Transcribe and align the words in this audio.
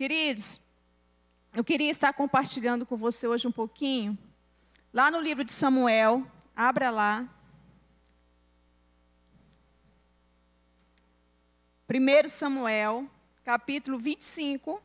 Queridos, 0.00 0.58
eu 1.52 1.62
queria 1.62 1.90
estar 1.90 2.10
compartilhando 2.14 2.86
com 2.86 2.96
você 2.96 3.26
hoje 3.26 3.46
um 3.46 3.52
pouquinho, 3.52 4.16
lá 4.94 5.10
no 5.10 5.20
livro 5.20 5.44
de 5.44 5.52
Samuel, 5.52 6.26
abra 6.56 6.88
lá. 6.88 7.28
1 11.86 12.28
Samuel, 12.30 13.10
capítulo 13.44 13.98
25. 13.98 14.82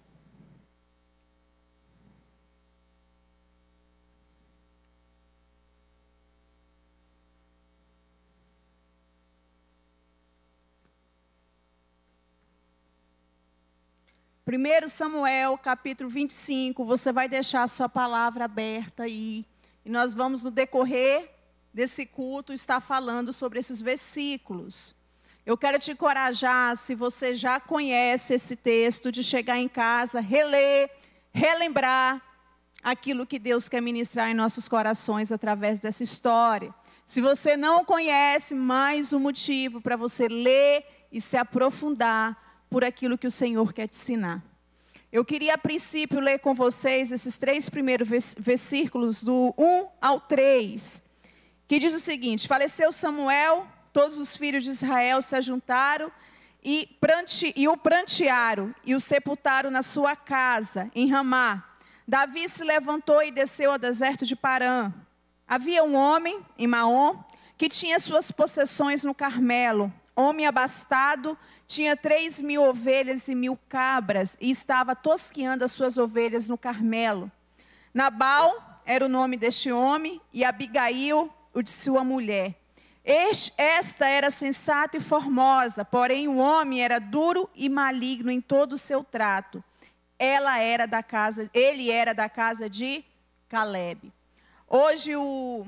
Primeiro 14.46 14.88
Samuel, 14.89 15.57
capítulo 15.57 16.07
25, 16.07 16.86
você 16.86 17.12
vai 17.12 17.27
deixar 17.27 17.63
a 17.63 17.67
sua 17.67 17.90
palavra 17.90 18.45
aberta 18.45 19.02
aí. 19.02 19.44
E 19.84 19.90
nós 19.90 20.13
vamos, 20.13 20.44
no 20.44 20.52
decorrer 20.52 21.31
desse 21.73 22.05
culto, 22.05 22.54
estar 22.54 22.80
falando 22.80 23.34
sobre 23.34 23.59
esses 23.59 23.81
versículos. 23.81 24.94
Eu 25.48 25.58
quero 25.58 25.80
te 25.80 25.94
encorajar, 25.94 26.77
se 26.77 26.94
você 26.94 27.34
já 27.34 27.59
conhece 27.59 28.35
esse 28.35 28.55
texto, 28.55 29.12
de 29.12 29.23
chegar 29.23 29.58
em 29.58 29.68
casa, 29.68 30.20
reler, 30.20 30.91
relembrar 31.34 32.21
aquilo 32.84 33.26
que 33.26 33.40
Deus 33.40 33.68
quer 33.68 33.82
ministrar 33.82 34.30
em 34.30 34.35
nossos 34.35 34.68
corações 34.68 35.32
através 35.32 35.80
dessa 35.80 36.04
história. 36.04 36.71
Se 37.04 37.20
você 37.20 37.57
não 37.57 37.84
conhece, 37.84 38.54
mais 38.54 39.12
um 39.12 39.18
motivo 39.18 39.82
para 39.82 39.96
você 39.96 40.27
ler 40.27 40.85
e 41.12 41.20
se 41.20 41.35
aprofundar 41.35 42.45
por 42.75 42.84
aquilo 42.84 43.17
que 43.17 43.25
o 43.25 43.31
Senhor 43.31 43.71
quer 43.71 43.88
te 43.88 43.95
ensinar. 43.95 44.43
Eu 45.09 45.23
queria, 45.23 45.53
a 45.53 45.57
princípio, 45.57 46.20
ler 46.20 46.39
com 46.39 46.53
vocês 46.53 47.09
esses 47.09 47.38
três 47.38 47.70
primeiros 47.70 48.35
versículos, 48.38 49.23
do 49.23 49.55
1 49.57 49.87
ao 50.01 50.20
3, 50.20 51.01
que 51.70 51.79
diz 51.79 51.93
o 51.93 52.01
seguinte: 52.01 52.49
Faleceu 52.49 52.91
Samuel 52.91 53.65
todos 53.93 54.17
os 54.17 54.35
filhos 54.35 54.65
de 54.65 54.71
Israel 54.71 55.21
se 55.21 55.37
ajuntaram 55.37 56.12
e, 56.62 56.98
prante, 56.99 57.54
e 57.55 57.65
o 57.65 57.77
prantearam 57.77 58.76
e 58.84 58.93
o 58.93 58.99
sepultaram 58.99 59.71
na 59.71 59.82
sua 59.82 60.13
casa, 60.13 60.91
em 60.93 61.10
Ramá. 61.10 61.63
Davi 62.05 62.49
se 62.49 62.65
levantou 62.65 63.23
e 63.23 63.32
desceu 63.32 63.71
ao 63.71 63.77
deserto 63.77 64.25
de 64.25 64.35
Parã. 64.35 64.94
Havia 65.47 65.81
um 65.81 65.95
homem 65.95 66.45
em 66.57 66.67
Maom 66.67 67.23
que 67.57 67.69
tinha 67.69 68.01
suas 68.01 68.31
possessões 68.31 69.01
no 69.01 69.16
Carmelo. 69.16 69.94
Homem 70.16 70.47
abastado, 70.47 71.38
tinha 71.68 71.97
três 71.97 72.40
mil 72.40 72.63
ovelhas 72.63 73.28
e 73.28 73.35
mil 73.35 73.59
cabras 73.68 74.38
e 74.40 74.50
estava 74.50 74.96
tosqueando 74.96 75.66
as 75.66 75.74
suas 75.74 75.97
ovelhas 75.97 76.47
no 76.47 76.57
Carmelo. 76.57 77.30
Nabal 77.94 78.81
era 78.85 79.06
o 79.06 79.09
nome 79.09 79.35
deste 79.35 79.72
homem 79.72 80.22
e 80.31 80.46
Abigail, 80.46 81.30
o 81.53 81.62
de 81.62 81.72
sua 81.72 82.03
mulher. 82.03 82.56
Esta 83.03 84.07
era 84.07 84.31
sensata 84.31 84.97
e 84.97 85.02
formosa, 85.02 85.85
porém 85.85 86.28
o 86.28 86.38
homem 86.38 86.84
era 86.84 87.00
duro 87.00 87.50
e 87.53 87.69
maligno 87.69 88.31
em 88.31 88.41
todo 88.41 88.74
o 88.74 88.78
seu 88.78 89.03
trato. 89.03 89.63
Ela 90.18 90.59
era 90.59 90.85
da 90.88 91.03
casa, 91.03 91.50
ele 91.53 91.91
era 91.91 92.13
da 92.13 92.28
casa 92.29 92.69
de 92.69 93.03
Caleb. 93.47 94.12
Hoje 94.68 95.16
o 95.16 95.68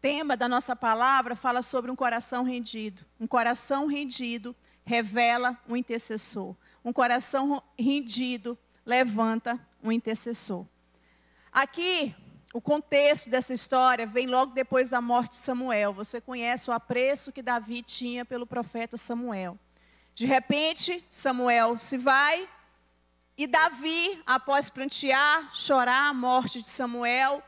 tema 0.00 0.36
da 0.36 0.48
nossa 0.48 0.76
palavra 0.76 1.34
fala 1.34 1.62
sobre 1.62 1.90
um 1.90 1.96
coração 1.96 2.44
rendido. 2.44 3.04
Um 3.18 3.26
coração 3.26 3.86
rendido 3.86 4.54
revela 4.84 5.58
um 5.68 5.76
intercessor. 5.76 6.54
Um 6.84 6.92
coração 6.92 7.62
rendido 7.78 8.58
levanta 8.84 9.58
um 9.82 9.90
intercessor. 9.90 10.66
Aqui 11.52 12.14
o 12.52 12.60
contexto 12.60 13.28
dessa 13.28 13.52
história 13.52 14.06
vem 14.06 14.26
logo 14.26 14.54
depois 14.54 14.88
da 14.88 15.00
morte 15.00 15.32
de 15.32 15.36
Samuel. 15.36 15.92
Você 15.92 16.20
conhece 16.20 16.70
o 16.70 16.72
apreço 16.72 17.32
que 17.32 17.42
Davi 17.42 17.82
tinha 17.82 18.24
pelo 18.24 18.46
profeta 18.46 18.96
Samuel. 18.96 19.58
De 20.14 20.24
repente, 20.24 21.04
Samuel 21.10 21.76
se 21.76 21.98
vai 21.98 22.48
e 23.36 23.46
Davi, 23.46 24.22
após 24.24 24.70
prantear, 24.70 25.50
chorar 25.54 26.08
a 26.08 26.14
morte 26.14 26.62
de 26.62 26.68
Samuel, 26.68 27.42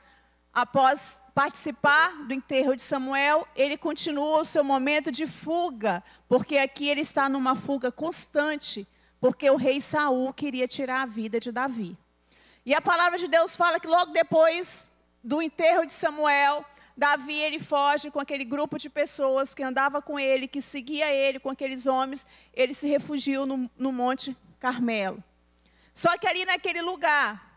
após 0.52 1.22
participar 1.38 2.24
do 2.24 2.34
enterro 2.34 2.74
de 2.74 2.82
Samuel, 2.82 3.46
ele 3.54 3.76
continua 3.76 4.40
o 4.40 4.44
seu 4.44 4.64
momento 4.64 5.12
de 5.12 5.24
fuga, 5.24 6.02
porque 6.28 6.58
aqui 6.58 6.88
ele 6.88 7.02
está 7.02 7.28
numa 7.28 7.54
fuga 7.54 7.92
constante, 7.92 8.88
porque 9.20 9.48
o 9.48 9.54
rei 9.54 9.80
Saul 9.80 10.32
queria 10.32 10.66
tirar 10.66 11.02
a 11.02 11.06
vida 11.06 11.38
de 11.38 11.52
Davi. 11.52 11.96
E 12.66 12.74
a 12.74 12.80
palavra 12.80 13.16
de 13.16 13.28
Deus 13.28 13.54
fala 13.54 13.78
que 13.78 13.86
logo 13.86 14.10
depois 14.10 14.90
do 15.22 15.40
enterro 15.40 15.86
de 15.86 15.92
Samuel, 15.92 16.64
Davi 16.96 17.34
ele 17.34 17.60
foge 17.60 18.10
com 18.10 18.18
aquele 18.18 18.44
grupo 18.44 18.76
de 18.76 18.90
pessoas 18.90 19.54
que 19.54 19.62
andava 19.62 20.02
com 20.02 20.18
ele, 20.18 20.48
que 20.48 20.60
seguia 20.60 21.12
ele, 21.12 21.38
com 21.38 21.50
aqueles 21.50 21.86
homens, 21.86 22.26
ele 22.52 22.74
se 22.74 22.88
refugiou 22.88 23.46
no, 23.46 23.70
no 23.78 23.92
Monte 23.92 24.36
Carmelo. 24.58 25.22
Só 25.94 26.18
que 26.18 26.26
ali 26.26 26.44
naquele 26.44 26.82
lugar, 26.82 27.47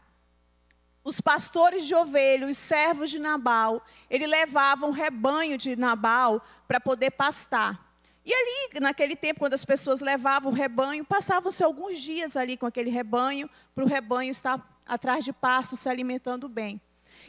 os 1.03 1.19
pastores 1.19 1.85
de 1.85 1.95
ovelha, 1.95 2.47
os 2.47 2.57
servos 2.57 3.09
de 3.09 3.17
Nabal, 3.17 3.83
ele 4.09 4.27
levavam 4.27 4.89
o 4.89 4.93
rebanho 4.93 5.57
de 5.57 5.75
Nabal 5.75 6.43
para 6.67 6.79
poder 6.79 7.11
pastar. 7.11 7.91
E 8.23 8.31
ali, 8.31 8.79
naquele 8.79 9.15
tempo, 9.15 9.39
quando 9.39 9.55
as 9.55 9.65
pessoas 9.65 9.99
levavam 9.99 10.51
o 10.51 10.55
rebanho, 10.55 11.03
passavam-se 11.03 11.63
alguns 11.63 11.99
dias 11.99 12.37
ali 12.37 12.55
com 12.55 12.67
aquele 12.67 12.91
rebanho, 12.91 13.49
para 13.73 13.83
o 13.83 13.87
rebanho 13.87 14.31
estar 14.31 14.63
atrás 14.85 15.25
de 15.25 15.33
pasto, 15.33 15.75
se 15.75 15.89
alimentando 15.89 16.47
bem. 16.47 16.79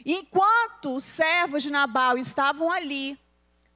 Enquanto 0.05 0.95
os 0.95 1.03
servos 1.03 1.63
de 1.63 1.71
Nabal 1.71 2.17
estavam 2.17 2.71
ali, 2.71 3.17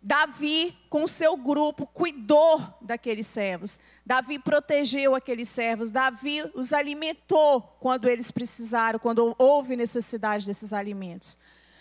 Davi, 0.01 0.77
com 0.89 1.07
seu 1.07 1.35
grupo, 1.35 1.87
cuidou 1.87 2.61
daqueles 2.81 3.27
servos. 3.27 3.79
Davi 4.05 4.39
protegeu 4.39 5.15
aqueles 5.15 5.49
servos. 5.49 5.91
Davi 5.91 6.43
os 6.53 6.71
alimentou 6.71 7.61
quando 7.79 8.07
eles 8.07 8.31
precisaram, 8.31 8.99
quando 8.99 9.35
houve 9.37 9.75
necessidade 9.75 10.45
desses 10.45 10.71
alimentos. 10.71 11.37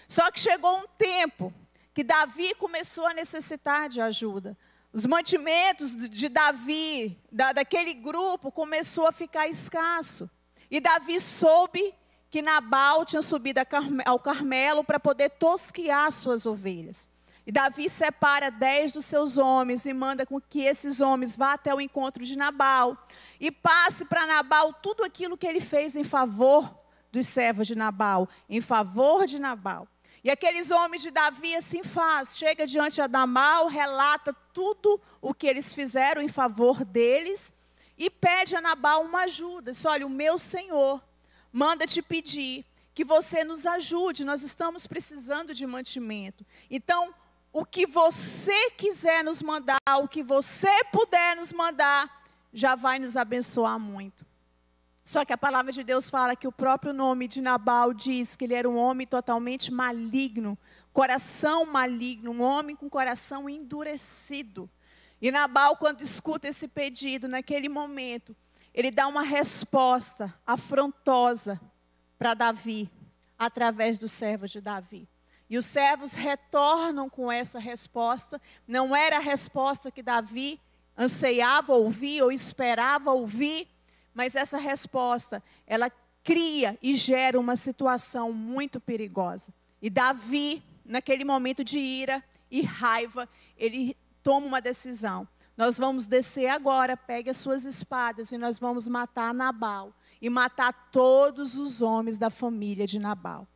Só 0.09 0.31
que 0.31 0.41
chegou 0.41 0.79
um 0.79 0.87
tempo 0.99 1.53
que 1.93 2.03
Davi 2.03 2.55
começou 2.55 3.07
a 3.07 3.15
necessitar 3.15 3.89
de 3.89 4.01
ajuda. 4.01 4.57
Os 4.93 5.05
mantimentos 5.05 5.95
de 5.95 6.29
Davi, 6.29 7.19
da, 7.31 7.53
daquele 7.53 7.93
grupo, 7.93 8.51
começou 8.51 9.07
a 9.07 9.13
ficar 9.13 9.47
escasso. 9.47 10.29
E 10.71 10.81
Davi 10.81 11.21
soube 11.21 11.95
que 12.31 12.43
Nabal 12.43 13.05
tinha 13.05 13.23
subido 13.23 13.61
ao 14.05 14.19
Carmelo 14.19 14.83
para 14.83 14.99
poder 14.99 15.31
tosquiar 15.31 16.11
suas 16.11 16.47
ovelhas. 16.47 17.07
E 17.47 17.53
Davi 17.53 17.89
separa 17.89 18.51
dez 18.51 18.93
dos 18.93 19.05
seus 19.05 19.39
homens 19.39 19.87
e 19.87 19.93
manda 19.93 20.27
com 20.27 20.41
que 20.41 20.63
esses 20.63 21.01
homens 21.01 21.37
vá 21.37 21.53
até 21.53 21.73
o 21.73 21.81
encontro 21.81 22.25
de 22.25 22.37
Nabal 22.37 22.99
e 23.39 23.53
passe 23.53 24.05
para 24.05 24.27
Nabal 24.27 24.73
tudo 24.73 25.05
aquilo 25.05 25.39
que 25.39 25.47
ele 25.47 25.61
fez 25.61 25.95
em 25.95 26.03
favor 26.03 26.77
dos 27.13 27.29
servos 27.29 27.69
de 27.69 27.77
Nabal, 27.77 28.29
em 28.49 28.61
favor 28.61 29.27
de 29.27 29.39
Nabal. 29.39 29.87
E 30.25 30.31
aqueles 30.31 30.73
homens 30.73 31.03
de 31.03 31.13
Davi 31.13 31.55
assim 31.55 31.85
faz, 31.85 32.37
chega 32.37 32.67
diante 32.67 33.01
de 33.01 33.07
Nabal, 33.07 33.69
relata 33.69 34.33
tudo 34.53 35.01
o 35.23 35.33
que 35.33 35.47
eles 35.47 35.73
fizeram 35.73 36.21
em 36.21 36.27
favor 36.27 36.85
deles 36.85 37.53
e 37.97 38.11
pede 38.11 38.57
a 38.57 38.61
Nabal 38.61 39.05
uma 39.05 39.21
ajuda. 39.21 39.71
Diz, 39.71 39.85
olha, 39.85 40.05
o 40.05 40.11
meu 40.11 40.37
senhor 40.37 41.01
manda 41.53 41.87
te 41.87 42.03
pedir 42.03 42.67
que 42.93 43.05
você 43.05 43.45
nos 43.45 43.65
ajude, 43.67 44.25
nós 44.25 44.43
estamos 44.43 44.85
precisando 44.85 45.55
de 45.55 45.65
mantimento. 45.65 46.45
Então, 46.69 47.15
o 47.59 47.65
que 47.65 47.87
você 47.87 48.71
quiser 48.73 49.25
nos 49.25 49.41
mandar, 49.41 49.79
o 50.03 50.07
que 50.07 50.23
você 50.23 50.85
puder 50.93 51.37
nos 51.37 51.55
mandar, 51.55 52.29
já 52.53 52.75
vai 52.75 52.99
nos 52.99 53.17
abençoar 53.17 53.79
muito. 53.81 54.27
Só 55.07 55.25
que 55.25 55.33
a 55.33 55.39
palavra 55.39 55.73
de 55.73 55.83
Deus 55.83 56.11
fala 56.11 56.37
que 56.37 56.47
o 56.47 56.53
próprio 56.53 56.93
nome 56.93 57.27
de 57.27 57.41
Nabal 57.41 57.95
diz 57.95 58.37
que 58.37 58.45
ele 58.45 58.53
era 58.53 58.69
um 58.69 58.77
homem 58.77 59.07
totalmente 59.07 59.73
maligno, 59.73 60.59
coração 60.93 61.65
maligno, 61.65 62.31
um 62.31 62.43
homem 62.43 62.77
com 62.77 62.91
coração 62.91 63.49
endurecido. 63.49 64.69
E 65.19 65.31
Nabal, 65.31 65.79
quando 65.79 66.03
escuta 66.03 66.47
esse 66.47 66.69
pedido, 66.69 67.27
naquele 67.27 67.71
momento, 67.71 68.37
ele 68.75 68.91
dá 68.91 69.07
uma 69.07 69.23
resposta 69.23 70.35
afrontosa 70.47 71.59
para 72.19 72.35
Davi, 72.35 72.91
através 73.39 73.99
dos 73.99 74.13
servos 74.13 74.51
de 74.51 74.61
Davi. 74.61 75.09
E 75.49 75.57
os 75.57 75.65
servos 75.65 76.13
retornam 76.13 77.09
com 77.09 77.31
essa 77.31 77.59
resposta. 77.59 78.41
Não 78.67 78.95
era 78.95 79.17
a 79.17 79.21
resposta 79.21 79.91
que 79.91 80.03
Davi 80.03 80.61
anseiava 80.97 81.75
ouvir 81.75 82.23
ou 82.23 82.33
esperava 82.33 83.13
ouvir, 83.13 83.69
mas 84.15 84.35
essa 84.35 84.59
resposta, 84.59 85.43
ela 85.67 85.91
cria 86.25 86.77
e 86.83 86.97
gera 86.97 87.39
uma 87.39 87.55
situação 87.55 88.33
muito 88.33 88.81
perigosa. 88.81 89.53
E 89.81 89.89
Davi, 89.89 90.63
naquele 90.85 91.25
momento 91.25 91.63
de 91.63 91.79
ira 91.79 92.25
e 92.51 92.63
raiva, 92.63 93.29
ele 93.57 93.97
toma 94.23 94.47
uma 94.47 94.61
decisão. 94.61 95.29
Nós 95.57 95.79
vamos 95.79 96.07
descer 96.07 96.49
agora, 96.49 96.97
pegue 96.97 97.31
as 97.31 97.37
suas 97.37 97.65
espadas 97.65 98.33
e 98.33 98.39
nós 98.39 98.59
vamos 98.59 98.89
matar 98.89 99.33
Nabal. 99.33 99.95
e 100.21 100.31
matar 100.31 100.73
todos 100.91 101.57
os 101.57 101.83
homens 101.83 102.17
da 102.17 102.31
família 102.31 102.87
de 102.87 102.99
Nabal. 102.99 103.47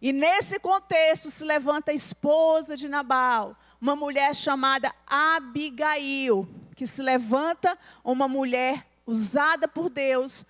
E 0.00 0.12
nesse 0.12 0.58
contexto 0.58 1.30
se 1.30 1.44
levanta 1.44 1.90
a 1.90 1.94
esposa 1.94 2.76
de 2.76 2.88
Nabal, 2.88 3.54
uma 3.80 3.94
mulher 3.94 4.34
chamada 4.34 4.94
Abigail, 5.06 6.48
que 6.74 6.86
se 6.86 7.02
levanta 7.02 7.78
uma 8.02 8.26
mulher 8.26 8.86
usada 9.06 9.68
por 9.68 9.90
Deus, 9.90 10.46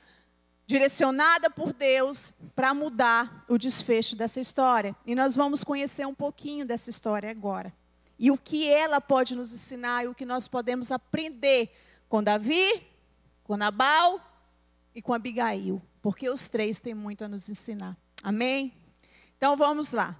direcionada 0.66 1.50
por 1.50 1.72
Deus 1.72 2.32
para 2.54 2.72
mudar 2.72 3.44
o 3.48 3.58
desfecho 3.58 4.14
dessa 4.14 4.38
história. 4.38 4.94
E 5.04 5.16
nós 5.16 5.34
vamos 5.34 5.64
conhecer 5.64 6.06
um 6.06 6.14
pouquinho 6.14 6.64
dessa 6.64 6.90
história 6.90 7.28
agora. 7.28 7.72
E 8.16 8.30
o 8.30 8.38
que 8.38 8.68
ela 8.68 9.00
pode 9.00 9.34
nos 9.34 9.52
ensinar 9.52 10.04
e 10.04 10.08
o 10.08 10.14
que 10.14 10.24
nós 10.24 10.46
podemos 10.46 10.92
aprender 10.92 11.74
com 12.08 12.22
Davi, 12.22 12.86
com 13.42 13.56
Nabal 13.56 14.20
e 14.94 15.02
com 15.02 15.12
Abigail, 15.12 15.82
porque 16.00 16.28
os 16.28 16.46
três 16.46 16.78
têm 16.78 16.94
muito 16.94 17.24
a 17.24 17.28
nos 17.28 17.48
ensinar. 17.48 17.96
Amém? 18.22 18.79
Então 19.40 19.56
vamos 19.56 19.92
lá. 19.92 20.14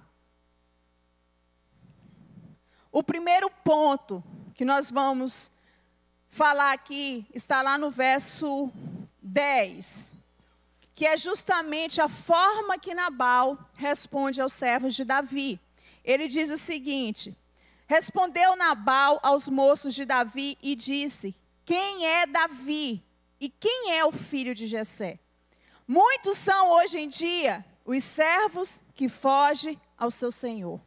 O 2.91 3.03
primeiro 3.03 3.51
ponto 3.63 4.23
que 4.55 4.65
nós 4.65 4.89
vamos 4.89 5.51
falar 6.27 6.73
aqui 6.73 7.27
está 7.31 7.61
lá 7.61 7.77
no 7.77 7.91
verso 7.91 8.71
10, 9.21 10.11
que 10.95 11.05
é 11.05 11.15
justamente 11.17 12.01
a 12.01 12.09
forma 12.09 12.79
que 12.79 12.95
Nabal 12.95 13.59
responde 13.75 14.41
aos 14.41 14.53
servos 14.53 14.95
de 14.95 15.05
Davi. 15.05 15.61
Ele 16.03 16.27
diz 16.27 16.49
o 16.49 16.57
seguinte: 16.57 17.37
Respondeu 17.85 18.55
Nabal 18.55 19.19
aos 19.21 19.47
moços 19.47 19.93
de 19.93 20.03
Davi 20.03 20.57
e 20.63 20.75
disse: 20.75 21.35
Quem 21.63 22.07
é 22.07 22.25
Davi 22.25 23.05
e 23.39 23.49
quem 23.49 23.95
é 23.95 24.03
o 24.03 24.11
filho 24.11 24.55
de 24.55 24.65
Jessé? 24.65 25.19
Muitos 25.87 26.37
são 26.37 26.71
hoje 26.71 26.97
em 26.97 27.07
dia 27.07 27.63
os 27.85 28.03
servos 28.03 28.81
que 28.95 29.09
fogem 29.09 29.79
ao 29.97 30.11
seu 30.11 30.31
senhor. 30.31 30.79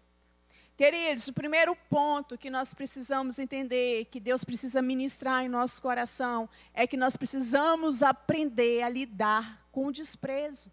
Queridos, 0.77 1.29
o 1.29 1.33
primeiro 1.33 1.77
ponto 1.89 2.37
que 2.37 2.51
nós 2.51 2.75
precisamos 2.75 3.39
entender, 3.39 4.07
que 4.07 4.19
Deus 4.19 4.43
precisa 4.43 4.83
ministrar 4.83 5.45
em 5.45 5.49
nosso 5.49 5.81
coração, 5.81 6.49
é 6.73 6.85
que 6.85 6.97
nós 6.97 7.17
precisamos 7.17 8.03
aprender 8.03 8.83
a 8.83 8.89
lidar 8.89 9.65
com 9.71 9.87
o 9.87 9.93
desprezo. 9.93 10.71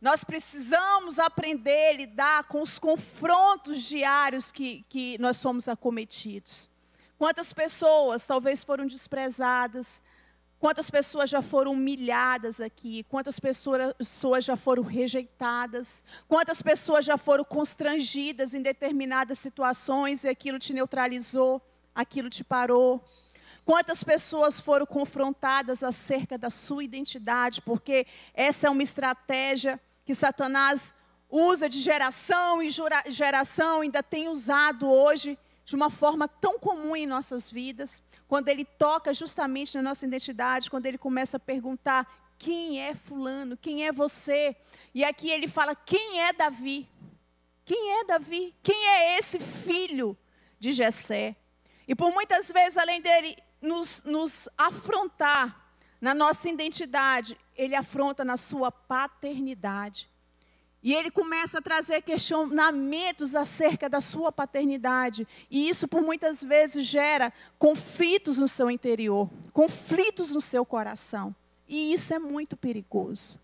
Nós 0.00 0.22
precisamos 0.22 1.18
aprender 1.18 1.88
a 1.88 1.92
lidar 1.92 2.44
com 2.44 2.62
os 2.62 2.78
confrontos 2.78 3.82
diários 3.82 4.52
que, 4.52 4.84
que 4.88 5.18
nós 5.18 5.38
somos 5.38 5.66
acometidos. 5.66 6.70
Quantas 7.18 7.52
pessoas 7.52 8.26
talvez 8.26 8.62
foram 8.62 8.86
desprezadas, 8.86 10.02
Quantas 10.64 10.88
pessoas 10.88 11.28
já 11.28 11.42
foram 11.42 11.72
humilhadas 11.72 12.58
aqui? 12.58 13.04
Quantas 13.10 13.38
pessoas 13.38 14.46
já 14.46 14.56
foram 14.56 14.82
rejeitadas? 14.82 16.02
Quantas 16.26 16.62
pessoas 16.62 17.04
já 17.04 17.18
foram 17.18 17.44
constrangidas 17.44 18.54
em 18.54 18.62
determinadas 18.62 19.38
situações 19.38 20.24
e 20.24 20.28
aquilo 20.30 20.58
te 20.58 20.72
neutralizou, 20.72 21.60
aquilo 21.94 22.30
te 22.30 22.42
parou? 22.42 23.04
Quantas 23.62 24.02
pessoas 24.02 24.58
foram 24.58 24.86
confrontadas 24.86 25.82
acerca 25.82 26.38
da 26.38 26.48
sua 26.48 26.82
identidade? 26.82 27.60
Porque 27.60 28.06
essa 28.32 28.66
é 28.66 28.70
uma 28.70 28.82
estratégia 28.82 29.78
que 30.02 30.14
Satanás 30.14 30.94
usa 31.28 31.68
de 31.68 31.78
geração 31.78 32.62
em 32.62 32.70
geração, 33.10 33.82
ainda 33.82 34.02
tem 34.02 34.28
usado 34.28 34.90
hoje 34.90 35.38
de 35.64 35.74
uma 35.74 35.90
forma 35.90 36.28
tão 36.28 36.58
comum 36.58 36.94
em 36.94 37.06
nossas 37.06 37.50
vidas, 37.50 38.02
quando 38.28 38.48
ele 38.48 38.64
toca 38.64 39.14
justamente 39.14 39.74
na 39.76 39.82
nossa 39.82 40.04
identidade, 40.04 40.70
quando 40.70 40.86
ele 40.86 40.98
começa 40.98 41.36
a 41.36 41.40
perguntar 41.40 42.34
quem 42.38 42.82
é 42.82 42.94
fulano, 42.94 43.56
quem 43.56 43.86
é 43.86 43.92
você? 43.92 44.56
E 44.94 45.04
aqui 45.04 45.30
ele 45.30 45.48
fala 45.48 45.74
quem 45.74 46.20
é 46.20 46.32
Davi? 46.32 46.88
Quem 47.64 48.00
é 48.00 48.04
Davi? 48.04 48.54
Quem 48.62 48.88
é 48.88 49.18
esse 49.18 49.40
filho 49.40 50.16
de 50.58 50.72
Jessé? 50.72 51.36
E 51.88 51.94
por 51.94 52.12
muitas 52.12 52.50
vezes, 52.50 52.76
além 52.76 53.00
dele 53.00 53.36
nos, 53.60 54.02
nos 54.04 54.48
afrontar 54.58 55.64
na 56.00 56.12
nossa 56.12 56.48
identidade, 56.48 57.38
ele 57.56 57.74
afronta 57.74 58.24
na 58.24 58.36
sua 58.36 58.70
paternidade. 58.70 60.10
E 60.84 60.94
ele 60.94 61.10
começa 61.10 61.58
a 61.58 61.62
trazer 61.62 62.02
questionamentos 62.02 63.34
acerca 63.34 63.88
da 63.88 64.02
sua 64.02 64.30
paternidade. 64.30 65.26
E 65.50 65.66
isso, 65.66 65.88
por 65.88 66.02
muitas 66.02 66.42
vezes, 66.42 66.84
gera 66.84 67.32
conflitos 67.58 68.36
no 68.36 68.46
seu 68.46 68.70
interior, 68.70 69.30
conflitos 69.50 70.30
no 70.32 70.42
seu 70.42 70.62
coração. 70.66 71.34
E 71.66 71.94
isso 71.94 72.12
é 72.12 72.18
muito 72.18 72.54
perigoso. 72.54 73.40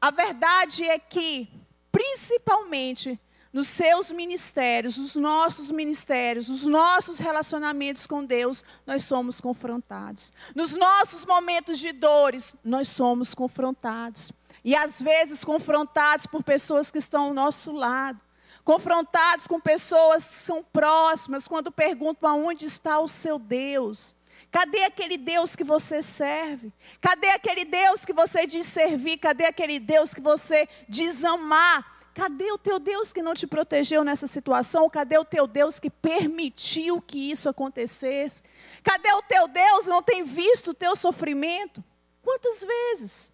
A 0.00 0.10
verdade 0.10 0.82
é 0.82 0.98
que, 0.98 1.48
principalmente 1.92 3.20
nos 3.52 3.68
seus 3.68 4.10
ministérios, 4.10 4.98
os 4.98 5.14
nossos 5.14 5.70
ministérios, 5.70 6.48
os 6.48 6.66
nossos 6.66 7.20
relacionamentos 7.20 8.08
com 8.08 8.24
Deus, 8.24 8.64
nós 8.84 9.04
somos 9.04 9.40
confrontados. 9.40 10.32
Nos 10.54 10.76
nossos 10.76 11.24
momentos 11.24 11.78
de 11.78 11.92
dores, 11.92 12.56
nós 12.64 12.88
somos 12.88 13.34
confrontados. 13.34 14.32
E 14.64 14.74
às 14.76 15.00
vezes 15.00 15.44
confrontados 15.44 16.26
por 16.26 16.42
pessoas 16.42 16.90
que 16.90 16.98
estão 16.98 17.24
ao 17.24 17.34
nosso 17.34 17.72
lado. 17.72 18.20
Confrontados 18.64 19.46
com 19.46 19.58
pessoas 19.60 20.24
que 20.24 20.34
são 20.34 20.62
próximas, 20.62 21.48
quando 21.48 21.72
perguntam 21.72 22.28
aonde 22.30 22.66
está 22.66 22.98
o 23.00 23.08
seu 23.08 23.38
Deus. 23.38 24.14
Cadê 24.50 24.84
aquele 24.84 25.16
Deus 25.16 25.54
que 25.54 25.64
você 25.64 26.02
serve? 26.02 26.72
Cadê 27.00 27.28
aquele 27.30 27.64
Deus 27.64 28.04
que 28.04 28.12
você 28.12 28.46
diz 28.46 28.66
servir? 28.66 29.18
Cadê 29.18 29.44
aquele 29.46 29.78
Deus 29.78 30.12
que 30.12 30.20
você 30.20 30.68
diz 30.88 31.24
amar? 31.24 32.00
Cadê 32.12 32.50
o 32.50 32.58
teu 32.58 32.80
Deus 32.80 33.12
que 33.12 33.22
não 33.22 33.34
te 33.34 33.46
protegeu 33.46 34.02
nessa 34.02 34.26
situação? 34.26 34.90
Cadê 34.90 35.16
o 35.16 35.24
teu 35.24 35.46
Deus 35.46 35.78
que 35.78 35.88
permitiu 35.88 37.00
que 37.00 37.30
isso 37.30 37.48
acontecesse? 37.48 38.42
Cadê 38.82 39.12
o 39.12 39.22
teu 39.22 39.46
Deus 39.46 39.84
que 39.84 39.90
não 39.90 40.02
tem 40.02 40.24
visto 40.24 40.72
o 40.72 40.74
teu 40.74 40.96
sofrimento? 40.96 41.82
Quantas 42.20 42.64
vezes? 42.64 43.30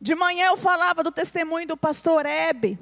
De 0.00 0.14
manhã 0.14 0.48
eu 0.48 0.56
falava 0.56 1.02
do 1.02 1.10
testemunho 1.10 1.66
do 1.66 1.76
pastor 1.76 2.26
Hebe, 2.26 2.78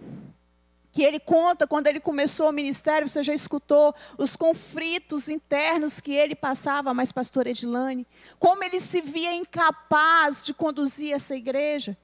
que 0.91 1.03
ele 1.03 1.19
conta 1.19 1.67
quando 1.67 1.89
ele 1.89 1.99
começou 1.99 2.49
o 2.49 2.53
ministério, 2.53 3.09
você 3.09 3.23
já 3.23 3.35
escutou 3.35 3.95
os 4.17 4.37
conflitos 4.37 5.29
internos 5.29 6.01
que 6.01 6.13
ele 6.13 6.35
passava, 6.35 6.95
mas 6.95 7.11
pastor 7.11 7.47
Edilane, 7.47 8.07
como 8.39 8.63
ele 8.63 8.79
se 8.79 9.01
via 9.01 9.35
incapaz 9.35 10.45
de 10.45 10.55
conduzir 10.55 11.13
essa 11.13 11.35
igreja. 11.35 11.97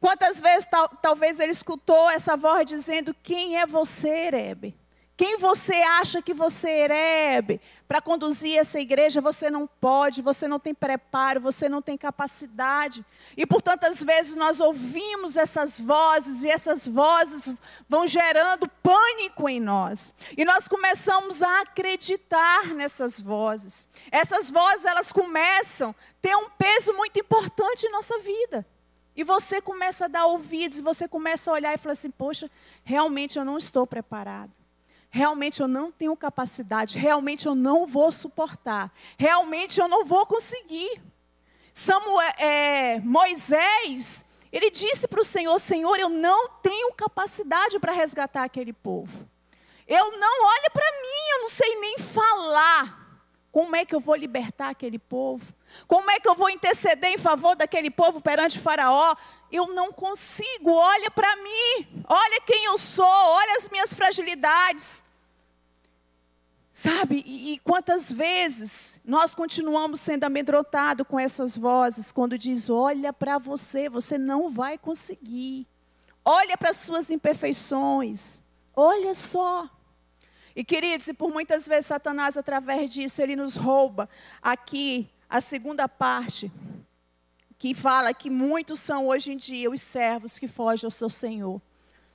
Quantas 0.00 0.40
vezes 0.40 0.66
tal, 0.66 0.88
talvez 0.88 1.38
ele 1.38 1.52
escutou 1.52 2.10
essa 2.10 2.36
voz 2.36 2.66
dizendo: 2.66 3.14
Quem 3.22 3.58
é 3.60 3.64
você, 3.64 4.30
Hebe? 4.32 4.76
Quem 5.22 5.38
você 5.38 5.74
acha 5.74 6.20
que 6.20 6.34
você 6.34 6.68
é, 6.68 7.40
para 7.86 8.00
conduzir 8.00 8.58
essa 8.58 8.80
igreja? 8.80 9.20
Você 9.20 9.48
não 9.52 9.68
pode, 9.68 10.20
você 10.20 10.48
não 10.48 10.58
tem 10.58 10.74
preparo, 10.74 11.40
você 11.40 11.68
não 11.68 11.80
tem 11.80 11.96
capacidade. 11.96 13.06
E 13.36 13.46
por 13.46 13.62
tantas 13.62 14.02
vezes 14.02 14.34
nós 14.34 14.58
ouvimos 14.58 15.36
essas 15.36 15.78
vozes 15.78 16.42
e 16.42 16.50
essas 16.50 16.88
vozes 16.88 17.54
vão 17.88 18.04
gerando 18.04 18.68
pânico 18.82 19.48
em 19.48 19.60
nós. 19.60 20.12
E 20.36 20.44
nós 20.44 20.66
começamos 20.66 21.40
a 21.40 21.60
acreditar 21.60 22.74
nessas 22.74 23.20
vozes. 23.20 23.88
Essas 24.10 24.50
vozes 24.50 24.84
elas 24.84 25.12
começam 25.12 25.90
a 25.90 25.94
ter 26.20 26.34
um 26.34 26.50
peso 26.50 26.92
muito 26.94 27.20
importante 27.20 27.86
em 27.86 27.92
nossa 27.92 28.18
vida. 28.18 28.66
E 29.14 29.22
você 29.22 29.60
começa 29.60 30.06
a 30.06 30.08
dar 30.08 30.26
ouvidos, 30.26 30.80
você 30.80 31.06
começa 31.06 31.48
a 31.48 31.54
olhar 31.54 31.72
e 31.72 31.78
falar 31.78 31.92
assim: 31.92 32.10
"Poxa, 32.10 32.50
realmente 32.82 33.38
eu 33.38 33.44
não 33.44 33.56
estou 33.56 33.86
preparado 33.86 34.61
realmente 35.12 35.60
eu 35.60 35.68
não 35.68 35.92
tenho 35.92 36.16
capacidade, 36.16 36.98
realmente 36.98 37.46
eu 37.46 37.54
não 37.54 37.86
vou 37.86 38.10
suportar, 38.10 38.90
realmente 39.18 39.78
eu 39.78 39.86
não 39.86 40.06
vou 40.06 40.24
conseguir. 40.24 41.00
Samuel, 41.74 42.32
é, 42.38 42.98
Moisés, 43.00 44.24
ele 44.50 44.70
disse 44.70 45.06
para 45.06 45.20
o 45.20 45.24
Senhor: 45.24 45.58
Senhor, 45.60 45.96
eu 45.98 46.08
não 46.08 46.48
tenho 46.62 46.92
capacidade 46.94 47.78
para 47.78 47.92
resgatar 47.92 48.42
aquele 48.42 48.72
povo. 48.72 49.28
Eu 49.86 50.18
não, 50.18 50.46
olhe 50.46 50.70
para 50.72 50.90
mim, 51.02 51.30
eu 51.32 51.40
não 51.40 51.48
sei 51.48 51.78
nem 51.78 51.98
falar. 51.98 53.02
Como 53.50 53.76
é 53.76 53.84
que 53.84 53.94
eu 53.94 54.00
vou 54.00 54.14
libertar 54.14 54.70
aquele 54.70 54.98
povo? 54.98 55.52
Como 55.86 56.10
é 56.10 56.20
que 56.20 56.28
eu 56.28 56.34
vou 56.34 56.50
interceder 56.50 57.10
em 57.10 57.18
favor 57.18 57.56
daquele 57.56 57.90
povo 57.90 58.20
perante 58.20 58.58
Faraó? 58.58 59.14
Eu 59.50 59.68
não 59.68 59.92
consigo. 59.92 60.70
Olha 60.72 61.10
para 61.10 61.36
mim. 61.36 62.04
Olha 62.08 62.40
quem 62.46 62.64
eu 62.66 62.78
sou. 62.78 63.04
Olha 63.06 63.56
as 63.56 63.68
minhas 63.68 63.92
fragilidades. 63.94 65.04
Sabe? 66.72 67.22
E, 67.26 67.52
e 67.52 67.58
quantas 67.58 68.10
vezes 68.10 68.98
nós 69.04 69.34
continuamos 69.34 70.00
sendo 70.00 70.24
amedrontados 70.24 71.06
com 71.06 71.20
essas 71.20 71.56
vozes 71.56 72.10
quando 72.10 72.38
diz: 72.38 72.70
"Olha 72.70 73.12
para 73.12 73.36
você, 73.36 73.90
você 73.90 74.16
não 74.16 74.50
vai 74.50 74.78
conseguir. 74.78 75.66
Olha 76.24 76.56
para 76.56 76.70
as 76.70 76.78
suas 76.78 77.10
imperfeições. 77.10 78.40
Olha 78.74 79.12
só. 79.12 79.68
E 80.54 80.64
queridos, 80.64 81.08
e 81.08 81.14
por 81.14 81.30
muitas 81.30 81.66
vezes 81.66 81.86
Satanás, 81.86 82.36
através 82.36 82.90
disso, 82.90 83.20
ele 83.22 83.34
nos 83.34 83.56
rouba 83.56 84.08
aqui 84.40 85.10
a 85.32 85.40
segunda 85.40 85.88
parte, 85.88 86.52
que 87.58 87.74
fala 87.74 88.12
que 88.12 88.28
muitos 88.28 88.78
são 88.80 89.06
hoje 89.06 89.32
em 89.32 89.36
dia 89.38 89.70
os 89.70 89.80
servos 89.80 90.38
que 90.38 90.46
fogem 90.46 90.86
ao 90.86 90.90
seu 90.90 91.08
Senhor. 91.08 91.58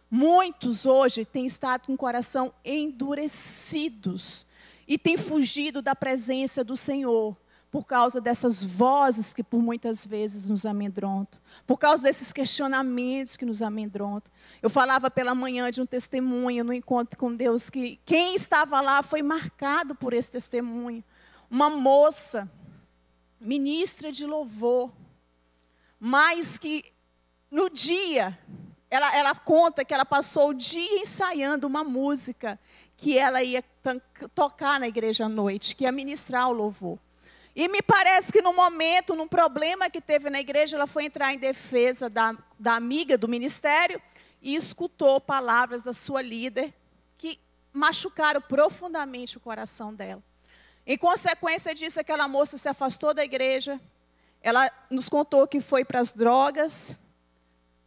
Muitos 0.09 0.85
hoje 0.85 1.25
têm 1.25 1.47
estado 1.47 1.87
com 1.87 1.93
o 1.95 1.97
coração 1.97 2.53
endurecidos 2.63 4.45
e 4.87 4.99
têm 4.99 5.17
fugido 5.17 5.81
da 5.81 5.95
presença 5.95 6.63
do 6.63 6.77
Senhor 6.77 7.35
por 7.71 7.85
causa 7.85 8.21
dessas 8.21 8.63
vozes 8.63 9.33
que 9.33 9.43
por 9.43 9.63
muitas 9.63 10.05
vezes 10.05 10.47
nos 10.47 10.63
amedrontam, 10.63 11.41
por 11.65 11.79
causa 11.79 12.03
desses 12.03 12.31
questionamentos 12.31 13.35
que 13.35 13.45
nos 13.45 13.63
amedrontam. 13.63 14.31
Eu 14.61 14.69
falava 14.69 15.09
pela 15.09 15.33
manhã 15.33 15.71
de 15.71 15.81
um 15.81 15.87
testemunho 15.87 16.63
no 16.63 16.71
encontro 16.71 17.17
com 17.17 17.33
Deus 17.33 17.67
que 17.67 17.99
quem 18.05 18.35
estava 18.35 18.79
lá 18.79 19.01
foi 19.01 19.23
marcado 19.23 19.95
por 19.95 20.13
esse 20.13 20.31
testemunho. 20.31 21.03
Uma 21.49 21.69
moça, 21.69 22.49
ministra 23.39 24.11
de 24.11 24.25
louvor, 24.25 24.91
mas 25.99 26.57
que 26.57 26.85
no 27.49 27.69
dia, 27.69 28.37
ela, 28.89 29.15
ela 29.15 29.35
conta 29.35 29.85
que 29.85 29.93
ela 29.93 30.05
passou 30.05 30.49
o 30.49 30.53
dia 30.53 31.01
ensaiando 31.01 31.67
uma 31.67 31.83
música 31.83 32.59
que 32.95 33.17
ela 33.17 33.43
ia 33.43 33.63
tocar 34.33 34.79
na 34.79 34.87
igreja 34.87 35.25
à 35.25 35.29
noite, 35.29 35.75
que 35.75 35.83
ia 35.83 35.91
ministrar 35.91 36.49
o 36.49 36.53
louvor. 36.53 36.99
E 37.55 37.67
me 37.67 37.81
parece 37.81 38.31
que 38.31 38.41
no 38.41 38.53
momento, 38.53 39.15
num 39.15 39.27
problema 39.27 39.89
que 39.89 39.99
teve 39.99 40.29
na 40.29 40.39
igreja, 40.39 40.75
ela 40.75 40.85
foi 40.85 41.05
entrar 41.05 41.33
em 41.33 41.39
defesa 41.39 42.09
da, 42.09 42.35
da 42.59 42.75
amiga 42.75 43.17
do 43.17 43.27
ministério 43.27 44.01
e 44.41 44.55
escutou 44.55 45.19
palavras 45.19 45.81
da 45.81 45.93
sua 45.93 46.21
líder 46.21 46.73
que 47.17 47.39
machucaram 47.73 48.41
profundamente 48.41 49.37
o 49.37 49.39
coração 49.39 49.93
dela. 49.93 50.23
Em 50.89 50.97
consequência 50.97 51.75
disso, 51.75 51.99
aquela 51.99 52.29
moça 52.29 52.57
se 52.57 52.69
afastou 52.69 53.13
da 53.13 53.21
igreja. 53.21 53.77
Ela 54.41 54.71
nos 54.89 55.09
contou 55.09 55.45
que 55.45 55.59
foi 55.59 55.83
para 55.83 55.99
as 55.99 56.13
drogas, 56.13 56.95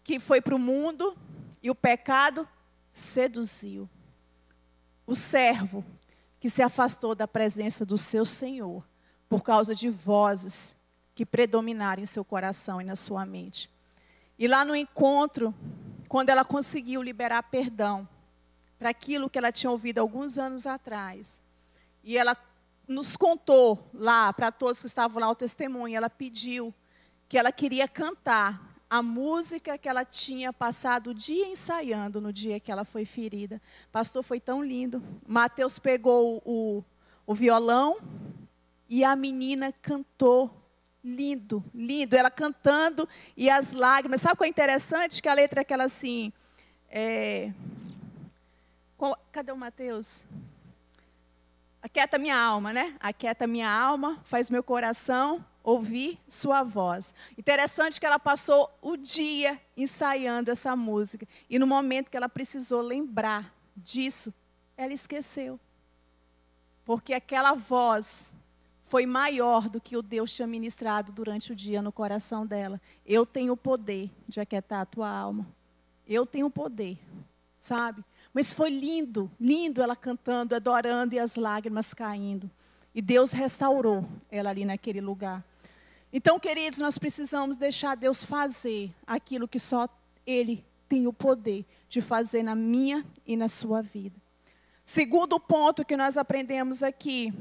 que 0.04 0.20
foi 0.20 0.42
para 0.42 0.54
o 0.54 0.58
mundo 0.58 1.16
e 1.62 1.70
o 1.70 1.74
pecado 1.74 2.46
seduziu. 2.92 3.88
O 5.06 5.14
servo 5.14 5.82
que 6.38 6.50
se 6.50 6.62
afastou 6.62 7.14
da 7.14 7.26
presença 7.26 7.86
do 7.86 7.96
seu 7.96 8.26
Senhor 8.26 8.86
por 9.30 9.42
causa 9.42 9.74
de 9.74 9.88
vozes 9.88 10.76
que 11.14 11.24
predominaram 11.24 12.02
em 12.02 12.06
seu 12.06 12.24
coração 12.24 12.82
e 12.82 12.84
na 12.84 12.96
sua 12.96 13.24
mente. 13.24 13.70
E 14.38 14.46
lá 14.46 14.62
no 14.62 14.76
encontro, 14.76 15.54
quando 16.06 16.28
ela 16.28 16.44
conseguiu 16.44 17.02
liberar 17.02 17.44
perdão 17.44 18.06
para 18.78 18.90
aquilo 18.90 19.30
que 19.30 19.38
ela 19.38 19.50
tinha 19.50 19.70
ouvido 19.70 20.00
alguns 20.00 20.36
anos 20.36 20.66
atrás, 20.66 21.40
e 22.02 22.16
ela 22.16 22.36
nos 22.90 23.16
contou 23.16 23.88
lá, 23.94 24.32
para 24.32 24.50
todos 24.50 24.80
que 24.80 24.86
estavam 24.88 25.20
lá, 25.20 25.30
o 25.30 25.34
testemunho, 25.34 25.96
ela 25.96 26.10
pediu 26.10 26.74
que 27.28 27.38
ela 27.38 27.52
queria 27.52 27.86
cantar 27.86 28.68
a 28.90 29.00
música 29.00 29.78
que 29.78 29.88
ela 29.88 30.04
tinha 30.04 30.52
passado 30.52 31.10
o 31.10 31.14
dia 31.14 31.46
ensaiando 31.46 32.20
no 32.20 32.32
dia 32.32 32.58
que 32.58 32.72
ela 32.72 32.84
foi 32.84 33.04
ferida. 33.04 33.62
Pastor, 33.92 34.24
foi 34.24 34.40
tão 34.40 34.60
lindo. 34.64 35.00
Mateus 35.24 35.78
pegou 35.78 36.42
o, 36.44 36.82
o 37.24 37.32
violão, 37.32 37.98
e 38.88 39.04
a 39.04 39.14
menina 39.14 39.72
cantou. 39.80 40.50
Lindo, 41.02 41.64
lindo. 41.72 42.16
Ela 42.16 42.30
cantando 42.30 43.08
e 43.36 43.48
as 43.48 43.72
lágrimas. 43.72 44.20
Sabe 44.20 44.34
o 44.34 44.36
que 44.38 44.44
é 44.44 44.48
interessante? 44.48 45.22
Que 45.22 45.28
a 45.28 45.32
letra 45.32 45.60
é 45.60 45.62
aquela 45.62 45.84
assim. 45.84 46.32
É... 46.90 47.52
Cadê 49.32 49.52
o 49.52 49.56
Mateus? 49.56 50.24
Aquieta 51.90 52.18
minha 52.18 52.36
alma, 52.36 52.72
né? 52.72 52.96
Aquieta 53.00 53.48
minha 53.48 53.68
alma, 53.68 54.20
faz 54.22 54.48
meu 54.48 54.62
coração 54.62 55.44
ouvir 55.62 56.20
sua 56.28 56.62
voz. 56.62 57.12
Interessante 57.36 57.98
que 57.98 58.06
ela 58.06 58.18
passou 58.18 58.70
o 58.80 58.96
dia 58.96 59.60
ensaiando 59.76 60.52
essa 60.52 60.76
música. 60.76 61.26
E 61.48 61.58
no 61.58 61.66
momento 61.66 62.08
que 62.08 62.16
ela 62.16 62.28
precisou 62.28 62.80
lembrar 62.80 63.52
disso, 63.76 64.32
ela 64.76 64.92
esqueceu. 64.92 65.58
Porque 66.84 67.12
aquela 67.12 67.54
voz 67.54 68.32
foi 68.84 69.04
maior 69.04 69.68
do 69.68 69.80
que 69.80 69.96
o 69.96 70.02
Deus 70.02 70.32
tinha 70.32 70.46
ministrado 70.46 71.10
durante 71.10 71.52
o 71.52 71.56
dia 71.56 71.82
no 71.82 71.90
coração 71.90 72.46
dela. 72.46 72.80
Eu 73.04 73.26
tenho 73.26 73.52
o 73.52 73.56
poder 73.56 74.10
de 74.28 74.40
aquietar 74.40 74.80
a 74.80 74.86
tua 74.86 75.10
alma. 75.10 75.44
Eu 76.06 76.24
tenho 76.24 76.46
o 76.46 76.50
poder, 76.50 76.98
sabe? 77.60 78.04
Mas 78.32 78.52
foi 78.52 78.70
lindo, 78.70 79.30
lindo 79.40 79.82
ela 79.82 79.96
cantando, 79.96 80.54
adorando 80.54 81.14
e 81.14 81.18
as 81.18 81.36
lágrimas 81.36 81.92
caindo. 81.92 82.50
E 82.94 83.02
Deus 83.02 83.32
restaurou 83.32 84.06
ela 84.30 84.50
ali 84.50 84.64
naquele 84.64 85.00
lugar. 85.00 85.44
Então, 86.12 86.38
queridos, 86.40 86.78
nós 86.78 86.98
precisamos 86.98 87.56
deixar 87.56 87.96
Deus 87.96 88.24
fazer 88.24 88.92
aquilo 89.06 89.46
que 89.46 89.58
só 89.58 89.88
Ele 90.26 90.64
tem 90.88 91.06
o 91.06 91.12
poder 91.12 91.64
de 91.88 92.00
fazer 92.00 92.42
na 92.42 92.54
minha 92.54 93.04
e 93.26 93.36
na 93.36 93.48
sua 93.48 93.80
vida. 93.80 94.20
Segundo 94.84 95.38
ponto 95.38 95.84
que 95.84 95.96
nós 95.96 96.16
aprendemos 96.16 96.82
aqui, 96.82 97.32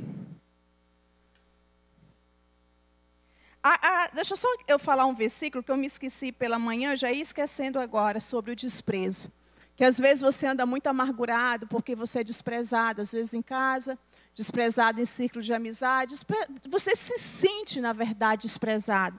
Ah, 3.62 3.77
ah, 3.81 4.10
deixa 4.13 4.38
só 4.38 4.48
eu 4.69 4.79
falar 4.79 5.05
um 5.05 5.13
versículo 5.13 5.62
que 5.62 5.69
eu 5.69 5.75
me 5.75 5.86
esqueci 5.86 6.31
pela 6.31 6.58
manhã, 6.58 6.96
já 6.96 7.12
ia 7.12 7.22
esquecendo 7.22 7.77
agora, 7.77 8.22
sobre 8.22 8.51
o 8.51 8.55
desprezo. 8.55 9.29
Que 9.79 9.86
às 9.86 9.98
vezes 9.98 10.21
você 10.21 10.45
anda 10.45 10.65
muito 10.65 10.88
amargurado 10.88 11.65
porque 11.65 11.95
você 11.95 12.19
é 12.19 12.24
desprezado, 12.25 13.01
às 13.01 13.13
vezes 13.13 13.33
em 13.33 13.41
casa, 13.41 13.98
desprezado 14.36 15.00
em 15.00 15.05
círculo 15.05 15.41
de 15.41 15.53
amizade. 15.53 16.15
Você 16.69 16.98
se 16.98 17.17
sente, 17.17 17.79
na 17.79 17.93
verdade, 17.93 18.41
desprezado. 18.41 19.17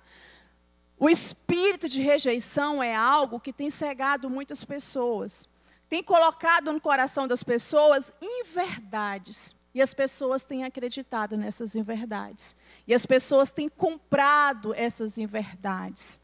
O 0.99 1.09
espírito 1.09 1.89
de 1.89 2.03
rejeição 2.03 2.83
é 2.83 2.95
algo 2.95 3.41
que 3.41 3.55
tem 3.55 3.71
cegado 3.71 4.29
muitas 4.29 4.63
pessoas. 4.63 5.49
Tem 5.89 6.03
colocado 6.03 6.75
no 6.75 6.79
coração 6.79 7.27
das 7.27 7.43
pessoas 7.43 8.13
inverdades. 8.21 9.57
E 9.75 9.81
as 9.81 9.95
pessoas 9.95 10.45
têm 10.45 10.65
acreditado 10.65 11.39
nessas 11.39 11.75
inverdades. 11.75 12.55
E 12.87 12.93
as 12.93 13.07
pessoas 13.07 13.51
têm 13.51 13.67
comprado 13.67 14.75
essas 14.75 15.17
inverdades. 15.17 16.21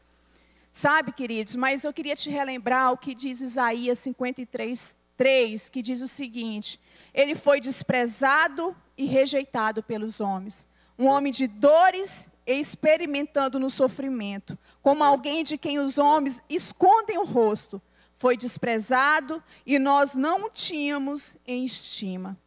Sabe, 0.77 1.11
queridos, 1.11 1.55
mas 1.55 1.83
eu 1.83 1.91
queria 1.91 2.15
te 2.15 2.29
relembrar 2.29 2.91
o 2.91 2.97
que 2.97 3.15
diz 3.15 3.41
Isaías 3.41 3.97
53, 3.97 4.95
3, 5.17 5.69
que 5.69 5.81
diz 5.81 6.03
o 6.03 6.07
seguinte: 6.07 6.79
Ele 7.15 7.33
foi 7.33 7.59
desprezado 7.59 8.77
e 8.95 9.07
rejeitado 9.07 9.81
pelos 9.81 10.19
homens, 10.19 10.67
um 10.95 11.07
homem 11.07 11.33
de 11.33 11.47
dores 11.47 12.29
e 12.45 12.59
experimentando 12.59 13.59
no 13.59 13.71
sofrimento, 13.71 14.55
como 14.79 15.03
alguém 15.03 15.43
de 15.43 15.57
quem 15.57 15.79
os 15.79 15.97
homens 15.97 16.43
escondem 16.47 17.17
o 17.17 17.25
rosto. 17.25 17.81
Foi 18.15 18.37
desprezado 18.37 19.43
e 19.65 19.79
nós 19.79 20.13
não 20.13 20.45
o 20.45 20.49
tínhamos 20.51 21.35
em 21.47 21.65
estima. 21.65 22.37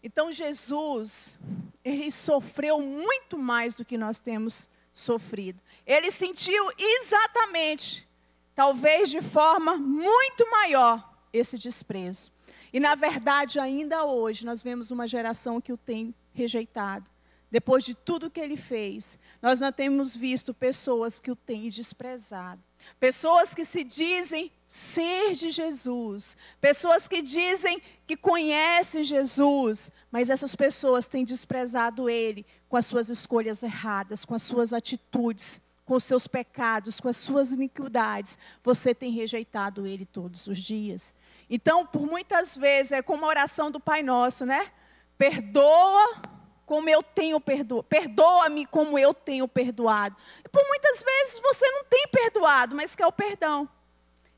Então 0.00 0.30
Jesus, 0.30 1.40
ele 1.84 2.12
sofreu 2.12 2.80
muito 2.80 3.36
mais 3.36 3.74
do 3.74 3.84
que 3.84 3.98
nós 3.98 4.20
temos 4.20 4.68
sofrido. 4.92 5.60
Ele 5.86 6.10
sentiu 6.10 6.70
exatamente, 6.78 8.08
talvez 8.54 9.10
de 9.10 9.20
forma 9.20 9.76
muito 9.76 10.48
maior, 10.50 11.08
esse 11.32 11.56
desprezo. 11.56 12.32
E 12.72 12.78
na 12.78 12.94
verdade, 12.94 13.58
ainda 13.58 14.04
hoje, 14.04 14.46
nós 14.46 14.62
vemos 14.62 14.90
uma 14.90 15.06
geração 15.06 15.60
que 15.60 15.72
o 15.72 15.76
tem 15.76 16.14
rejeitado. 16.32 17.10
Depois 17.50 17.84
de 17.84 17.94
tudo 17.94 18.30
que 18.30 18.38
ele 18.38 18.56
fez, 18.56 19.18
nós 19.42 19.58
não 19.58 19.72
temos 19.72 20.14
visto 20.14 20.54
pessoas 20.54 21.18
que 21.18 21.32
o 21.32 21.36
têm 21.36 21.68
desprezado. 21.68 22.62
Pessoas 22.98 23.54
que 23.54 23.64
se 23.64 23.84
dizem 23.84 24.52
ser 24.66 25.32
de 25.34 25.50
Jesus, 25.50 26.36
pessoas 26.60 27.08
que 27.08 27.20
dizem 27.20 27.82
que 28.06 28.16
conhecem 28.16 29.02
Jesus, 29.02 29.90
mas 30.10 30.30
essas 30.30 30.54
pessoas 30.54 31.08
têm 31.08 31.24
desprezado 31.24 32.08
Ele 32.08 32.46
com 32.68 32.76
as 32.76 32.86
suas 32.86 33.08
escolhas 33.08 33.62
erradas, 33.62 34.24
com 34.24 34.34
as 34.34 34.42
suas 34.42 34.72
atitudes, 34.72 35.60
com 35.84 35.94
os 35.94 36.04
seus 36.04 36.28
pecados, 36.28 37.00
com 37.00 37.08
as 37.08 37.16
suas 37.16 37.50
iniquidades. 37.50 38.38
Você 38.62 38.94
tem 38.94 39.10
rejeitado 39.10 39.86
Ele 39.86 40.06
todos 40.06 40.46
os 40.46 40.58
dias. 40.58 41.12
Então, 41.50 41.84
por 41.84 42.06
muitas 42.06 42.56
vezes, 42.56 42.92
é 42.92 43.02
como 43.02 43.24
a 43.24 43.28
oração 43.28 43.72
do 43.72 43.80
Pai 43.80 44.00
Nosso, 44.00 44.46
né? 44.46 44.70
Perdoa 45.18 46.29
como 46.70 46.88
eu 46.88 47.02
tenho 47.02 47.40
perdoado. 47.40 47.82
Perdoa-me 47.82 48.64
como 48.64 48.96
eu 48.96 49.12
tenho 49.12 49.48
perdoado. 49.48 50.16
Por 50.52 50.64
muitas 50.68 51.02
vezes 51.02 51.40
você 51.40 51.68
não 51.68 51.82
tem 51.82 52.06
perdoado, 52.06 52.76
mas 52.76 52.94
quer 52.94 53.08
o 53.08 53.10
perdão. 53.10 53.68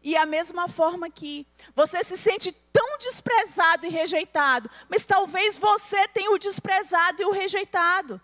E 0.03 0.17
a 0.17 0.25
mesma 0.25 0.67
forma 0.67 1.11
que 1.11 1.47
você 1.77 2.03
se 2.03 2.17
sente 2.17 2.51
tão 2.73 2.97
desprezado 2.97 3.85
e 3.85 3.91
rejeitado, 3.91 4.71
mas 4.89 5.05
talvez 5.05 5.59
você 5.59 6.09
tenha 6.09 6.31
o 6.31 6.39
desprezado 6.39 7.21
e 7.21 7.27
o 7.27 7.33
rejeitado. 7.33 8.19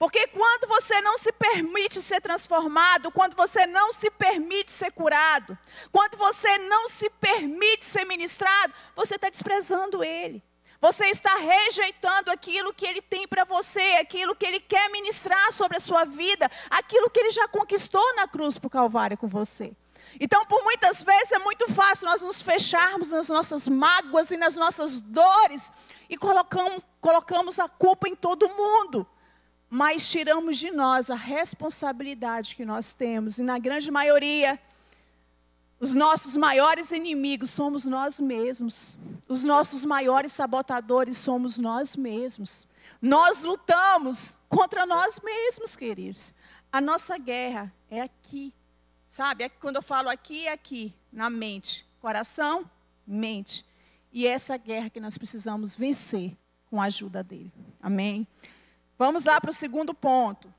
Porque 0.00 0.26
quando 0.26 0.66
você 0.66 1.00
não 1.00 1.16
se 1.16 1.30
permite 1.30 2.02
ser 2.02 2.20
transformado, 2.20 3.12
quando 3.12 3.36
você 3.36 3.68
não 3.68 3.92
se 3.92 4.10
permite 4.10 4.72
ser 4.72 4.90
curado, 4.90 5.56
quando 5.92 6.16
você 6.16 6.58
não 6.58 6.88
se 6.88 7.08
permite 7.08 7.84
ser 7.84 8.04
ministrado, 8.04 8.74
você 8.96 9.14
está 9.14 9.30
desprezando 9.30 10.02
Ele. 10.02 10.42
Você 10.82 11.06
está 11.06 11.36
rejeitando 11.36 12.28
aquilo 12.28 12.74
que 12.74 12.84
Ele 12.84 13.00
tem 13.00 13.28
para 13.28 13.44
você, 13.44 13.98
aquilo 14.00 14.34
que 14.34 14.44
Ele 14.44 14.58
quer 14.58 14.90
ministrar 14.90 15.52
sobre 15.52 15.76
a 15.76 15.80
sua 15.80 16.04
vida, 16.04 16.50
aquilo 16.68 17.08
que 17.08 17.20
Ele 17.20 17.30
já 17.30 17.46
conquistou 17.46 18.16
na 18.16 18.26
cruz 18.26 18.58
por 18.58 18.68
Calvário 18.68 19.16
com 19.16 19.28
você. 19.28 19.72
Então, 20.18 20.44
por 20.44 20.60
muitas 20.64 21.00
vezes 21.04 21.30
é 21.30 21.38
muito 21.38 21.72
fácil 21.72 22.08
nós 22.08 22.20
nos 22.20 22.42
fecharmos 22.42 23.12
nas 23.12 23.28
nossas 23.28 23.68
mágoas 23.68 24.32
e 24.32 24.36
nas 24.36 24.56
nossas 24.56 25.00
dores 25.00 25.70
e 26.10 26.16
colocamos, 26.16 26.82
colocamos 27.00 27.60
a 27.60 27.68
culpa 27.68 28.08
em 28.08 28.16
todo 28.16 28.48
mundo. 28.48 29.06
Mas 29.70 30.10
tiramos 30.10 30.58
de 30.58 30.72
nós 30.72 31.10
a 31.10 31.14
responsabilidade 31.14 32.56
que 32.56 32.64
nós 32.64 32.92
temos. 32.92 33.38
E 33.38 33.44
na 33.44 33.56
grande 33.56 33.88
maioria, 33.88 34.58
os 35.82 35.94
nossos 35.94 36.36
maiores 36.36 36.92
inimigos 36.92 37.50
somos 37.50 37.86
nós 37.86 38.20
mesmos. 38.20 38.96
Os 39.26 39.42
nossos 39.42 39.84
maiores 39.84 40.32
sabotadores 40.32 41.18
somos 41.18 41.58
nós 41.58 41.96
mesmos. 41.96 42.68
Nós 43.00 43.42
lutamos 43.42 44.38
contra 44.48 44.86
nós 44.86 45.18
mesmos, 45.18 45.74
queridos. 45.74 46.32
A 46.70 46.80
nossa 46.80 47.18
guerra 47.18 47.74
é 47.90 48.00
aqui. 48.00 48.54
Sabe? 49.10 49.42
É 49.42 49.48
quando 49.48 49.74
eu 49.74 49.82
falo 49.82 50.08
aqui, 50.08 50.46
é 50.46 50.52
aqui, 50.52 50.94
na 51.12 51.28
mente. 51.28 51.84
Coração, 52.00 52.70
mente. 53.04 53.66
E 54.12 54.24
é 54.24 54.30
essa 54.30 54.56
guerra 54.56 54.88
que 54.88 55.00
nós 55.00 55.18
precisamos 55.18 55.74
vencer 55.74 56.36
com 56.70 56.80
a 56.80 56.84
ajuda 56.84 57.24
dele. 57.24 57.52
Amém? 57.82 58.24
Vamos 58.96 59.24
lá 59.24 59.40
para 59.40 59.50
o 59.50 59.54
segundo 59.54 59.92
ponto. 59.92 60.54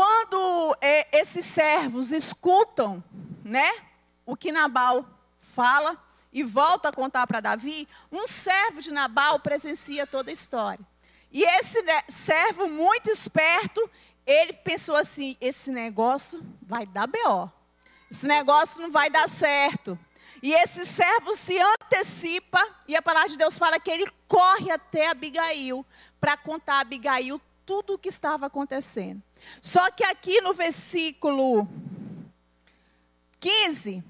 Quando 0.00 0.78
é, 0.80 1.20
esses 1.20 1.44
servos 1.44 2.10
escutam, 2.10 3.04
né, 3.44 3.70
o 4.24 4.34
que 4.34 4.50
Nabal 4.50 5.04
fala 5.42 6.02
e 6.32 6.42
volta 6.42 6.88
a 6.88 6.92
contar 6.92 7.26
para 7.26 7.40
Davi, 7.40 7.86
um 8.10 8.26
servo 8.26 8.80
de 8.80 8.90
Nabal 8.90 9.38
presencia 9.40 10.06
toda 10.06 10.30
a 10.30 10.32
história. 10.32 10.82
E 11.30 11.42
esse 11.42 11.84
servo 12.08 12.66
muito 12.66 13.10
esperto, 13.10 13.90
ele 14.24 14.54
pensou 14.54 14.96
assim: 14.96 15.36
esse 15.38 15.70
negócio 15.70 16.42
vai 16.62 16.86
dar 16.86 17.06
BO. 17.06 17.52
Esse 18.10 18.26
negócio 18.26 18.80
não 18.80 18.90
vai 18.90 19.10
dar 19.10 19.28
certo. 19.28 19.98
E 20.42 20.54
esse 20.54 20.86
servo 20.86 21.34
se 21.34 21.58
antecipa, 21.58 22.66
e 22.88 22.96
a 22.96 23.02
palavra 23.02 23.28
de 23.28 23.36
Deus 23.36 23.58
fala 23.58 23.78
que 23.78 23.90
ele 23.90 24.10
corre 24.26 24.70
até 24.70 25.10
Abigail 25.10 25.84
para 26.18 26.38
contar 26.38 26.76
a 26.76 26.80
Abigail 26.80 27.38
tudo 27.66 27.92
o 27.92 27.98
que 27.98 28.08
estava 28.08 28.46
acontecendo. 28.46 29.22
Só 29.60 29.90
que 29.90 30.04
aqui 30.04 30.40
no 30.40 30.54
versículo 30.54 31.68
15, 33.38 34.02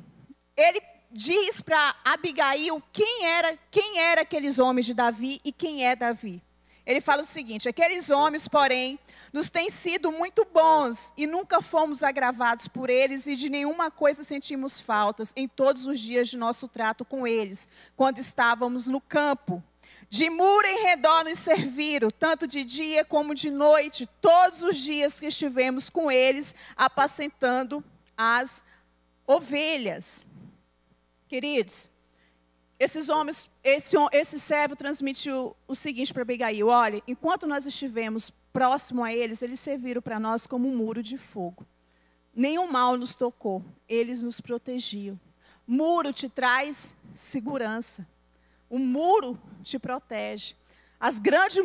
ele 0.57 0.83
diz 1.11 1.61
para 1.63 1.97
Abigail 2.05 2.83
quem 2.93 3.27
era, 3.27 3.57
quem 3.71 3.99
era 3.99 4.23
aqueles 4.23 4.59
homens 4.59 4.87
de 4.87 4.95
Davi 4.95 5.41
e 5.45 5.53
quem 5.53 5.87
é 5.87 5.97
Davi. 5.97 6.43
Ele 6.87 7.01
fala 7.01 7.23
o 7.23 7.27
seguinte: 7.27 7.69
aqueles 7.69 8.11
homens, 8.11 8.49
porém, 8.49 8.99
nos 9.33 9.49
têm 9.49 9.71
sido 9.71 10.11
muito 10.11 10.45
bons 10.45 11.13
e 11.17 11.27
nunca 11.27 11.61
fomos 11.61 12.03
agravados 12.03 12.67
por 12.67 12.91
eles 12.91 13.27
e 13.27 13.37
de 13.37 13.49
nenhuma 13.49 13.91
coisa 13.91 14.25
sentimos 14.25 14.81
faltas 14.81 15.33
em 15.37 15.47
todos 15.47 15.87
os 15.87 16.01
dias 16.01 16.29
de 16.29 16.37
nosso 16.37 16.67
trato 16.69 17.05
com 17.05 17.27
eles, 17.27 17.69
quando 17.97 18.19
estávamos 18.19 18.87
no 18.87 19.01
campo. 19.01 19.63
De 20.11 20.29
muro 20.29 20.67
em 20.67 20.83
redor 20.83 21.23
nos 21.23 21.39
serviram, 21.39 22.11
tanto 22.11 22.45
de 22.45 22.65
dia 22.65 23.05
como 23.05 23.33
de 23.33 23.49
noite, 23.49 24.09
todos 24.21 24.61
os 24.61 24.77
dias 24.77 25.21
que 25.21 25.27
estivemos 25.27 25.89
com 25.89 26.11
eles, 26.11 26.53
apacentando 26.77 27.85
as 28.17 28.65
ovelhas. 29.25 30.27
Queridos, 31.29 31.89
esses 32.77 33.09
homens, 33.09 33.49
esse, 33.63 33.95
esse 34.11 34.41
servo 34.41 34.75
transmitiu 34.75 35.55
o 35.69 35.77
seguinte 35.77 36.13
para 36.13 36.23
Abigail: 36.23 36.67
olha, 36.67 37.01
enquanto 37.07 37.47
nós 37.47 37.65
estivemos 37.65 38.33
próximo 38.53 39.05
a 39.05 39.15
eles, 39.15 39.43
eles 39.43 39.61
serviram 39.61 40.03
para 40.03 40.19
nós 40.19 40.45
como 40.45 40.69
um 40.69 40.77
muro 40.77 41.05
de 41.05 41.17
fogo. 41.17 41.65
Nenhum 42.35 42.67
mal 42.67 42.97
nos 42.97 43.15
tocou, 43.15 43.65
eles 43.89 44.23
nos 44.23 44.41
protegiam. 44.41 45.19
Muro 45.65 46.13
te 46.13 46.29
traz 46.29 46.93
segurança. 47.15 48.05
O 48.71 48.79
muro 48.79 49.39
te 49.63 49.79
protege. 49.79 50.55
As 50.99 51.19
grandes, 51.19 51.59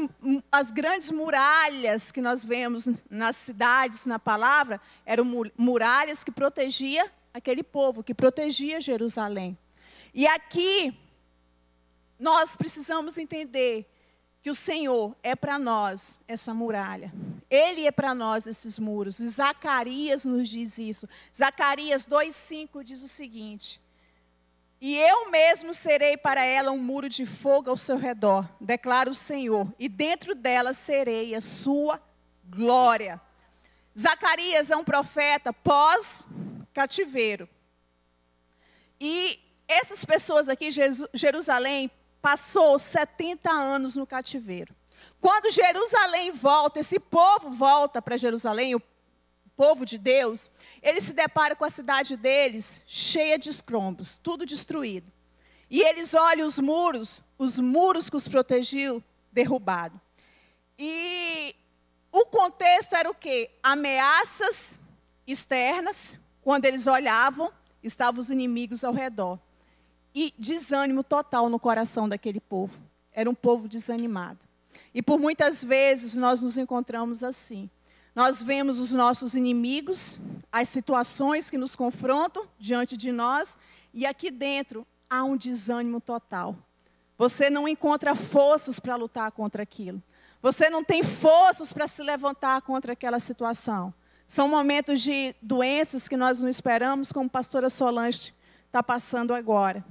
as 0.52 0.72
grandes 0.72 1.12
muralhas 1.12 2.12
que 2.12 2.22
nós 2.22 2.44
vemos 2.44 2.88
nas 3.10 3.36
cidades, 3.36 4.06
na 4.06 4.18
palavra, 4.18 4.82
eram 5.06 5.26
muralhas 5.58 6.24
que 6.24 6.32
protegia 6.32 7.12
aquele 7.34 7.62
povo, 7.62 8.04
que 8.04 8.16
protegia 8.16 8.82
Jerusalém. 8.82 9.58
E 10.14 10.26
aqui, 10.26 10.98
nós 12.18 12.56
precisamos 12.56 13.18
entender 13.18 13.86
que 14.42 14.50
o 14.50 14.56
Senhor 14.56 15.16
é 15.22 15.36
para 15.36 15.60
nós 15.60 16.18
essa 16.28 16.54
muralha. 16.54 17.14
Ele 17.50 17.86
é 17.86 17.92
para 17.92 18.16
nós 18.16 18.48
esses 18.48 18.80
muros. 18.80 19.16
Zacarias 19.16 20.24
nos 20.24 20.48
diz 20.48 20.78
isso. 20.78 21.10
Zacarias 21.36 22.06
2:5 22.06 22.84
diz 22.84 23.04
o 23.04 23.08
seguinte: 23.08 23.82
E 24.80 24.98
eu 24.98 25.32
mesmo 25.32 25.74
serei 25.74 26.18
para 26.18 26.44
ela 26.44 26.72
um 26.72 26.78
muro 26.78 27.08
de 27.08 27.26
fogo 27.26 27.70
ao 27.70 27.78
seu 27.78 27.98
redor, 27.98 28.48
declara 28.60 29.10
o 29.10 29.16
Senhor, 29.16 29.74
e 29.80 29.88
dentro 29.88 30.36
dela 30.36 30.74
serei 30.74 31.34
a 31.34 31.42
sua 31.42 32.02
glória. 32.44 33.20
Zacarias 33.98 34.70
é 34.70 34.76
um 34.76 34.84
profeta 34.84 35.54
pós 35.54 36.26
cativeiro. 36.74 37.48
E 39.00 39.40
essas 39.68 40.04
pessoas 40.04 40.50
aqui, 40.50 40.70
Jerusalém, 41.14 41.90
passou 42.22 42.78
70 42.78 43.50
anos 43.50 43.96
no 43.96 44.06
cativeiro. 44.06 44.76
Quando 45.22 45.52
Jerusalém 45.52 46.32
volta, 46.32 46.80
esse 46.80 47.00
povo 47.00 47.50
volta 47.50 48.02
para 48.02 48.18
Jerusalém, 48.18 48.76
o 48.76 48.82
povo 49.56 49.86
de 49.86 49.98
Deus, 49.98 50.52
eles 50.82 51.04
se 51.04 51.14
deparam 51.14 51.56
com 51.56 51.66
a 51.66 51.70
cidade 51.70 52.16
deles 52.16 52.84
cheia 52.86 53.38
de 53.38 53.50
escombros, 53.50 54.20
tudo 54.22 54.46
destruído. 54.46 55.12
E 55.70 55.82
eles 55.82 56.14
olham 56.14 56.46
os 56.46 56.60
muros, 56.60 57.24
os 57.38 57.60
muros 57.60 58.10
que 58.10 58.18
os 58.18 58.28
protegiam, 58.28 59.04
derrubado. 59.32 60.00
E 60.78 61.56
o 62.12 62.26
contexto 62.26 62.96
era 62.96 63.10
o 63.10 63.16
quê? 63.16 63.50
Ameaças 63.64 64.78
externas, 65.26 66.20
quando 66.42 66.66
eles 66.66 66.88
olhavam, 66.88 67.52
estavam 67.84 68.20
os 68.20 68.30
inimigos 68.30 68.84
ao 68.84 68.94
redor 68.94 69.40
e 70.16 70.34
desânimo 70.38 71.04
total 71.04 71.50
no 71.50 71.60
coração 71.60 72.08
daquele 72.08 72.40
povo. 72.40 72.82
Era 73.12 73.30
um 73.30 73.36
povo 73.36 73.68
desanimado. 73.68 74.40
E 74.94 75.02
por 75.02 75.20
muitas 75.20 75.64
vezes 75.64 76.16
nós 76.16 76.42
nos 76.42 76.58
encontramos 76.58 77.22
assim. 77.22 77.70
Nós 78.16 78.42
vemos 78.42 78.80
os 78.80 78.94
nossos 78.94 79.36
inimigos, 79.36 80.22
as 80.50 80.70
situações 80.70 81.50
que 81.50 81.58
nos 81.58 81.76
confrontam 81.76 82.48
diante 82.58 82.96
de 82.96 83.12
nós, 83.12 83.58
e 83.94 84.06
aqui 84.06 84.32
dentro 84.32 84.88
há 85.10 85.24
um 85.26 85.36
desânimo 85.36 86.00
total. 86.00 86.56
Você 87.18 87.50
não 87.50 87.68
encontra 87.68 88.16
forças 88.16 88.80
para 88.80 88.96
lutar 88.96 89.32
contra 89.34 89.64
aquilo. 89.64 90.02
Você 90.42 90.70
não 90.70 90.82
tem 90.82 91.04
forças 91.04 91.74
para 91.74 91.90
se 91.90 92.02
levantar 92.02 92.62
contra 92.62 92.94
aquela 92.94 93.20
situação. 93.20 93.94
São 94.28 94.48
momentos 94.48 95.02
de 95.02 95.36
doenças 95.42 96.08
que 96.08 96.16
nós 96.16 96.42
não 96.42 96.48
esperamos, 96.48 97.12
como 97.12 97.28
a 97.28 97.30
pastora 97.30 97.70
Solange 97.70 98.34
está 98.70 98.82
passando 98.82 99.34
agora 99.34 99.84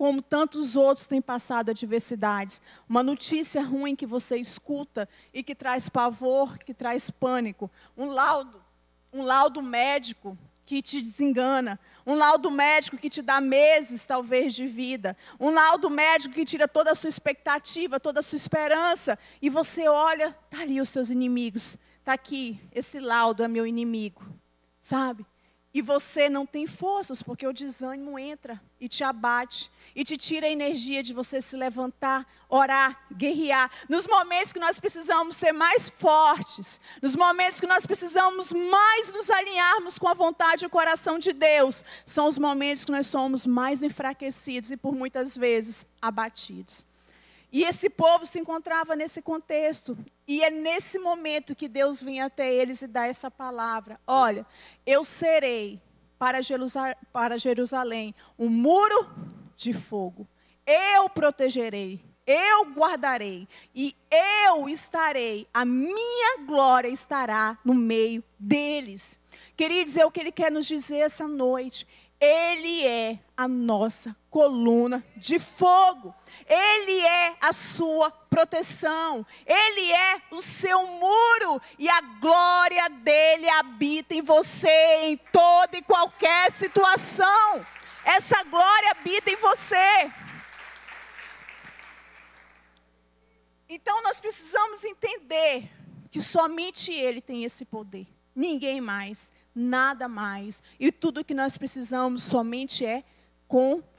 como 0.00 0.22
tantos 0.22 0.76
outros 0.76 1.06
têm 1.06 1.20
passado 1.20 1.68
adversidades. 1.68 2.62
Uma 2.88 3.02
notícia 3.02 3.62
ruim 3.62 3.94
que 3.94 4.06
você 4.06 4.38
escuta 4.38 5.06
e 5.30 5.42
que 5.42 5.54
traz 5.54 5.90
pavor, 5.90 6.56
que 6.56 6.72
traz 6.72 7.10
pânico. 7.10 7.70
Um 7.98 8.06
laudo, 8.06 8.64
um 9.12 9.22
laudo 9.24 9.60
médico 9.60 10.38
que 10.64 10.80
te 10.80 11.02
desengana, 11.02 11.78
um 12.06 12.14
laudo 12.14 12.50
médico 12.50 12.96
que 12.96 13.10
te 13.10 13.20
dá 13.20 13.42
meses, 13.42 14.06
talvez, 14.06 14.54
de 14.54 14.66
vida, 14.66 15.14
um 15.38 15.50
laudo 15.50 15.90
médico 15.90 16.34
que 16.34 16.46
tira 16.46 16.66
toda 16.66 16.92
a 16.92 16.94
sua 16.94 17.10
expectativa, 17.10 18.00
toda 18.00 18.20
a 18.20 18.22
sua 18.22 18.36
esperança, 18.36 19.18
e 19.42 19.50
você 19.50 19.86
olha, 19.86 20.34
está 20.46 20.62
ali 20.62 20.80
os 20.80 20.88
seus 20.88 21.10
inimigos, 21.10 21.76
está 21.98 22.14
aqui, 22.14 22.58
esse 22.72 22.98
laudo 23.00 23.42
é 23.42 23.48
meu 23.48 23.66
inimigo, 23.66 24.24
sabe? 24.80 25.26
E 25.72 25.80
você 25.80 26.28
não 26.28 26.44
tem 26.44 26.66
forças, 26.66 27.22
porque 27.22 27.46
o 27.46 27.52
desânimo 27.52 28.18
entra 28.18 28.60
e 28.80 28.88
te 28.88 29.04
abate, 29.04 29.70
e 29.94 30.02
te 30.02 30.16
tira 30.16 30.46
a 30.46 30.50
energia 30.50 31.02
de 31.02 31.14
você 31.14 31.40
se 31.40 31.56
levantar, 31.56 32.26
orar, 32.48 33.06
guerrear. 33.12 33.70
Nos 33.88 34.06
momentos 34.06 34.52
que 34.52 34.58
nós 34.58 34.80
precisamos 34.80 35.36
ser 35.36 35.52
mais 35.52 35.88
fortes, 35.88 36.80
nos 37.00 37.14
momentos 37.14 37.60
que 37.60 37.66
nós 37.66 37.86
precisamos 37.86 38.52
mais 38.52 39.12
nos 39.12 39.30
alinharmos 39.30 39.98
com 39.98 40.08
a 40.08 40.14
vontade 40.14 40.64
e 40.64 40.66
o 40.66 40.70
coração 40.70 41.18
de 41.18 41.32
Deus, 41.32 41.84
são 42.04 42.26
os 42.26 42.38
momentos 42.38 42.84
que 42.84 42.92
nós 42.92 43.06
somos 43.06 43.46
mais 43.46 43.82
enfraquecidos 43.82 44.72
e 44.72 44.76
por 44.76 44.94
muitas 44.94 45.36
vezes 45.36 45.86
abatidos. 46.02 46.84
E 47.52 47.64
esse 47.64 47.90
povo 47.90 48.24
se 48.26 48.38
encontrava 48.38 48.94
nesse 48.94 49.20
contexto. 49.20 49.98
E 50.30 50.44
é 50.44 50.48
nesse 50.48 50.96
momento 50.96 51.56
que 51.56 51.66
Deus 51.66 52.00
vem 52.00 52.20
até 52.20 52.54
eles 52.54 52.82
e 52.82 52.86
dá 52.86 53.04
essa 53.04 53.28
palavra: 53.28 53.98
Olha, 54.06 54.46
eu 54.86 55.02
serei 55.02 55.82
para 56.16 56.40
Jerusalém 57.36 58.14
um 58.38 58.48
muro 58.48 59.10
de 59.56 59.72
fogo. 59.72 60.28
Eu 60.64 61.10
protegerei, 61.10 62.00
eu 62.24 62.66
guardarei 62.66 63.48
e 63.74 63.96
eu 64.08 64.68
estarei, 64.68 65.48
a 65.52 65.64
minha 65.64 66.44
glória 66.46 66.86
estará 66.86 67.58
no 67.64 67.74
meio 67.74 68.22
deles. 68.38 69.18
Queridos, 69.56 69.96
é 69.96 70.06
o 70.06 70.12
que 70.12 70.20
ele 70.20 70.30
quer 70.30 70.52
nos 70.52 70.66
dizer 70.66 70.98
essa 70.98 71.26
noite. 71.26 71.84
Ele 72.20 72.86
é 72.86 73.18
a 73.36 73.48
nossa 73.48 74.14
coluna 74.30 75.04
de 75.16 75.38
fogo. 75.38 76.14
Ele 76.46 77.00
é 77.00 77.36
a 77.40 77.52
sua 77.52 78.10
proteção. 78.10 79.26
Ele 79.44 79.92
é 79.92 80.22
o 80.30 80.40
seu 80.40 80.86
muro. 80.86 81.60
E 81.78 81.88
a 81.90 82.00
glória 82.00 82.88
dele 82.88 83.48
habita 83.50 84.14
em 84.14 84.22
você 84.22 85.00
em 85.02 85.16
toda 85.16 85.76
e 85.76 85.82
qualquer 85.82 86.50
situação. 86.52 87.66
Essa 88.04 88.42
glória 88.44 88.92
habita 88.92 89.30
em 89.30 89.36
você. 89.36 90.12
Então 93.68 94.02
nós 94.02 94.18
precisamos 94.18 94.84
entender 94.84 95.70
que 96.10 96.20
somente 96.20 96.92
Ele 96.92 97.20
tem 97.20 97.44
esse 97.44 97.64
poder. 97.64 98.06
Ninguém 98.34 98.80
mais, 98.80 99.32
nada 99.54 100.08
mais. 100.08 100.62
E 100.78 100.90
tudo 100.90 101.24
que 101.24 101.34
nós 101.34 101.58
precisamos 101.58 102.22
somente 102.22 102.86
é 102.86 103.04
confiar. 103.46 103.89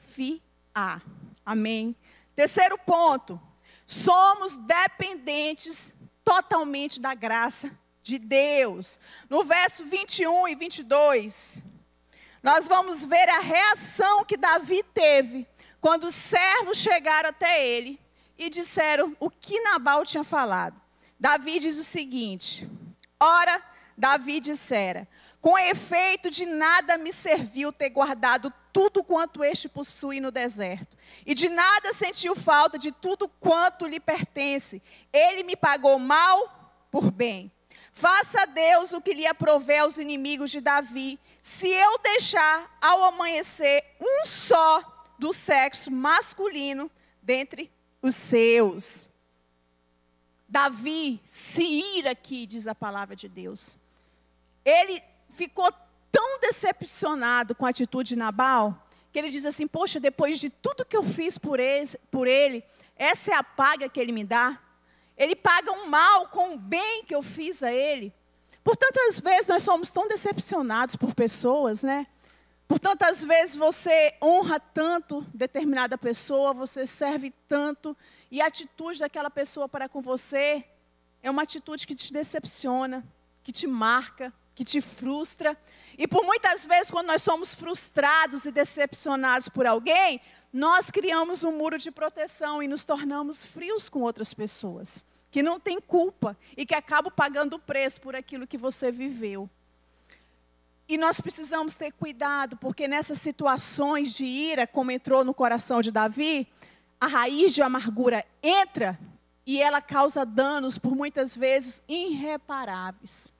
Amém. 1.44 1.96
Terceiro 2.34 2.78
ponto. 2.78 3.40
Somos 3.86 4.56
dependentes 4.56 5.94
totalmente 6.24 7.00
da 7.00 7.14
graça 7.14 7.70
de 8.02 8.18
Deus. 8.18 8.98
No 9.28 9.44
verso 9.44 9.84
21 9.84 10.48
e 10.48 10.54
22, 10.54 11.58
nós 12.42 12.66
vamos 12.66 13.04
ver 13.04 13.28
a 13.28 13.40
reação 13.40 14.24
que 14.24 14.36
Davi 14.36 14.82
teve 14.94 15.46
quando 15.80 16.04
os 16.04 16.14
servos 16.14 16.78
chegaram 16.78 17.28
até 17.28 17.66
ele 17.66 18.00
e 18.36 18.50
disseram 18.50 19.16
o 19.20 19.30
que 19.30 19.60
Nabal 19.60 20.04
tinha 20.04 20.24
falado. 20.24 20.80
Davi 21.18 21.58
diz 21.58 21.78
o 21.78 21.84
seguinte: 21.84 22.68
Ora, 23.20 23.62
Davi 23.96 24.40
dissera: 24.40 25.06
Com 25.42 25.58
efeito, 25.58 26.30
de 26.30 26.46
nada 26.46 26.96
me 26.96 27.12
serviu 27.12 27.72
ter 27.72 27.90
guardado 27.90 28.52
tudo 28.72 29.02
quanto 29.02 29.42
este 29.42 29.68
possui 29.68 30.20
no 30.20 30.30
deserto, 30.30 30.96
e 31.26 31.34
de 31.34 31.48
nada 31.48 31.92
sentiu 31.92 32.36
falta 32.36 32.78
de 32.78 32.92
tudo 32.92 33.28
quanto 33.28 33.88
lhe 33.88 33.98
pertence. 33.98 34.80
Ele 35.12 35.42
me 35.42 35.56
pagou 35.56 35.98
mal 35.98 36.86
por 36.92 37.10
bem. 37.10 37.50
Faça 37.92 38.46
Deus 38.46 38.92
o 38.92 39.00
que 39.00 39.12
lhe 39.12 39.26
aprover 39.26 39.80
aos 39.80 39.98
inimigos 39.98 40.48
de 40.48 40.60
Davi, 40.60 41.18
se 41.42 41.66
eu 41.66 41.98
deixar 41.98 42.78
ao 42.80 43.02
amanhecer 43.02 43.84
um 44.00 44.24
só 44.24 44.80
do 45.18 45.32
sexo 45.32 45.90
masculino 45.90 46.88
dentre 47.20 47.68
os 48.00 48.14
seus. 48.14 49.10
Davi 50.48 51.20
se 51.26 51.64
ira 51.96 52.12
aqui, 52.12 52.46
diz 52.46 52.68
a 52.68 52.76
palavra 52.76 53.16
de 53.16 53.28
Deus. 53.28 53.76
Ele 54.64 55.02
ficou 55.32 55.72
tão 56.10 56.38
decepcionado 56.40 57.54
com 57.54 57.66
a 57.66 57.70
atitude 57.70 58.10
de 58.10 58.16
Nabal, 58.16 58.86
que 59.12 59.18
ele 59.18 59.30
diz 59.30 59.44
assim: 59.44 59.66
Poxa, 59.66 59.98
depois 59.98 60.38
de 60.38 60.48
tudo 60.48 60.84
que 60.84 60.96
eu 60.96 61.02
fiz 61.02 61.36
por 61.38 61.58
ele, 61.58 61.90
por 62.10 62.28
ele, 62.28 62.62
essa 62.96 63.32
é 63.32 63.34
a 63.34 63.42
paga 63.42 63.88
que 63.88 63.98
ele 63.98 64.12
me 64.12 64.24
dá. 64.24 64.58
Ele 65.16 65.34
paga 65.34 65.72
um 65.72 65.88
mal 65.88 66.28
com 66.28 66.54
o 66.54 66.58
bem 66.58 67.04
que 67.04 67.14
eu 67.14 67.22
fiz 67.22 67.62
a 67.62 67.72
ele. 67.72 68.12
Por 68.62 68.76
tantas 68.76 69.18
vezes 69.18 69.48
nós 69.48 69.62
somos 69.62 69.90
tão 69.90 70.06
decepcionados 70.06 70.96
por 70.96 71.14
pessoas, 71.14 71.82
né? 71.82 72.06
Por 72.68 72.78
tantas 72.78 73.22
vezes 73.24 73.56
você 73.56 74.14
honra 74.22 74.58
tanto 74.58 75.26
determinada 75.34 75.98
pessoa, 75.98 76.54
você 76.54 76.86
serve 76.86 77.32
tanto, 77.48 77.96
e 78.30 78.40
a 78.40 78.46
atitude 78.46 79.00
daquela 79.00 79.30
pessoa 79.30 79.68
para 79.68 79.88
com 79.88 80.00
você 80.00 80.64
é 81.22 81.30
uma 81.30 81.42
atitude 81.42 81.86
que 81.86 81.94
te 81.94 82.12
decepciona, 82.12 83.04
que 83.42 83.52
te 83.52 83.66
marca, 83.66 84.32
que 84.54 84.64
te 84.64 84.80
frustra. 84.80 85.56
E 85.96 86.06
por 86.06 86.24
muitas 86.24 86.66
vezes, 86.66 86.90
quando 86.90 87.08
nós 87.08 87.22
somos 87.22 87.54
frustrados 87.54 88.44
e 88.44 88.52
decepcionados 88.52 89.48
por 89.48 89.66
alguém, 89.66 90.20
nós 90.52 90.90
criamos 90.90 91.44
um 91.44 91.52
muro 91.52 91.78
de 91.78 91.90
proteção 91.90 92.62
e 92.62 92.68
nos 92.68 92.84
tornamos 92.84 93.44
frios 93.44 93.88
com 93.88 94.00
outras 94.00 94.34
pessoas, 94.34 95.04
que 95.30 95.42
não 95.42 95.58
têm 95.58 95.80
culpa 95.80 96.36
e 96.56 96.66
que 96.66 96.74
acabam 96.74 97.12
pagando 97.14 97.56
o 97.56 97.58
preço 97.58 98.00
por 98.00 98.14
aquilo 98.14 98.46
que 98.46 98.58
você 98.58 98.90
viveu. 98.90 99.48
E 100.88 100.98
nós 100.98 101.20
precisamos 101.20 101.74
ter 101.74 101.92
cuidado, 101.92 102.56
porque 102.56 102.86
nessas 102.86 103.18
situações 103.18 104.12
de 104.12 104.26
ira, 104.26 104.66
como 104.66 104.90
entrou 104.90 105.24
no 105.24 105.32
coração 105.32 105.80
de 105.80 105.90
Davi, 105.90 106.46
a 107.00 107.06
raiz 107.06 107.54
de 107.54 107.62
amargura 107.62 108.24
entra 108.42 108.98
e 109.46 109.60
ela 109.60 109.80
causa 109.80 110.24
danos, 110.24 110.78
por 110.78 110.94
muitas 110.94 111.36
vezes, 111.36 111.82
irreparáveis. 111.88 113.32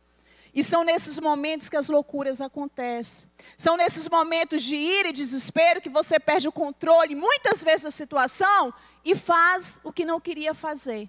E 0.54 0.62
são 0.62 0.84
nesses 0.84 1.18
momentos 1.18 1.68
que 1.68 1.76
as 1.76 1.88
loucuras 1.88 2.40
acontecem. 2.40 3.26
São 3.56 3.76
nesses 3.76 4.08
momentos 4.08 4.62
de 4.62 4.76
ira 4.76 5.08
e 5.08 5.12
desespero 5.12 5.80
que 5.80 5.88
você 5.88 6.20
perde 6.20 6.46
o 6.46 6.52
controle, 6.52 7.14
muitas 7.14 7.64
vezes, 7.64 7.84
da 7.84 7.90
situação 7.90 8.72
e 9.04 9.14
faz 9.14 9.80
o 9.82 9.92
que 9.92 10.04
não 10.04 10.20
queria 10.20 10.52
fazer. 10.52 11.08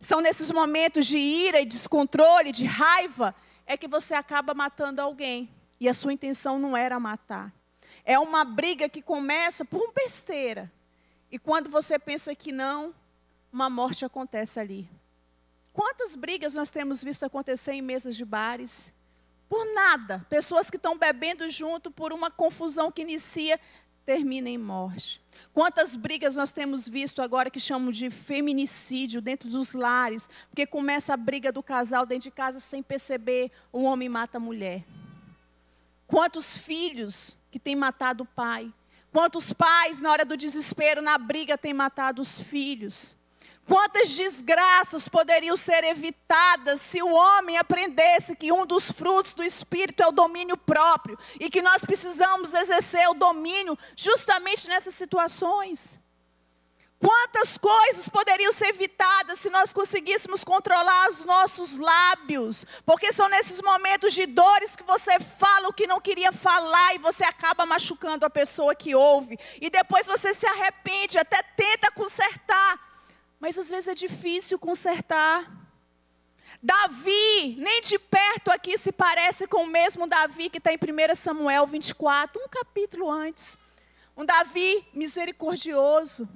São 0.00 0.20
nesses 0.20 0.50
momentos 0.50 1.06
de 1.06 1.18
ira 1.18 1.60
e 1.60 1.66
descontrole, 1.66 2.50
de 2.50 2.64
raiva, 2.64 3.34
é 3.66 3.76
que 3.76 3.88
você 3.88 4.14
acaba 4.14 4.54
matando 4.54 5.00
alguém. 5.00 5.50
E 5.78 5.88
a 5.88 5.94
sua 5.94 6.12
intenção 6.12 6.58
não 6.58 6.76
era 6.76 6.98
matar. 6.98 7.52
É 8.04 8.18
uma 8.18 8.44
briga 8.44 8.88
que 8.88 9.02
começa 9.02 9.64
por 9.64 9.82
uma 9.82 9.92
besteira. 9.92 10.72
E 11.30 11.38
quando 11.38 11.68
você 11.68 11.98
pensa 11.98 12.34
que 12.34 12.52
não, 12.52 12.94
uma 13.52 13.68
morte 13.68 14.04
acontece 14.04 14.60
ali. 14.60 14.88
Quantas 15.74 16.14
brigas 16.14 16.54
nós 16.54 16.70
temos 16.70 17.02
visto 17.02 17.24
acontecer 17.24 17.72
em 17.72 17.82
mesas 17.82 18.14
de 18.14 18.24
bares? 18.24 18.92
Por 19.48 19.66
nada. 19.74 20.24
Pessoas 20.30 20.70
que 20.70 20.76
estão 20.76 20.96
bebendo 20.96 21.50
junto 21.50 21.90
por 21.90 22.12
uma 22.12 22.30
confusão 22.30 22.92
que 22.92 23.02
inicia, 23.02 23.58
termina 24.06 24.48
em 24.48 24.56
morte. 24.56 25.20
Quantas 25.52 25.96
brigas 25.96 26.36
nós 26.36 26.52
temos 26.52 26.86
visto 26.86 27.20
agora 27.20 27.50
que 27.50 27.58
chamam 27.58 27.90
de 27.90 28.08
feminicídio 28.08 29.20
dentro 29.20 29.48
dos 29.48 29.74
lares, 29.74 30.28
porque 30.48 30.64
começa 30.64 31.12
a 31.12 31.16
briga 31.16 31.50
do 31.50 31.60
casal 31.60 32.06
dentro 32.06 32.30
de 32.30 32.30
casa 32.30 32.60
sem 32.60 32.80
perceber, 32.80 33.50
o 33.72 33.82
homem 33.82 34.08
mata 34.08 34.36
a 34.36 34.40
mulher. 34.40 34.84
Quantos 36.06 36.56
filhos 36.56 37.36
que 37.50 37.58
têm 37.58 37.74
matado 37.74 38.22
o 38.22 38.26
pai? 38.26 38.72
Quantos 39.12 39.52
pais, 39.52 39.98
na 39.98 40.12
hora 40.12 40.24
do 40.24 40.36
desespero, 40.36 41.02
na 41.02 41.18
briga, 41.18 41.58
têm 41.58 41.74
matado 41.74 42.22
os 42.22 42.38
filhos? 42.38 43.16
Quantas 43.66 44.10
desgraças 44.10 45.08
poderiam 45.08 45.56
ser 45.56 45.84
evitadas 45.84 46.82
se 46.82 47.02
o 47.02 47.10
homem 47.10 47.56
aprendesse 47.56 48.36
que 48.36 48.52
um 48.52 48.66
dos 48.66 48.92
frutos 48.92 49.32
do 49.32 49.42
Espírito 49.42 50.02
é 50.02 50.06
o 50.06 50.12
domínio 50.12 50.56
próprio 50.56 51.18
e 51.40 51.48
que 51.48 51.62
nós 51.62 51.82
precisamos 51.82 52.52
exercer 52.52 53.08
o 53.08 53.14
domínio 53.14 53.76
justamente 53.96 54.68
nessas 54.68 54.94
situações? 54.94 55.98
Quantas 56.98 57.58
coisas 57.58 58.08
poderiam 58.08 58.52
ser 58.52 58.68
evitadas 58.68 59.38
se 59.38 59.50
nós 59.50 59.72
conseguíssemos 59.72 60.44
controlar 60.44 61.08
os 61.08 61.24
nossos 61.24 61.76
lábios? 61.76 62.64
Porque 62.84 63.12
são 63.12 63.28
nesses 63.28 63.60
momentos 63.60 64.14
de 64.14 64.26
dores 64.26 64.76
que 64.76 64.82
você 64.82 65.18
fala 65.20 65.68
o 65.68 65.72
que 65.72 65.86
não 65.86 66.00
queria 66.00 66.32
falar 66.32 66.94
e 66.94 66.98
você 66.98 67.24
acaba 67.24 67.66
machucando 67.66 68.24
a 68.24 68.30
pessoa 68.30 68.74
que 68.74 68.94
ouve. 68.94 69.38
E 69.60 69.68
depois 69.68 70.06
você 70.06 70.32
se 70.32 70.46
arrepende, 70.46 71.18
até 71.18 71.42
tenta 71.42 71.90
consertar 71.90 72.93
mas 73.44 73.58
às 73.58 73.68
vezes 73.68 73.88
é 73.88 73.94
difícil 73.94 74.58
consertar. 74.58 75.46
Davi, 76.62 77.56
nem 77.58 77.82
de 77.82 77.98
perto 77.98 78.50
aqui 78.50 78.78
se 78.78 78.90
parece 78.90 79.46
com 79.46 79.64
o 79.64 79.66
mesmo 79.66 80.06
Davi 80.06 80.48
que 80.48 80.56
está 80.56 80.72
em 80.72 80.78
1 80.78 81.14
Samuel 81.14 81.66
24, 81.66 82.42
um 82.42 82.48
capítulo 82.48 83.10
antes. 83.10 83.58
Um 84.16 84.24
Davi 84.24 84.88
misericordioso. 84.94 86.26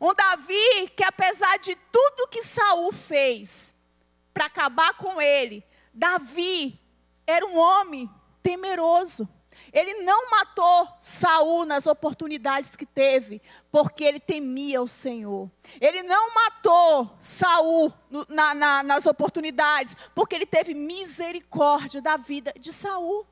Um 0.00 0.12
Davi 0.12 0.90
que, 0.96 1.04
apesar 1.04 1.56
de 1.60 1.76
tudo 1.92 2.26
que 2.26 2.42
Saul 2.42 2.92
fez 2.92 3.72
para 4.34 4.46
acabar 4.46 4.94
com 4.94 5.22
ele, 5.22 5.62
Davi 5.94 6.80
era 7.24 7.46
um 7.46 7.56
homem 7.56 8.10
temeroso. 8.42 9.28
Ele 9.72 10.02
não 10.02 10.30
matou 10.30 10.88
Saul 11.00 11.66
nas 11.66 11.86
oportunidades 11.86 12.76
que 12.76 12.86
teve, 12.86 13.40
porque 13.70 14.04
ele 14.04 14.20
temia 14.20 14.82
o 14.82 14.88
Senhor. 14.88 15.50
Ele 15.80 16.02
não 16.02 16.34
matou 16.34 17.16
Saul 17.20 17.92
na, 18.28 18.54
na, 18.54 18.82
nas 18.82 19.06
oportunidades, 19.06 19.96
porque 20.14 20.34
ele 20.34 20.46
teve 20.46 20.74
misericórdia 20.74 22.00
da 22.00 22.16
vida 22.16 22.52
de 22.58 22.72
Saul. 22.72 23.26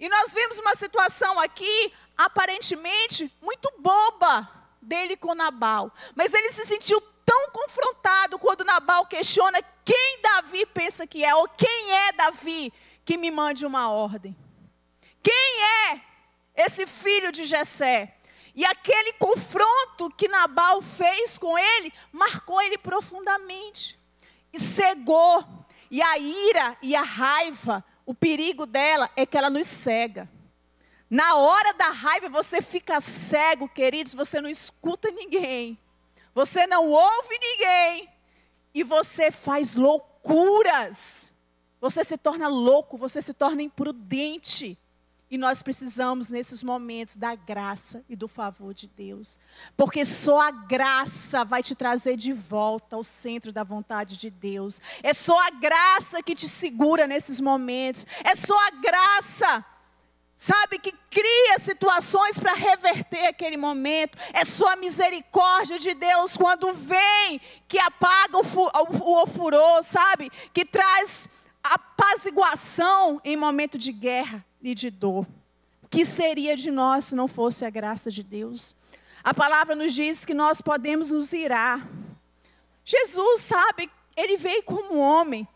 E 0.00 0.08
nós 0.08 0.32
vimos 0.32 0.58
uma 0.58 0.74
situação 0.74 1.40
aqui, 1.40 1.92
aparentemente, 2.16 3.32
muito 3.42 3.72
boba 3.78 4.48
dele 4.80 5.16
com 5.16 5.34
Nabal. 5.34 5.92
Mas 6.14 6.32
ele 6.32 6.52
se 6.52 6.64
sentiu 6.64 7.00
tão 7.28 7.50
confrontado 7.50 8.38
quando 8.38 8.64
Nabal 8.64 9.04
questiona 9.06 9.60
quem 9.84 10.20
Davi 10.22 10.64
pensa 10.66 11.06
que 11.06 11.24
é, 11.24 11.34
ou 11.34 11.48
quem 11.48 11.92
é 11.92 12.12
Davi 12.12 12.72
que 13.04 13.16
me 13.16 13.30
mande 13.30 13.66
uma 13.66 13.90
ordem. 13.90 14.36
Quem 15.22 15.64
é 15.90 16.00
esse 16.54 16.86
filho 16.86 17.30
de 17.32 17.44
Jessé? 17.44 18.14
E 18.54 18.64
aquele 18.64 19.12
confronto 19.12 20.10
que 20.16 20.26
Nabal 20.26 20.82
fez 20.82 21.38
com 21.38 21.56
ele 21.56 21.92
marcou 22.10 22.60
ele 22.60 22.76
profundamente 22.76 23.98
e 24.52 24.58
cegou. 24.58 25.44
E 25.90 26.02
a 26.02 26.18
ira 26.18 26.76
e 26.82 26.94
a 26.96 27.02
raiva, 27.02 27.84
o 28.04 28.14
perigo 28.14 28.66
dela 28.66 29.10
é 29.16 29.24
que 29.24 29.38
ela 29.38 29.48
nos 29.48 29.66
cega. 29.66 30.28
Na 31.08 31.36
hora 31.36 31.72
da 31.72 31.90
raiva 31.90 32.28
você 32.28 32.60
fica 32.60 33.00
cego, 33.00 33.68
queridos, 33.68 34.14
você 34.14 34.40
não 34.40 34.50
escuta 34.50 35.10
ninguém. 35.10 35.78
Você 36.34 36.66
não 36.66 36.90
ouve 36.90 37.38
ninguém. 37.38 38.08
E 38.74 38.82
você 38.82 39.30
faz 39.30 39.74
loucuras. 39.74 41.32
Você 41.80 42.04
se 42.04 42.18
torna 42.18 42.48
louco, 42.48 42.98
você 42.98 43.22
se 43.22 43.32
torna 43.32 43.62
imprudente. 43.62 44.78
E 45.30 45.36
nós 45.36 45.62
precisamos, 45.62 46.30
nesses 46.30 46.62
momentos, 46.62 47.16
da 47.16 47.34
graça 47.34 48.02
e 48.08 48.16
do 48.16 48.26
favor 48.26 48.72
de 48.72 48.86
Deus. 48.86 49.38
Porque 49.76 50.02
só 50.04 50.40
a 50.40 50.50
graça 50.50 51.44
vai 51.44 51.62
te 51.62 51.74
trazer 51.74 52.16
de 52.16 52.32
volta 52.32 52.96
ao 52.96 53.04
centro 53.04 53.52
da 53.52 53.62
vontade 53.62 54.16
de 54.16 54.30
Deus. 54.30 54.80
É 55.02 55.12
só 55.12 55.38
a 55.46 55.50
graça 55.50 56.22
que 56.22 56.34
te 56.34 56.48
segura 56.48 57.06
nesses 57.06 57.40
momentos. 57.40 58.06
É 58.24 58.34
só 58.34 58.56
a 58.68 58.70
graça, 58.70 59.62
sabe, 60.34 60.78
que 60.78 60.92
cria 61.10 61.58
situações 61.58 62.38
para 62.38 62.54
reverter 62.54 63.26
aquele 63.26 63.58
momento. 63.58 64.16
É 64.32 64.46
só 64.46 64.72
a 64.72 64.76
misericórdia 64.76 65.78
de 65.78 65.92
Deus 65.92 66.38
quando 66.38 66.72
vem, 66.72 67.38
que 67.68 67.78
apaga 67.78 68.38
o, 68.38 68.40
o, 68.40 69.22
o 69.22 69.26
furor, 69.26 69.82
sabe? 69.82 70.30
Que 70.54 70.64
traz 70.64 71.28
apaziguação 71.62 73.20
em 73.22 73.36
momento 73.36 73.76
de 73.76 73.92
guerra 73.92 74.47
e 74.62 74.74
de 74.74 74.90
dor. 74.90 75.26
O 75.82 75.88
que 75.88 76.04
seria 76.04 76.56
de 76.56 76.70
nós 76.70 77.06
se 77.06 77.14
não 77.14 77.26
fosse 77.26 77.64
a 77.64 77.70
graça 77.70 78.10
de 78.10 78.22
Deus? 78.22 78.76
A 79.22 79.34
palavra 79.34 79.74
nos 79.74 79.92
diz 79.92 80.24
que 80.24 80.34
nós 80.34 80.60
podemos 80.60 81.10
nos 81.10 81.32
irar. 81.32 81.88
Jesus, 82.84 83.42
sabe, 83.42 83.90
ele 84.16 84.36
veio 84.36 84.62
como 84.62 84.98
homem. 84.98 85.46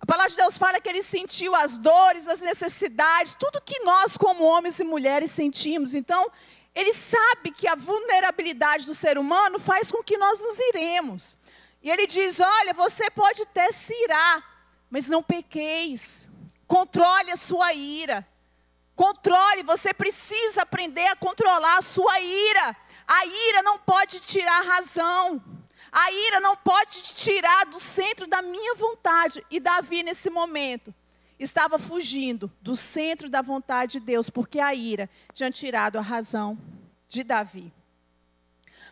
A 0.00 0.06
palavra 0.06 0.30
de 0.30 0.36
Deus 0.36 0.58
fala 0.58 0.80
que 0.80 0.88
ele 0.88 1.02
sentiu 1.02 1.54
as 1.54 1.76
dores, 1.76 2.28
as 2.28 2.40
necessidades, 2.40 3.34
tudo 3.34 3.60
que 3.60 3.80
nós, 3.80 4.16
como 4.16 4.44
homens 4.44 4.78
e 4.78 4.84
mulheres, 4.84 5.30
sentimos. 5.30 5.94
Então, 5.94 6.30
ele 6.74 6.92
sabe 6.92 7.52
que 7.52 7.68
a 7.68 7.74
vulnerabilidade 7.74 8.84
do 8.86 8.94
ser 8.94 9.16
humano 9.16 9.58
faz 9.58 9.90
com 9.92 10.02
que 10.02 10.18
nós 10.18 10.42
nos 10.42 10.58
iremos. 10.58 11.38
E 11.82 11.90
ele 11.90 12.06
diz: 12.06 12.40
Olha, 12.40 12.74
você 12.74 13.10
pode 13.10 13.42
até 13.42 13.70
se 13.70 13.94
irar, 14.04 14.44
mas 14.90 15.08
não 15.08 15.22
pequeis. 15.22 16.26
Controle 16.66 17.30
a 17.30 17.36
sua 17.36 17.72
ira. 17.72 18.26
Controle, 18.94 19.62
você 19.64 19.92
precisa 19.92 20.62
aprender 20.62 21.06
a 21.08 21.16
controlar 21.16 21.78
a 21.78 21.82
sua 21.82 22.20
ira. 22.20 22.76
A 23.06 23.26
ira 23.26 23.62
não 23.62 23.78
pode 23.78 24.20
tirar 24.20 24.60
a 24.60 24.74
razão. 24.74 25.42
A 25.90 26.12
ira 26.12 26.40
não 26.40 26.56
pode 26.56 27.02
te 27.02 27.14
tirar 27.14 27.66
do 27.66 27.80
centro 27.80 28.26
da 28.26 28.40
minha 28.40 28.74
vontade. 28.74 29.44
E 29.50 29.58
Davi, 29.58 30.02
nesse 30.02 30.30
momento, 30.30 30.94
estava 31.38 31.78
fugindo 31.78 32.50
do 32.60 32.76
centro 32.76 33.28
da 33.28 33.42
vontade 33.42 33.98
de 33.98 34.00
Deus, 34.00 34.30
porque 34.30 34.60
a 34.60 34.74
ira 34.74 35.10
tinha 35.32 35.50
tirado 35.50 35.96
a 35.96 36.00
razão 36.00 36.58
de 37.08 37.24
Davi. 37.24 37.72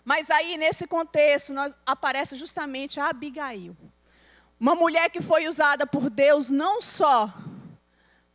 Mas 0.05 0.31
aí, 0.31 0.57
nesse 0.57 0.87
contexto, 0.87 1.55
nós, 1.55 1.77
aparece 1.87 2.35
justamente 2.35 2.99
a 2.99 3.09
Abigail. 3.09 3.77
Uma 4.59 4.75
mulher 4.75 5.11
que 5.11 5.21
foi 5.21 5.47
usada 5.47 5.87
por 5.87 6.11
Deus 6.11 6.51
não 6.51 6.83
só 6.83 7.33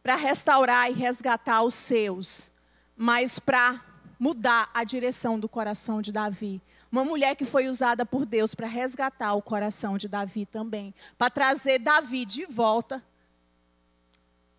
para 0.08 0.16
restaurar 0.16 0.90
e 0.90 0.94
resgatar 0.94 1.64
os 1.64 1.74
seus, 1.74 2.50
mas 2.96 3.40
para 3.40 3.84
mudar 4.18 4.70
a 4.74 4.86
direção 4.86 5.38
do 5.38 5.50
coração 5.50 6.02
de 6.02 6.14
Davi. 6.14 6.62
Uma 6.90 7.04
mulher 7.04 7.36
que 7.36 7.44
foi 7.44 7.68
usada 7.68 8.06
por 8.06 8.26
Deus 8.26 8.56
para 8.56 8.68
resgatar 8.68 9.34
o 9.34 9.42
coração 9.42 9.98
de 9.98 10.08
Davi 10.08 10.46
também, 10.46 10.96
para 11.18 11.30
trazer 11.30 11.80
Davi 11.80 12.24
de 12.24 12.46
volta, 12.46 13.04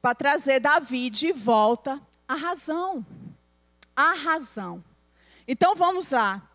para 0.02 0.14
trazer 0.14 0.60
Davi 0.60 1.08
de 1.08 1.32
volta 1.32 1.98
à 2.28 2.34
razão. 2.34 3.06
A 3.96 4.12
razão. 4.12 4.84
Então 5.48 5.74
vamos 5.74 6.10
lá. 6.10 6.46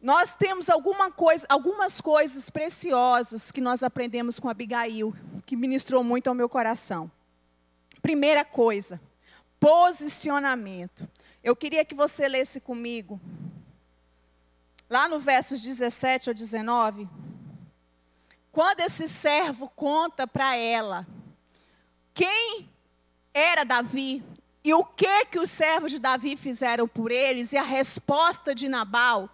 Nós 0.00 0.34
temos 0.34 0.70
alguma 0.70 1.10
coisa, 1.10 1.44
algumas 1.46 2.00
coisas 2.00 2.48
preciosas 2.48 3.50
que 3.50 3.60
nós 3.60 3.82
aprendemos 3.82 4.40
com 4.40 4.48
Abigail, 4.48 5.14
que 5.44 5.54
ministrou 5.54 6.02
muito 6.02 6.28
ao 6.28 6.34
meu 6.34 6.48
coração. 6.48 7.10
Primeira 8.02 8.44
coisa, 8.44 9.00
posicionamento. 9.60 11.08
Eu 11.42 11.54
queria 11.54 11.84
que 11.84 11.94
você 11.94 12.28
lesse 12.28 12.60
comigo, 12.60 13.20
lá 14.88 15.08
no 15.08 15.18
versos 15.18 15.62
17 15.62 16.28
ao 16.28 16.34
19, 16.34 17.08
quando 18.50 18.80
esse 18.80 19.08
servo 19.08 19.68
conta 19.68 20.26
para 20.26 20.56
ela 20.56 21.06
quem 22.12 22.68
era 23.32 23.64
Davi 23.64 24.22
e 24.64 24.74
o 24.74 24.84
que 24.84 25.26
que 25.26 25.38
os 25.38 25.50
servos 25.50 25.92
de 25.92 25.98
Davi 25.98 26.36
fizeram 26.36 26.88
por 26.88 27.12
eles 27.12 27.52
e 27.52 27.56
a 27.56 27.62
resposta 27.62 28.54
de 28.54 28.68
Nabal. 28.68 29.30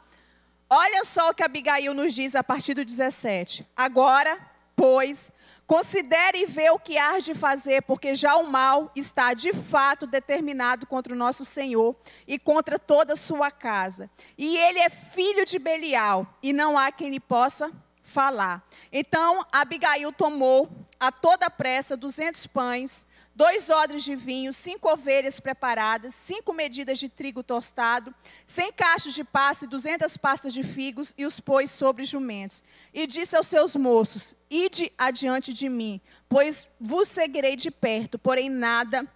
Olha 0.69 1.05
só 1.05 1.31
o 1.31 1.35
que 1.35 1.43
Abigail 1.43 1.95
nos 1.95 2.15
diz 2.15 2.35
a 2.35 2.45
partir 2.45 2.75
do 2.75 2.85
17. 2.85 3.67
Agora, 3.77 4.39
pois, 4.77 5.31
Considere 5.67 6.43
e 6.43 6.47
vê 6.47 6.69
o 6.71 6.79
que 6.79 6.99
há 6.99 7.19
de 7.19 7.35
fazer, 7.35 7.83
porque 7.83 8.15
já 8.15 8.37
o 8.37 8.47
mal 8.47 8.93
está 8.95 9.33
de 9.33 9.55
fato 9.55 10.07
determinado 10.07 10.87
contra 10.87 11.15
o 11.15 11.17
nosso 11.17 11.45
Senhor 11.45 11.97
e 12.29 12.39
contra 12.39 12.79
toda 12.79 13.15
a 13.15 13.17
sua 13.17 13.51
casa. 13.51 14.11
E 14.37 14.57
ele 14.59 14.79
é 14.79 14.91
filho 14.91 15.45
de 15.47 15.59
Belial, 15.59 16.27
e 16.43 16.53
não 16.53 16.79
há 16.79 16.93
quem 16.93 17.09
lhe 17.09 17.21
possa 17.21 17.73
falar. 18.03 18.63
Então 18.93 19.47
Abigail 19.51 20.13
tomou 20.13 20.69
a 21.01 21.11
toda 21.11 21.49
pressa 21.49 21.97
duzentos 21.97 22.47
pães, 22.47 23.07
dois 23.35 23.69
odres 23.69 24.05
de 24.05 24.15
vinho, 24.15 24.53
cinco 24.53 24.89
ovelhas 24.89 25.41
preparadas, 25.41 26.15
cinco 26.15 26.53
medidas 26.53 26.99
de 26.99 27.09
trigo 27.09 27.43
tostado, 27.43 28.15
cem 28.47 28.73
cachos 28.73 29.15
de 29.15 29.25
passa 29.25 29.65
e 29.65 29.69
duzentas 29.69 30.17
pastas 30.17 30.55
de 30.55 30.63
figos, 30.63 31.13
e 31.19 31.27
os 31.27 31.41
pôs 31.41 31.71
sobre 31.71 32.05
jumentos. 32.05 32.63
E 32.93 33.07
disse 33.07 33.37
aos 33.37 33.49
seus 33.49 33.75
moços: 33.75 34.37
Ide 34.49 34.93
adiante 34.97 35.53
de 35.53 35.69
mim, 35.69 36.01
pois 36.29 36.69
vos 36.81 37.09
seguirei 37.09 37.57
de 37.57 37.71
perto. 37.71 38.19
Porém, 38.19 38.49
nada 38.49 39.07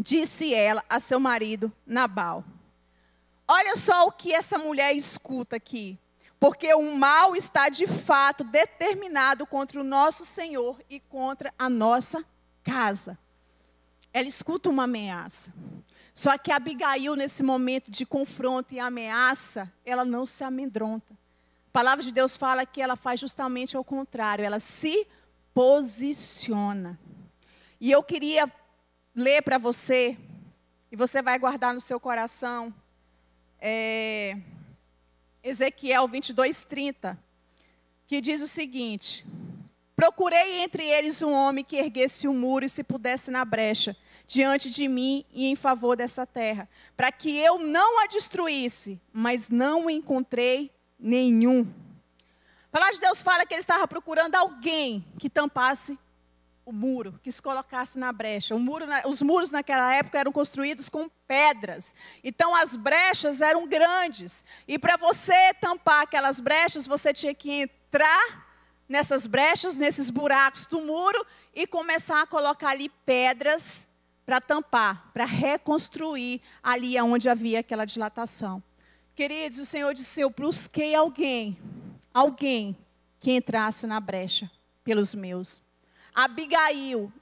disse 0.00 0.52
ela 0.52 0.82
a 0.88 0.98
seu 0.98 1.20
marido 1.20 1.72
Nabal. 1.86 2.44
Olha 3.46 3.76
só 3.76 4.06
o 4.06 4.12
que 4.12 4.32
essa 4.32 4.58
mulher 4.58 4.96
escuta 4.96 5.56
aqui. 5.56 5.98
Porque 6.40 6.74
o 6.74 6.94
mal 6.94 7.34
está 7.34 7.70
de 7.70 7.86
fato 7.86 8.44
determinado 8.44 9.46
contra 9.46 9.80
o 9.80 9.84
nosso 9.84 10.26
Senhor 10.26 10.82
e 10.90 11.00
contra 11.00 11.54
a 11.58 11.70
nossa 11.70 12.22
casa 12.62 13.18
ela 14.14 14.28
escuta 14.28 14.70
uma 14.70 14.84
ameaça. 14.84 15.52
Só 16.14 16.38
que 16.38 16.52
Abigail, 16.52 17.16
nesse 17.16 17.42
momento 17.42 17.90
de 17.90 18.06
confronto 18.06 18.72
e 18.72 18.78
ameaça, 18.78 19.70
ela 19.84 20.04
não 20.04 20.24
se 20.24 20.44
amedronta. 20.44 21.12
A 21.66 21.70
palavra 21.72 22.04
de 22.04 22.12
Deus 22.12 22.36
fala 22.36 22.64
que 22.64 22.80
ela 22.80 22.94
faz 22.94 23.18
justamente 23.18 23.76
ao 23.76 23.82
contrário, 23.82 24.44
ela 24.44 24.60
se 24.60 25.08
posiciona. 25.52 26.96
E 27.80 27.90
eu 27.90 28.04
queria 28.04 28.50
ler 29.12 29.42
para 29.42 29.58
você, 29.58 30.16
e 30.92 30.96
você 30.96 31.20
vai 31.20 31.36
guardar 31.36 31.74
no 31.74 31.80
seu 31.80 31.98
coração, 31.98 32.72
é, 33.58 34.38
Ezequiel 35.42 36.06
22, 36.06 36.64
30, 36.64 37.18
que 38.06 38.20
diz 38.20 38.40
o 38.40 38.46
seguinte: 38.46 39.26
Procurei 39.96 40.60
entre 40.60 40.84
eles 40.84 41.22
um 41.22 41.32
homem 41.32 41.64
que 41.64 41.76
erguesse 41.76 42.26
o 42.26 42.32
um 42.32 42.34
muro 42.34 42.64
e 42.64 42.68
se 42.68 42.82
pudesse 42.82 43.30
na 43.30 43.44
brecha 43.44 43.96
diante 44.26 44.68
de 44.70 44.88
mim 44.88 45.24
e 45.32 45.46
em 45.46 45.54
favor 45.54 45.96
dessa 45.96 46.26
terra, 46.26 46.68
para 46.96 47.12
que 47.12 47.38
eu 47.38 47.58
não 47.58 48.02
a 48.02 48.06
destruísse, 48.06 49.00
mas 49.12 49.50
não 49.50 49.88
encontrei 49.88 50.72
nenhum. 50.98 51.72
A 52.68 52.72
palavra 52.72 52.94
de 52.94 53.00
Deus 53.00 53.22
fala 53.22 53.46
que 53.46 53.54
ele 53.54 53.60
estava 53.60 53.86
procurando 53.86 54.34
alguém 54.34 55.04
que 55.18 55.30
tampasse 55.30 55.96
o 56.66 56.72
muro, 56.72 57.20
que 57.22 57.30
se 57.30 57.40
colocasse 57.40 57.98
na 57.98 58.10
brecha. 58.10 58.56
Muro, 58.56 58.86
os 59.06 59.20
muros 59.20 59.50
naquela 59.50 59.94
época 59.94 60.18
eram 60.18 60.32
construídos 60.32 60.88
com 60.88 61.08
pedras. 61.26 61.94
Então 62.24 62.54
as 62.54 62.74
brechas 62.74 63.40
eram 63.40 63.68
grandes. 63.68 64.42
E 64.66 64.78
para 64.78 64.96
você 64.96 65.54
tampar 65.60 66.02
aquelas 66.02 66.40
brechas, 66.40 66.86
você 66.86 67.12
tinha 67.12 67.34
que 67.34 67.52
entrar 67.52 68.43
nessas 68.88 69.26
brechas, 69.26 69.76
nesses 69.76 70.10
buracos 70.10 70.66
do 70.66 70.80
muro 70.80 71.24
e 71.54 71.66
começar 71.66 72.22
a 72.22 72.26
colocar 72.26 72.70
ali 72.70 72.88
pedras 73.04 73.88
para 74.24 74.40
tampar, 74.40 75.10
para 75.12 75.24
reconstruir 75.24 76.40
ali 76.62 77.00
onde 77.00 77.28
havia 77.28 77.60
aquela 77.60 77.84
dilatação. 77.84 78.62
Queridos, 79.14 79.58
o 79.58 79.64
Senhor 79.64 79.92
disse: 79.94 80.20
Eu 80.20 80.30
busquei 80.30 80.94
alguém, 80.94 81.58
alguém 82.12 82.76
que 83.20 83.32
entrasse 83.32 83.86
na 83.86 84.00
brecha 84.00 84.50
pelos 84.82 85.14
meus. 85.14 85.62
Abigail 86.14 87.12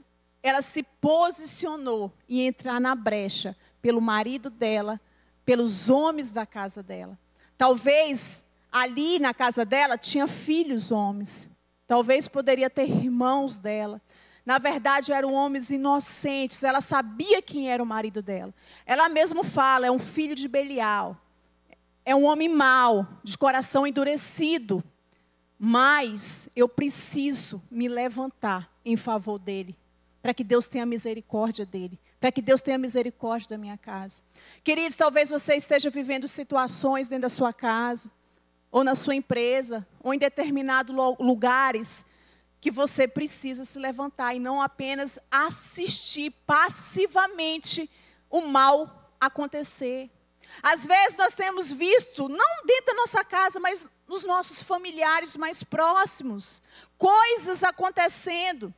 ela 0.43 0.61
se 0.61 0.83
posicionou 0.83 2.13
em 2.29 2.47
entrar 2.47 2.81
na 2.81 2.95
brecha 2.95 3.57
pelo 3.81 4.01
marido 4.01 4.51
dela, 4.51 5.01
pelos 5.45 5.89
homens 5.89 6.33
da 6.33 6.45
casa 6.45 6.83
dela. 6.83 7.19
Talvez 7.57 8.45
ali 8.71 9.19
na 9.21 9.33
casa 9.33 9.65
dela 9.65 9.97
tinha 9.97 10.27
filhos 10.27 10.91
homens. 10.91 11.49
Talvez 11.93 12.27
poderia 12.27 12.71
ter 12.71 12.89
irmãos 12.89 13.59
dela. 13.59 14.01
Na 14.47 14.57
verdade, 14.57 15.13
eram 15.13 15.35
homens 15.35 15.69
inocentes. 15.69 16.63
Ela 16.63 16.81
sabia 16.81 17.43
quem 17.43 17.71
era 17.71 17.83
o 17.83 17.87
marido 17.87 18.23
dela. 18.23 18.55
Ela 18.87 19.11
mesmo 19.11 19.45
fala: 19.45 19.89
é 19.89 19.91
um 19.91 19.99
filho 19.99 20.35
de 20.35 20.49
Belial. 20.49 21.21
É 22.03 22.15
um 22.15 22.25
homem 22.25 22.49
mau, 22.49 23.07
de 23.23 23.37
coração 23.37 23.87
endurecido. 23.87 24.83
Mas 25.59 26.49
eu 26.57 26.67
preciso 26.67 27.63
me 27.71 27.89
levantar 27.89 28.73
em 28.87 28.97
favor 28.97 29.39
dele, 29.39 29.77
para 30.23 30.33
que 30.33 30.43
Deus 30.43 30.67
tenha 30.69 30.87
misericórdia 30.87 31.67
dele, 31.67 32.01
para 32.19 32.33
que 32.33 32.41
Deus 32.41 32.63
tenha 32.63 32.79
misericórdia 32.79 33.51
da 33.51 33.59
minha 33.59 33.77
casa. 33.77 34.23
Queridos, 34.65 34.97
talvez 34.97 35.29
você 35.29 35.57
esteja 35.57 35.91
vivendo 35.91 36.27
situações 36.27 37.11
dentro 37.11 37.25
da 37.25 37.29
sua 37.29 37.53
casa, 37.53 38.11
ou 38.73 38.83
na 38.83 38.95
sua 38.95 39.15
empresa, 39.15 39.87
ou 40.03 40.15
em 40.15 40.19
determinados 40.19 40.97
lugares 41.21 42.07
que 42.59 42.71
você 42.71 43.07
precisa 43.07 43.67
se 43.67 43.79
levantar 43.79 44.35
e 44.35 44.39
não 44.39 44.63
apenas 44.63 45.19
assistir 45.31 46.31
passivamente 46.47 47.91
o 48.31 48.41
mal 48.41 49.13
acontecer. 49.21 50.11
Às 50.63 50.87
vezes 50.87 51.19
nós 51.19 51.37
temos 51.37 51.71
visto, 51.71 52.29
não 52.29 52.65
dentro 52.65 52.87
da 52.87 52.95
nossa 52.95 53.23
casa, 53.23 53.61
mas 53.61 53.87
nos 54.09 54.25
nossos 54.25 54.63
familiares 54.63 55.37
mais 55.37 55.63
próximos, 55.63 56.63
coisas 56.97 57.63
acontecendo. 57.63 58.73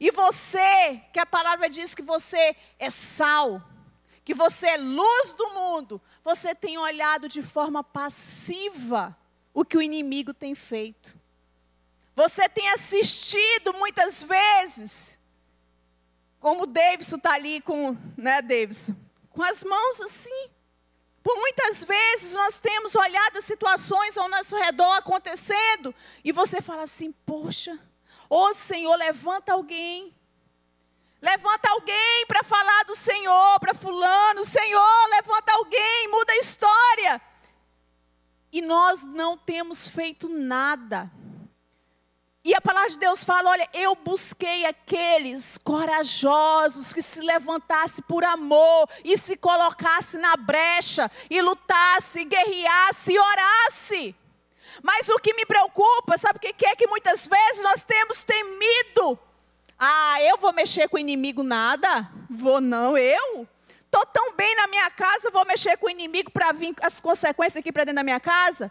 E 0.00 0.10
você, 0.10 1.02
que 1.12 1.20
a 1.20 1.26
palavra 1.26 1.70
diz 1.70 1.94
que 1.94 2.02
você 2.02 2.56
é 2.78 2.90
sal, 2.90 3.62
que 4.24 4.34
você 4.34 4.66
é 4.66 4.76
luz 4.76 5.34
do 5.34 5.50
mundo, 5.50 6.02
você 6.24 6.52
tem 6.52 6.78
olhado 6.78 7.28
de 7.28 7.42
forma 7.42 7.84
passiva 7.84 9.16
o 9.56 9.64
que 9.64 9.78
o 9.78 9.80
inimigo 9.80 10.34
tem 10.34 10.54
feito. 10.54 11.18
Você 12.14 12.46
tem 12.46 12.68
assistido 12.72 13.72
muitas 13.72 14.22
vezes, 14.22 15.16
como 16.38 16.64
o 16.64 16.66
Davidson 16.66 17.16
está 17.16 17.32
ali 17.32 17.62
com, 17.62 17.96
né, 18.18 18.42
Davidson? 18.42 18.94
Com 19.30 19.42
as 19.42 19.64
mãos 19.64 19.98
assim. 20.02 20.50
Por 21.22 21.34
muitas 21.38 21.82
vezes 21.82 22.34
nós 22.34 22.58
temos 22.58 22.94
olhado 22.94 23.40
situações 23.40 24.18
ao 24.18 24.28
nosso 24.28 24.54
redor 24.56 24.92
acontecendo 24.92 25.94
e 26.22 26.32
você 26.32 26.60
fala 26.60 26.82
assim: 26.82 27.10
Poxa, 27.24 27.78
ô 28.28 28.52
Senhor, 28.52 28.94
levanta 28.96 29.54
alguém. 29.54 30.14
Levanta 31.22 31.70
alguém 31.70 32.26
para 32.28 32.44
falar 32.44 32.84
do 32.84 32.94
Senhor, 32.94 33.58
para 33.58 33.72
Fulano. 33.72 34.44
Senhor, 34.44 35.08
levanta 35.12 35.50
alguém, 35.54 36.08
muda 36.08 36.32
a 36.34 36.36
história. 36.36 37.22
E 38.56 38.62
nós 38.96 39.04
não 39.04 39.36
temos 39.36 39.86
feito 39.86 40.28
nada. 40.28 41.10
E 42.42 42.54
a 42.54 42.60
palavra 42.60 42.88
de 42.90 42.98
Deus 42.98 43.24
fala: 43.24 43.50
olha, 43.50 43.68
eu 43.74 43.94
busquei 43.96 44.64
aqueles 44.64 45.58
corajosos 45.58 46.94
que 46.94 47.02
se 47.02 47.20
levantasse 47.20 48.00
por 48.02 48.24
amor 48.24 48.88
e 49.04 49.18
se 49.18 49.36
colocasse 49.36 50.16
na 50.16 50.34
brecha 50.36 51.10
e 51.28 51.42
lutasse, 51.42 52.24
guerreasse 52.24 53.12
e 53.12 53.18
orasse. 53.18 54.14
Mas 54.82 55.08
o 55.08 55.18
que 55.18 55.34
me 55.34 55.44
preocupa, 55.44 56.16
sabe 56.16 56.38
o 56.38 56.40
que 56.40 56.66
é? 56.66 56.76
Que 56.76 56.86
muitas 56.86 57.26
vezes 57.26 57.62
nós 57.62 57.84
temos 57.84 58.22
temido. 58.22 59.18
Ah, 59.78 60.22
eu 60.22 60.38
vou 60.38 60.52
mexer 60.54 60.88
com 60.88 60.96
o 60.96 61.00
inimigo 61.00 61.42
nada? 61.42 62.10
Vou 62.30 62.60
não, 62.60 62.96
eu? 62.96 63.46
Estou 63.84 64.06
tão 64.06 64.34
bem 64.34 64.54
na 64.56 64.66
minha 64.66 64.90
casa, 64.90 65.30
vou 65.30 65.44
mexer 65.46 65.76
com 65.76 65.86
o 65.86 65.90
inimigo 65.90 66.30
para 66.30 66.52
vir 66.52 66.74
as 66.82 67.00
consequências 67.00 67.56
aqui 67.56 67.72
para 67.72 67.84
dentro 67.84 67.96
da 67.96 68.04
minha 68.04 68.20
casa? 68.20 68.70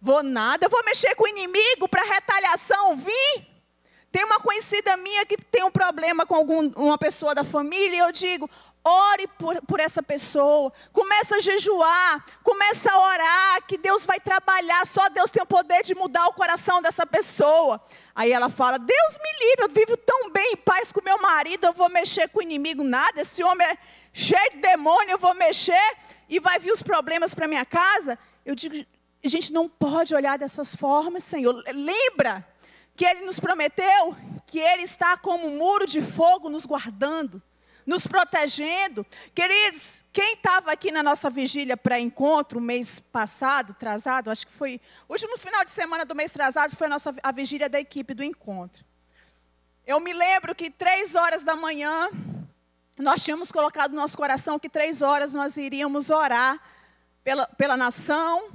Vou 0.00 0.22
nada, 0.22 0.68
vou 0.68 0.82
mexer 0.84 1.14
com 1.14 1.24
o 1.24 1.28
inimigo 1.28 1.88
para 1.88 2.02
retaliação 2.02 2.96
vir. 2.96 3.56
Tem 4.16 4.24
uma 4.24 4.40
conhecida 4.40 4.96
minha 4.96 5.26
que 5.26 5.36
tem 5.36 5.62
um 5.62 5.70
problema 5.70 6.24
com 6.24 6.34
algum, 6.34 6.70
uma 6.76 6.96
pessoa 6.96 7.34
da 7.34 7.44
família, 7.44 7.96
e 7.96 7.98
eu 7.98 8.12
digo: 8.12 8.48
ore 8.82 9.26
por, 9.38 9.60
por 9.66 9.80
essa 9.80 10.02
pessoa, 10.02 10.72
começa 10.92 11.36
a 11.36 11.40
jejuar, 11.40 12.24
começa 12.42 12.90
a 12.90 12.98
orar, 12.98 13.66
que 13.66 13.76
Deus 13.76 14.06
vai 14.06 14.18
trabalhar, 14.20 14.86
só 14.86 15.08
Deus 15.08 15.30
tem 15.30 15.42
o 15.42 15.46
poder 15.46 15.82
de 15.82 15.94
mudar 15.94 16.28
o 16.28 16.32
coração 16.32 16.80
dessa 16.80 17.06
pessoa. 17.06 17.78
Aí 18.14 18.32
ela 18.32 18.48
fala: 18.48 18.78
Deus 18.78 19.18
me 19.22 19.46
livre, 19.46 19.64
eu 19.64 19.68
vivo 19.68 19.96
tão 19.98 20.30
bem 20.30 20.52
em 20.52 20.56
paz 20.56 20.92
com 20.92 21.02
meu 21.02 21.18
marido, 21.18 21.66
eu 21.66 21.72
vou 21.72 21.90
mexer 21.90 22.28
com 22.28 22.38
o 22.38 22.42
inimigo, 22.42 22.84
nada, 22.84 23.20
esse 23.20 23.42
homem 23.42 23.66
é 23.66 23.76
cheio 24.12 24.50
de 24.52 24.58
demônio, 24.58 25.12
eu 25.12 25.18
vou 25.18 25.34
mexer 25.34 25.96
e 26.28 26.40
vai 26.40 26.58
vir 26.58 26.72
os 26.72 26.82
problemas 26.82 27.34
para 27.34 27.46
minha 27.48 27.66
casa. 27.66 28.18
Eu 28.46 28.54
digo, 28.54 28.76
a 29.26 29.30
gente 29.30 29.52
não 29.52 29.68
pode 29.68 30.14
olhar 30.14 30.38
dessas 30.38 30.74
formas, 30.74 31.24
Senhor. 31.24 31.62
Lembra 31.72 32.46
que 32.94 33.04
Ele 33.04 33.24
nos 33.24 33.38
prometeu 33.38 34.16
que 34.46 34.58
Ele 34.60 34.82
está 34.82 35.16
como 35.16 35.46
um 35.46 35.58
muro 35.58 35.86
de 35.86 36.00
fogo 36.00 36.48
nos 36.48 36.64
guardando, 36.64 37.42
nos 37.84 38.06
protegendo. 38.06 39.04
Queridos, 39.34 40.00
quem 40.12 40.34
estava 40.34 40.72
aqui 40.72 40.90
na 40.90 41.02
nossa 41.02 41.28
vigília 41.28 41.76
pré-encontro, 41.76 42.60
mês 42.60 43.00
passado, 43.00 43.74
trazado, 43.74 44.30
acho 44.30 44.46
que 44.46 44.52
foi, 44.52 44.80
último 45.08 45.36
final 45.36 45.64
de 45.64 45.70
semana 45.70 46.04
do 46.04 46.14
mês 46.14 46.32
trazado, 46.32 46.76
foi 46.76 46.86
a 46.86 46.90
nossa 46.90 47.14
a 47.22 47.32
vigília 47.32 47.68
da 47.68 47.80
equipe 47.80 48.14
do 48.14 48.22
encontro. 48.22 48.84
Eu 49.86 50.00
me 50.00 50.12
lembro 50.12 50.54
que 50.54 50.70
três 50.70 51.14
horas 51.14 51.44
da 51.44 51.54
manhã, 51.54 52.08
nós 52.98 53.22
tínhamos 53.22 53.52
colocado 53.52 53.90
no 53.90 54.00
nosso 54.00 54.16
coração 54.16 54.58
que 54.58 54.68
três 54.68 55.02
horas 55.02 55.32
nós 55.32 55.56
iríamos 55.56 56.10
orar 56.10 56.60
pela, 57.22 57.46
pela 57.46 57.76
nação, 57.76 58.48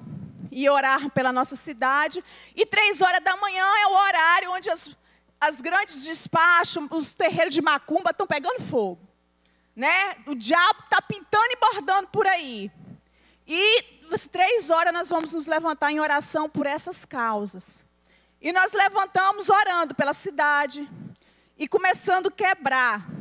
e 0.51 0.69
orar 0.69 1.09
pela 1.11 1.31
nossa 1.31 1.55
cidade. 1.55 2.23
E 2.55 2.65
três 2.65 3.01
horas 3.01 3.23
da 3.23 3.35
manhã 3.37 3.65
é 3.65 3.87
o 3.87 3.93
horário 3.93 4.51
onde 4.51 4.69
as, 4.69 4.89
as 5.39 5.61
grandes 5.61 6.03
despachos, 6.03 6.85
os 6.91 7.13
terreiros 7.13 7.55
de 7.55 7.61
macumba 7.61 8.11
estão 8.11 8.27
pegando 8.27 8.61
fogo. 8.61 9.07
Né? 9.75 10.17
O 10.27 10.35
diabo 10.35 10.81
está 10.83 11.01
pintando 11.01 11.51
e 11.51 11.55
bordando 11.55 12.07
por 12.09 12.27
aí. 12.27 12.69
E 13.47 14.01
às 14.11 14.27
três 14.27 14.69
horas 14.69 14.93
nós 14.93 15.09
vamos 15.09 15.33
nos 15.33 15.47
levantar 15.47 15.91
em 15.91 15.99
oração 15.99 16.49
por 16.49 16.65
essas 16.65 17.05
causas. 17.05 17.85
E 18.41 18.51
nós 18.51 18.73
levantamos 18.73 19.49
orando 19.49 19.95
pela 19.95 20.13
cidade 20.13 20.89
e 21.57 21.67
começando 21.67 22.27
a 22.27 22.31
quebrar 22.31 23.20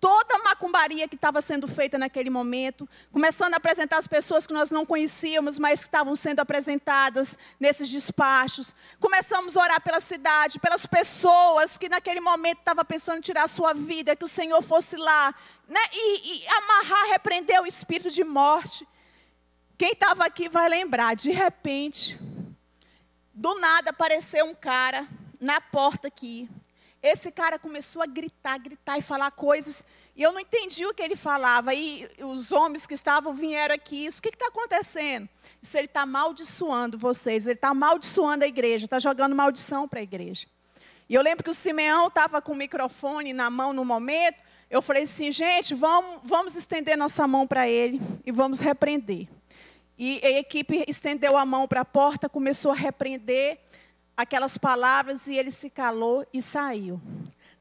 toda 0.00 0.36
a 0.36 0.42
macumbaria 0.42 1.06
que 1.06 1.14
estava 1.14 1.42
sendo 1.42 1.68
feita 1.68 1.98
naquele 1.98 2.30
momento, 2.30 2.88
começando 3.12 3.52
a 3.54 3.58
apresentar 3.58 3.98
as 3.98 4.06
pessoas 4.06 4.46
que 4.46 4.54
nós 4.54 4.70
não 4.70 4.86
conhecíamos, 4.86 5.58
mas 5.58 5.80
que 5.80 5.86
estavam 5.86 6.16
sendo 6.16 6.40
apresentadas 6.40 7.36
nesses 7.60 7.90
despachos. 7.90 8.74
Começamos 8.98 9.56
a 9.56 9.62
orar 9.62 9.80
pela 9.82 10.00
cidade, 10.00 10.58
pelas 10.58 10.86
pessoas 10.86 11.76
que 11.76 11.88
naquele 11.88 12.20
momento 12.20 12.60
estavam 12.60 12.84
pensando 12.84 13.18
em 13.18 13.20
tirar 13.20 13.44
a 13.44 13.48
sua 13.48 13.74
vida, 13.74 14.16
que 14.16 14.24
o 14.24 14.28
Senhor 14.28 14.62
fosse 14.62 14.96
lá, 14.96 15.34
né? 15.68 15.80
e, 15.92 16.38
e 16.38 16.48
amarrar, 16.48 17.08
repreender 17.08 17.60
o 17.60 17.66
espírito 17.66 18.10
de 18.10 18.24
morte. 18.24 18.88
Quem 19.76 19.92
estava 19.92 20.24
aqui 20.24 20.48
vai 20.48 20.68
lembrar, 20.68 21.14
de 21.14 21.30
repente, 21.30 22.18
do 23.34 23.54
nada 23.58 23.90
apareceu 23.90 24.46
um 24.46 24.54
cara 24.54 25.06
na 25.38 25.60
porta 25.60 26.08
aqui, 26.08 26.48
esse 27.02 27.30
cara 27.30 27.58
começou 27.58 28.02
a 28.02 28.06
gritar, 28.06 28.58
gritar 28.58 28.98
e 28.98 29.02
falar 29.02 29.30
coisas, 29.30 29.84
e 30.14 30.22
eu 30.22 30.32
não 30.32 30.40
entendi 30.40 30.84
o 30.84 30.92
que 30.92 31.02
ele 31.02 31.16
falava. 31.16 31.72
E 31.72 32.06
os 32.18 32.52
homens 32.52 32.86
que 32.86 32.94
estavam 32.94 33.32
vieram 33.32 33.74
aqui, 33.74 34.04
isso, 34.04 34.18
o 34.18 34.22
que 34.22 34.28
está 34.28 34.48
acontecendo? 34.48 35.28
Isso 35.62 35.76
ele 35.78 35.86
está 35.86 36.02
amaldiçoando 36.02 36.98
vocês, 36.98 37.46
ele 37.46 37.54
está 37.54 37.70
amaldiçoando 37.70 38.44
a 38.44 38.48
igreja, 38.48 38.84
está 38.84 38.98
jogando 38.98 39.34
maldição 39.34 39.88
para 39.88 40.00
a 40.00 40.02
igreja. 40.02 40.46
E 41.08 41.14
eu 41.14 41.22
lembro 41.22 41.42
que 41.42 41.50
o 41.50 41.54
Simeão 41.54 42.08
estava 42.08 42.40
com 42.42 42.52
o 42.52 42.56
microfone 42.56 43.32
na 43.32 43.50
mão 43.50 43.72
no 43.72 43.84
momento, 43.84 44.42
eu 44.70 44.80
falei 44.80 45.02
assim, 45.02 45.32
gente, 45.32 45.74
vamos, 45.74 46.20
vamos 46.22 46.54
estender 46.54 46.96
nossa 46.96 47.26
mão 47.26 47.46
para 47.46 47.68
ele 47.68 48.00
e 48.24 48.30
vamos 48.30 48.60
repreender. 48.60 49.26
E 49.98 50.20
a 50.22 50.30
equipe 50.38 50.84
estendeu 50.86 51.36
a 51.36 51.44
mão 51.44 51.66
para 51.66 51.80
a 51.80 51.84
porta, 51.84 52.28
começou 52.28 52.70
a 52.70 52.74
repreender 52.74 53.58
aquelas 54.22 54.58
palavras 54.58 55.26
e 55.26 55.36
ele 55.36 55.50
se 55.50 55.70
calou 55.70 56.26
e 56.32 56.42
saiu. 56.42 57.00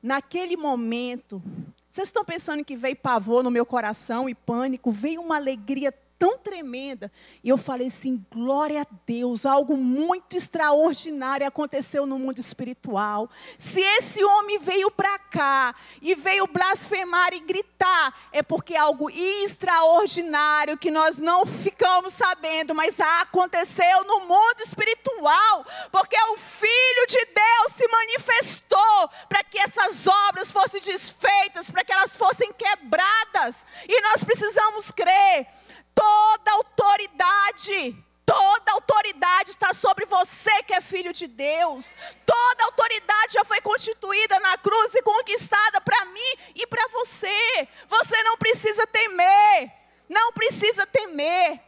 Naquele 0.02 0.56
momento, 0.56 1.42
vocês 1.90 2.08
estão 2.08 2.24
pensando 2.24 2.64
que 2.64 2.78
veio 2.78 2.96
pavor 2.96 3.44
no 3.44 3.52
meu 3.52 3.66
coração 3.66 4.30
e 4.30 4.36
pânico? 4.36 4.92
Veio 4.92 5.22
uma 5.22 5.36
alegria 5.36 5.94
tão 6.20 6.38
tremenda. 6.38 7.10
E 7.42 7.48
eu 7.48 7.58
falei 7.58 7.88
assim: 7.88 8.24
glória 8.30 8.82
a 8.82 8.96
Deus, 9.08 9.46
algo 9.46 9.78
muito 9.78 10.36
extraordinário 10.36 11.48
aconteceu 11.48 12.06
no 12.06 12.20
mundo 12.20 12.40
espiritual. 12.40 13.30
Se 13.58 13.80
esse 13.80 14.24
homem 14.24 14.60
veio 14.60 14.92
para 14.92 15.18
cá 15.18 15.74
e 16.02 16.14
veio 16.14 16.46
blasfemar 16.46 17.34
e 17.34 17.40
gritar, 17.40 18.30
é 18.34 18.44
porque 18.44 18.76
algo 18.76 19.10
extraordinário 19.10 20.78
que 20.78 20.92
nós 20.92 21.18
não 21.18 21.46
ficamos 21.46 22.14
sabendo, 22.14 22.76
mas 22.76 23.00
aconteceu 23.00 24.04
no 24.04 24.20
mundo 24.22 24.60
espiritual, 24.60 25.66
porque 25.92 26.18
o 26.34 26.38
Filho 26.38 27.08
de 27.08 27.26
Deus 27.34 27.74
se 27.74 27.88
manifestou 27.88 29.10
para 29.30 29.44
que 29.44 29.58
essas 29.58 30.06
obras 30.06 30.52
fossem 30.52 30.82
desfeitas, 30.82 31.70
para 31.70 31.84
que 31.84 31.94
elas 31.94 32.18
fossem 32.18 32.52
quebradas. 32.52 33.66
E 33.88 34.02
nós 34.02 34.24
precisamos 34.24 34.92
crer. 34.92 35.48
Toda 35.94 36.52
autoridade, 36.52 37.96
toda 38.26 38.72
autoridade 38.72 39.52
está 39.52 39.74
sobre 39.74 40.06
você 40.06 40.64
que 40.64 40.74
é 40.74 40.82
filho 40.82 41.12
de 41.12 41.28
Deus. 41.28 41.96
Toda 42.26 42.64
autoridade 42.66 43.34
já 43.34 43.44
foi 43.44 43.62
constituída 43.62 44.40
na 44.40 44.58
cruz 44.58 44.94
e 44.96 45.02
conquistada 45.02 45.82
para 45.82 46.06
mim 46.06 46.34
e 46.56 46.66
para 46.68 46.88
você. 46.90 47.68
Você 47.88 48.24
não 48.24 48.38
precisa 48.38 48.86
temer. 48.88 49.72
Não 50.08 50.34
precisa 50.34 50.86
temer. 50.88 51.60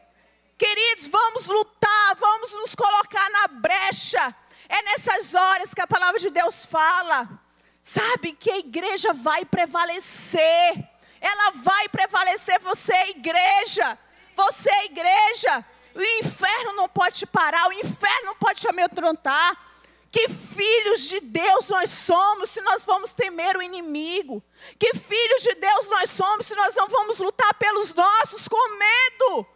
Queridos, 0.57 1.07
vamos 1.07 1.47
lutar, 1.47 2.15
vamos 2.17 2.51
nos 2.53 2.76
colocar 2.76 3.30
na 3.32 3.47
brecha. 3.47 4.36
É 4.69 4.82
nessas 4.84 5.34
horas 5.34 5.74
que 5.74 5.82
a 5.82 5.88
palavra 5.88 6.19
de 6.19 6.30
Deus 6.30 6.65
fala. 6.65 7.28
Sabe 7.84 8.34
que 8.34 8.49
a 8.51 8.59
igreja 8.59 9.13
vai 9.13 9.43
prevalecer. 9.43 10.88
Ela 11.19 11.51
vai 11.51 11.89
prevalecer. 11.89 12.59
Você 12.61 12.93
é 12.93 13.09
igreja. 13.09 13.97
Você 14.45 14.69
é 14.71 14.85
igreja. 14.85 15.65
O 15.93 16.01
inferno 16.01 16.73
não 16.73 16.89
pode 16.89 17.19
te 17.19 17.25
parar. 17.25 17.67
O 17.67 17.73
inferno 17.73 18.25
não 18.25 18.35
pode 18.35 18.61
te 18.61 18.67
amedrontar. 18.67 19.71
Que 20.09 20.27
filhos 20.27 21.07
de 21.07 21.19
Deus 21.21 21.67
nós 21.67 21.89
somos 21.89 22.49
se 22.49 22.59
nós 22.61 22.83
vamos 22.83 23.13
temer 23.13 23.55
o 23.55 23.61
inimigo? 23.61 24.43
Que 24.77 24.93
filhos 24.93 25.41
de 25.41 25.55
Deus 25.55 25.87
nós 25.89 26.09
somos 26.09 26.45
se 26.47 26.55
nós 26.55 26.75
não 26.75 26.87
vamos 26.87 27.19
lutar 27.19 27.53
pelos 27.53 27.93
nossos 27.93 28.47
com 28.47 28.77
medo? 28.77 29.47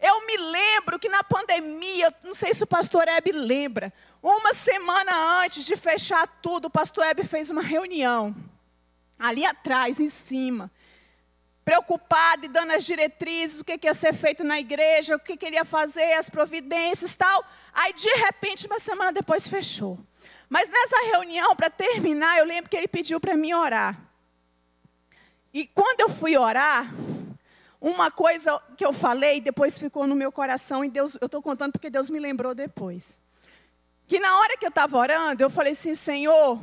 Eu 0.00 0.26
me 0.26 0.36
lembro 0.36 0.98
que 0.98 1.08
na 1.08 1.22
pandemia, 1.22 2.14
não 2.22 2.32
sei 2.32 2.54
se 2.54 2.62
o 2.62 2.66
pastor 2.66 3.08
Hebe 3.08 3.32
lembra, 3.32 3.92
uma 4.22 4.54
semana 4.54 5.42
antes 5.42 5.64
de 5.64 5.76
fechar 5.76 6.26
tudo, 6.40 6.66
o 6.66 6.70
pastor 6.70 7.04
Hebe 7.04 7.24
fez 7.24 7.50
uma 7.50 7.62
reunião, 7.62 8.34
ali 9.18 9.44
atrás, 9.44 9.98
em 9.98 10.10
cima, 10.10 10.70
preocupado 11.66 12.46
e 12.46 12.48
dando 12.48 12.70
as 12.70 12.84
diretrizes, 12.84 13.58
o 13.58 13.64
que, 13.64 13.76
que 13.76 13.88
ia 13.88 13.92
ser 13.92 14.14
feito 14.14 14.44
na 14.44 14.60
igreja, 14.60 15.16
o 15.16 15.18
que, 15.18 15.36
que 15.36 15.44
ele 15.44 15.56
ia 15.56 15.64
fazer, 15.64 16.12
as 16.12 16.30
providências 16.30 17.16
tal. 17.16 17.44
Aí, 17.74 17.92
de 17.92 18.08
repente, 18.08 18.68
uma 18.68 18.78
semana 18.78 19.12
depois, 19.12 19.48
fechou. 19.48 19.98
Mas 20.48 20.70
nessa 20.70 20.96
reunião, 21.10 21.56
para 21.56 21.68
terminar, 21.68 22.38
eu 22.38 22.44
lembro 22.44 22.70
que 22.70 22.76
ele 22.76 22.86
pediu 22.86 23.18
para 23.18 23.36
mim 23.36 23.52
orar. 23.52 24.00
E 25.52 25.66
quando 25.66 26.02
eu 26.02 26.08
fui 26.08 26.36
orar, 26.36 26.94
uma 27.80 28.12
coisa 28.12 28.62
que 28.76 28.86
eu 28.86 28.92
falei, 28.92 29.40
depois 29.40 29.76
ficou 29.76 30.06
no 30.06 30.14
meu 30.14 30.30
coração, 30.30 30.84
e 30.84 30.88
Deus, 30.88 31.18
eu 31.20 31.26
estou 31.26 31.42
contando 31.42 31.72
porque 31.72 31.90
Deus 31.90 32.08
me 32.08 32.20
lembrou 32.20 32.54
depois. 32.54 33.18
Que 34.06 34.20
na 34.20 34.38
hora 34.38 34.56
que 34.56 34.64
eu 34.64 34.68
estava 34.68 34.96
orando, 34.96 35.42
eu 35.42 35.50
falei 35.50 35.72
assim, 35.72 35.96
Senhor, 35.96 36.60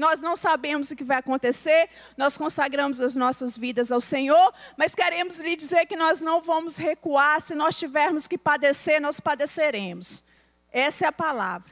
nós 0.00 0.18
não 0.22 0.34
sabemos 0.34 0.90
o 0.90 0.96
que 0.96 1.04
vai 1.04 1.18
acontecer, 1.18 1.90
nós 2.16 2.38
consagramos 2.38 3.02
as 3.02 3.14
nossas 3.14 3.54
vidas 3.54 3.92
ao 3.92 4.00
Senhor, 4.00 4.54
mas 4.74 4.94
queremos 4.94 5.38
lhe 5.38 5.54
dizer 5.54 5.84
que 5.84 5.94
nós 5.94 6.22
não 6.22 6.40
vamos 6.40 6.78
recuar, 6.78 7.38
se 7.42 7.54
nós 7.54 7.78
tivermos 7.78 8.26
que 8.26 8.38
padecer, 8.38 8.98
nós 8.98 9.20
padeceremos. 9.20 10.24
Essa 10.72 11.04
é 11.04 11.08
a 11.08 11.12
palavra. 11.12 11.70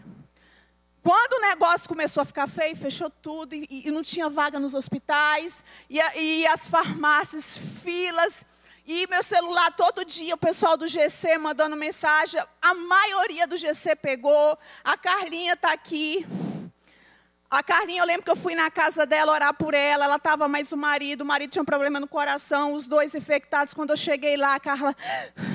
Quando 1.02 1.38
o 1.38 1.40
negócio 1.40 1.88
começou 1.88 2.20
a 2.20 2.26
ficar 2.26 2.46
feio, 2.46 2.76
fechou 2.76 3.08
tudo 3.08 3.54
e, 3.54 3.66
e 3.70 3.90
não 3.90 4.02
tinha 4.02 4.28
vaga 4.28 4.60
nos 4.60 4.74
hospitais, 4.74 5.64
e, 5.88 5.98
e 5.98 6.46
as 6.46 6.68
farmácias, 6.68 7.56
filas. 7.82 8.44
E 8.86 9.06
meu 9.06 9.22
celular, 9.22 9.74
todo 9.74 10.04
dia, 10.04 10.34
o 10.34 10.38
pessoal 10.38 10.76
do 10.76 10.86
GC 10.86 11.38
mandando 11.38 11.76
mensagem. 11.76 12.42
A 12.60 12.74
maioria 12.74 13.46
do 13.46 13.56
GC 13.56 13.96
pegou. 13.96 14.58
A 14.84 14.98
Carlinha 14.98 15.54
está 15.54 15.72
aqui. 15.72 16.26
A 17.50 17.62
Carlinha, 17.62 18.02
eu 18.02 18.06
lembro 18.06 18.22
que 18.24 18.30
eu 18.30 18.36
fui 18.36 18.54
na 18.54 18.70
casa 18.70 19.06
dela 19.06 19.32
orar 19.32 19.54
por 19.54 19.72
ela. 19.72 20.04
Ela 20.04 20.16
estava 20.16 20.46
mais 20.46 20.70
o 20.70 20.76
marido. 20.76 21.22
O 21.22 21.24
marido 21.24 21.50
tinha 21.50 21.62
um 21.62 21.66
problema 21.66 21.98
no 21.98 22.06
coração. 22.06 22.74
Os 22.74 22.86
dois 22.86 23.14
infectados. 23.14 23.72
Quando 23.72 23.90
eu 23.90 23.96
cheguei 23.96 24.36
lá, 24.36 24.54
a 24.54 24.60
Carla. 24.60 24.94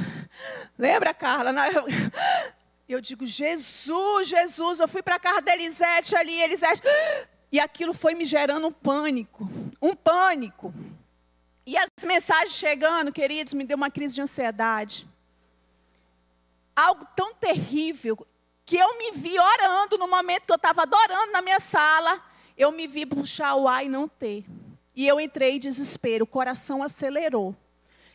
Lembra, 0.78 1.14
Carla? 1.14 1.54
Eu 2.89 3.00
digo, 3.00 3.26
Jesus, 3.26 4.28
Jesus. 4.28 4.80
Eu 4.80 4.88
fui 4.88 5.02
para 5.02 5.16
a 5.16 5.20
casa 5.20 5.41
da 5.41 5.54
Elisete 5.54 6.16
ali. 6.16 6.41
Elisete. 6.41 6.82
E 7.52 7.60
aquilo 7.60 7.94
foi 7.94 8.16
me 8.16 8.26
gerando 8.26 8.66
um 8.66 8.72
pânico. 8.72 9.48
Um 9.80 9.96
pânico. 9.96 10.74
E 11.68 11.78
as 11.78 11.88
mensagens 12.04 12.54
chegando, 12.54 13.12
queridos, 13.12 13.54
me 13.54 13.64
deu 13.64 13.78
uma 13.78 13.91
crise 13.91 14.16
de 14.16 14.24
ansiedade. 14.24 15.08
Algo 16.76 17.06
tão 17.16 17.36
terrível 17.36 18.26
que 18.66 18.78
eu 18.78 18.97
me 18.97 19.11
vi 19.11 19.38
orando 19.38 19.97
no 19.97 20.07
momento 20.07 20.45
que 20.45 20.51
eu 20.51 20.57
estava 20.57 20.84
adorando 20.84 21.32
na 21.32 21.41
minha 21.41 21.59
sala, 21.59 22.22
eu 22.57 22.72
me 22.72 22.88
vi 22.88 23.05
puxar 23.05 23.55
o 23.55 23.68
ar 23.68 23.86
e 23.86 23.89
não 23.89 24.07
ter. 24.07 24.45
E 24.95 25.07
eu 25.07 25.20
entrei 25.20 25.55
em 25.55 25.59
desespero, 25.59 26.24
o 26.24 26.28
coração 26.28 26.84
acelerou. 26.84 27.55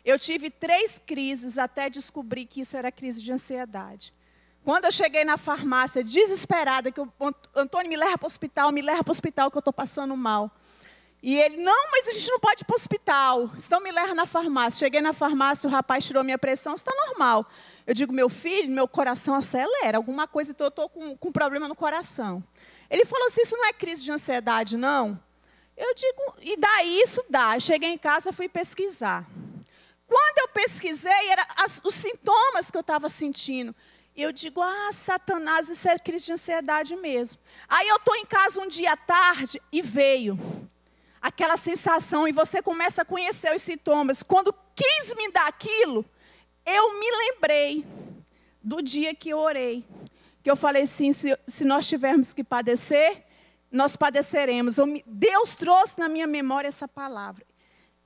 Eu 0.05 0.19
tive 0.19 0.49
três 0.49 0.99
crises 0.99 1.59
até 1.59 1.91
descobrir 1.91 2.47
que 2.47 2.61
isso 2.61 2.77
era 2.77 2.91
crise 2.91 3.21
de 3.21 3.33
ansiedade. 3.33 4.15
Quando 4.65 4.85
eu 4.85 4.93
cheguei 4.93 5.25
na 5.25 5.37
farmácia, 5.37 6.05
desesperada, 6.05 6.91
que 6.91 7.01
o 7.01 7.13
Antônio 7.55 7.89
me 7.89 7.97
leva 7.97 8.17
para 8.17 8.27
o 8.27 8.27
hospital, 8.27 8.73
me 8.73 8.83
leva 8.83 9.03
para 9.03 9.11
o 9.11 9.13
hospital 9.13 9.51
que 9.51 9.57
eu 9.57 9.61
estou 9.61 9.73
passando 9.73 10.17
mal. 10.17 10.51
E 11.21 11.37
ele, 11.37 11.57
não, 11.57 11.91
mas 11.91 12.07
a 12.07 12.13
gente 12.13 12.31
não 12.31 12.39
pode 12.39 12.63
ir 12.63 12.65
para 12.65 12.75
o 12.75 12.77
hospital. 12.77 13.51
Então 13.57 13.81
me 13.81 13.91
leva 13.91 14.15
na 14.15 14.25
farmácia. 14.25 14.87
Cheguei 14.87 15.01
na 15.01 15.13
farmácia, 15.13 15.69
o 15.69 15.71
rapaz 15.71 16.05
tirou 16.05 16.23
minha 16.23 16.39
pressão, 16.39 16.75
está 16.75 16.93
normal. 16.95 17.47
Eu 17.87 17.93
digo, 17.93 18.13
meu 18.13 18.29
filho, 18.29 18.71
meu 18.71 18.87
coração 18.87 19.35
acelera, 19.35 19.99
alguma 19.99 20.29
coisa, 20.29 20.53
então 20.53 20.67
eu 20.67 20.69
estou 20.69 20.89
com, 20.89 21.17
com 21.17 21.33
problema 21.33 21.67
no 21.67 21.75
coração. 21.75 22.43
Ele 22.89 23.05
falou 23.05 23.27
assim, 23.27 23.43
isso 23.43 23.57
não 23.57 23.67
é 23.67 23.73
crise 23.73 24.05
de 24.05 24.13
ansiedade, 24.13 24.77
não? 24.77 25.21
Eu 25.77 25.95
digo, 25.95 26.35
e 26.41 26.57
daí 26.57 27.03
isso 27.03 27.25
dá. 27.29 27.59
cheguei 27.59 27.91
em 27.91 27.99
casa, 27.99 28.33
fui 28.33 28.49
pesquisar. 28.49 29.27
Quando 30.07 30.39
eu 30.39 30.49
pesquisei, 30.49 31.29
eram 31.31 31.45
os 31.85 31.95
sintomas 31.95 32.71
que 32.71 32.77
eu 32.77 32.81
estava 32.81 33.09
sentindo. 33.09 33.75
Eu 34.17 34.33
digo, 34.33 34.63
ah, 34.63 34.91
Satanás, 34.93 35.69
isso 35.69 35.89
é 35.89 35.99
crise 35.99 36.27
de 36.27 36.33
ansiedade 36.33 36.97
mesmo. 36.97 37.41
Aí 37.69 37.87
eu 37.89 37.97
estou 37.97 38.17
em 38.17 38.25
casa 38.25 38.61
um 38.61 38.67
dia 38.67 38.93
à 38.93 38.97
tarde 38.97 39.61
e 39.71 39.83
veio 39.83 40.68
aquela 41.21 41.57
sensação 41.57 42.27
e 42.27 42.33
você 42.33 42.63
começa 42.63 43.03
a 43.03 43.05
conhecer 43.05 43.55
os 43.55 43.63
sintomas. 43.63 44.23
Quando 44.23 44.55
quis 44.75 45.15
me 45.17 45.31
dar 45.31 45.49
aquilo, 45.49 46.05
eu 46.65 47.01
me 47.01 47.11
lembrei 47.11 47.87
do 48.63 48.83
dia 48.83 49.15
que 49.15 49.31
eu 49.31 49.39
orei. 49.39 49.85
Que 50.43 50.51
eu 50.51 50.57
falei 50.57 50.83
assim: 50.83 51.13
se, 51.13 51.37
se 51.47 51.65
nós 51.65 51.89
tivermos 51.89 52.33
que 52.33 52.45
padecer, 52.45 53.25
nós 53.71 53.97
padeceremos. 53.97 54.77
Deus 55.07 55.57
trouxe 55.57 55.99
na 55.99 56.09
minha 56.09 56.27
memória 56.27 56.69
essa 56.69 56.89
palavra. 56.89 57.47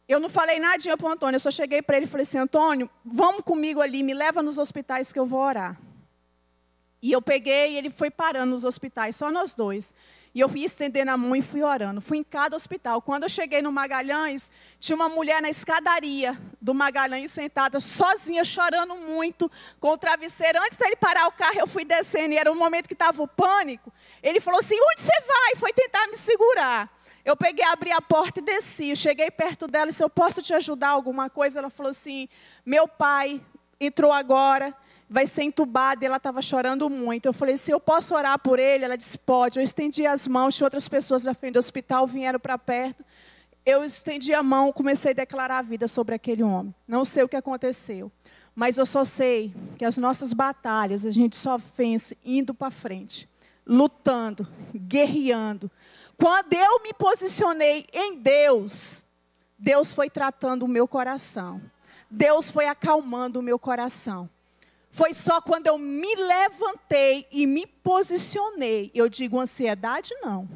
Eu 0.08 0.18
não 0.18 0.28
falei 0.28 0.58
nada 0.58 0.96
para 0.96 1.06
o 1.06 1.10
Antônio, 1.10 1.36
eu 1.36 1.40
só 1.40 1.50
cheguei 1.50 1.80
para 1.80 1.96
ele 1.96 2.06
e 2.06 2.08
falei 2.08 2.22
assim: 2.22 2.38
Antônio, 2.38 2.90
vamos 3.04 3.42
comigo 3.42 3.80
ali, 3.80 4.02
me 4.02 4.14
leva 4.14 4.42
nos 4.42 4.58
hospitais 4.58 5.12
que 5.12 5.18
eu 5.18 5.26
vou 5.26 5.40
orar. 5.40 5.78
E 7.00 7.10
eu 7.10 7.20
peguei 7.20 7.72
e 7.72 7.78
ele 7.78 7.90
foi 7.90 8.10
parando 8.10 8.52
nos 8.52 8.62
hospitais, 8.62 9.16
só 9.16 9.30
nós 9.30 9.54
dois. 9.54 9.92
E 10.34 10.40
eu 10.40 10.48
fui 10.48 10.64
estendendo 10.64 11.10
a 11.10 11.16
mão 11.16 11.36
e 11.36 11.42
fui 11.42 11.62
orando. 11.62 12.00
Fui 12.00 12.18
em 12.18 12.24
cada 12.24 12.56
hospital. 12.56 13.02
Quando 13.02 13.24
eu 13.24 13.28
cheguei 13.28 13.60
no 13.60 13.70
Magalhães, 13.70 14.50
tinha 14.80 14.96
uma 14.96 15.08
mulher 15.08 15.42
na 15.42 15.50
escadaria 15.50 16.40
do 16.60 16.72
Magalhães 16.72 17.30
sentada, 17.30 17.80
sozinha, 17.80 18.42
chorando 18.42 18.94
muito, 18.94 19.50
com 19.78 19.88
o 19.88 19.98
travesseiro. 19.98 20.58
Antes 20.62 20.78
dele 20.78 20.96
parar 20.96 21.26
o 21.26 21.32
carro, 21.32 21.58
eu 21.58 21.66
fui 21.66 21.84
descendo, 21.84 22.32
e 22.32 22.38
era 22.38 22.50
um 22.50 22.54
momento 22.54 22.86
que 22.86 22.94
estava 22.94 23.22
o 23.22 23.28
pânico. 23.28 23.92
Ele 24.22 24.40
falou 24.40 24.60
assim: 24.60 24.76
Onde 24.76 25.02
você 25.02 25.20
vai? 25.20 25.56
Foi 25.56 25.72
tentar 25.72 26.06
me 26.06 26.16
segurar. 26.16 26.90
Eu 27.24 27.36
peguei, 27.36 27.64
abri 27.66 27.92
a 27.92 28.00
porta 28.00 28.40
e 28.40 28.42
desci. 28.42 28.96
Cheguei 28.96 29.30
perto 29.30 29.68
dela 29.68 29.86
e 29.86 29.88
disse: 29.90 30.02
Eu 30.02 30.10
posso 30.10 30.40
te 30.40 30.54
ajudar 30.54 30.88
alguma 30.88 31.28
coisa? 31.28 31.58
Ela 31.58 31.68
falou 31.68 31.90
assim: 31.90 32.26
Meu 32.64 32.88
pai 32.88 33.40
entrou 33.78 34.12
agora 34.12 34.74
vai 35.12 35.26
ser 35.26 35.42
entubada 35.42 36.02
e 36.02 36.06
ela 36.06 36.16
estava 36.16 36.40
chorando 36.40 36.88
muito. 36.88 37.26
Eu 37.26 37.34
falei, 37.34 37.58
se 37.58 37.70
eu 37.70 37.78
posso 37.78 38.14
orar 38.14 38.38
por 38.38 38.58
ele? 38.58 38.84
Ela 38.84 38.96
disse, 38.96 39.18
pode. 39.18 39.58
Eu 39.58 39.62
estendi 39.62 40.06
as 40.06 40.26
mãos, 40.26 40.54
e 40.58 40.64
outras 40.64 40.88
pessoas 40.88 41.22
da 41.22 41.34
frente 41.34 41.52
do 41.52 41.58
hospital 41.58 42.06
vieram 42.06 42.40
para 42.40 42.56
perto. 42.56 43.04
Eu 43.64 43.84
estendi 43.84 44.32
a 44.32 44.42
mão, 44.42 44.72
comecei 44.72 45.10
a 45.10 45.14
declarar 45.14 45.58
a 45.58 45.62
vida 45.62 45.86
sobre 45.86 46.14
aquele 46.14 46.42
homem. 46.42 46.74
Não 46.88 47.04
sei 47.04 47.22
o 47.22 47.28
que 47.28 47.36
aconteceu, 47.36 48.10
mas 48.54 48.78
eu 48.78 48.86
só 48.86 49.04
sei 49.04 49.54
que 49.76 49.84
as 49.84 49.98
nossas 49.98 50.32
batalhas 50.32 51.04
a 51.04 51.10
gente 51.10 51.36
só 51.36 51.58
vence 51.76 52.16
indo 52.24 52.54
para 52.54 52.70
frente, 52.70 53.28
lutando, 53.66 54.48
guerreando. 54.74 55.70
Quando 56.16 56.54
eu 56.54 56.82
me 56.82 56.94
posicionei 56.94 57.86
em 57.92 58.18
Deus, 58.18 59.04
Deus 59.58 59.92
foi 59.92 60.08
tratando 60.08 60.64
o 60.64 60.68
meu 60.68 60.88
coração. 60.88 61.60
Deus 62.10 62.50
foi 62.50 62.66
acalmando 62.66 63.40
o 63.40 63.42
meu 63.42 63.58
coração. 63.58 64.28
Foi 64.94 65.14
só 65.14 65.40
quando 65.40 65.68
eu 65.68 65.78
me 65.78 66.14
levantei 66.14 67.26
e 67.32 67.46
me 67.46 67.66
posicionei. 67.66 68.90
Eu 68.94 69.08
digo 69.08 69.40
ansiedade, 69.40 70.14
não. 70.20 70.46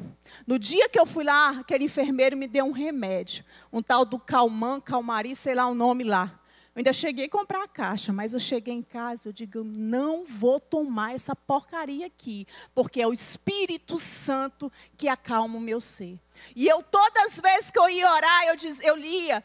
No 0.45 0.59
dia 0.59 0.87
que 0.87 0.99
eu 0.99 1.07
fui 1.07 1.23
lá, 1.23 1.49
aquele 1.59 1.85
enfermeiro 1.85 2.37
me 2.37 2.47
deu 2.47 2.63
um 2.63 2.71
remédio. 2.71 3.43
Um 3.73 3.81
tal 3.81 4.05
do 4.05 4.19
Calman, 4.19 4.79
Calmari, 4.79 5.35
sei 5.35 5.55
lá 5.55 5.65
o 5.65 5.73
nome 5.73 6.03
lá. 6.03 6.39
Eu 6.75 6.81
ainda 6.81 6.93
cheguei 6.93 7.25
a 7.25 7.29
comprar 7.29 7.63
a 7.63 7.67
caixa, 7.67 8.13
mas 8.13 8.31
eu 8.31 8.39
cheguei 8.39 8.75
em 8.75 8.83
casa, 8.83 9.29
eu 9.29 9.33
digo, 9.33 9.63
não 9.63 10.23
vou 10.23 10.59
tomar 10.59 11.15
essa 11.15 11.35
porcaria 11.35 12.05
aqui, 12.05 12.45
porque 12.75 13.01
é 13.01 13.07
o 13.07 13.13
Espírito 13.13 13.97
Santo 13.97 14.71
que 14.95 15.07
acalma 15.07 15.57
o 15.57 15.61
meu 15.61 15.81
ser. 15.81 16.19
E 16.55 16.67
eu, 16.67 16.83
todas 16.83 17.33
as 17.33 17.41
vezes 17.41 17.71
que 17.71 17.79
eu 17.79 17.89
ia 17.89 18.13
orar, 18.13 18.43
eu, 18.49 18.55
diz, 18.55 18.79
eu 18.81 18.95
lia, 18.95 19.43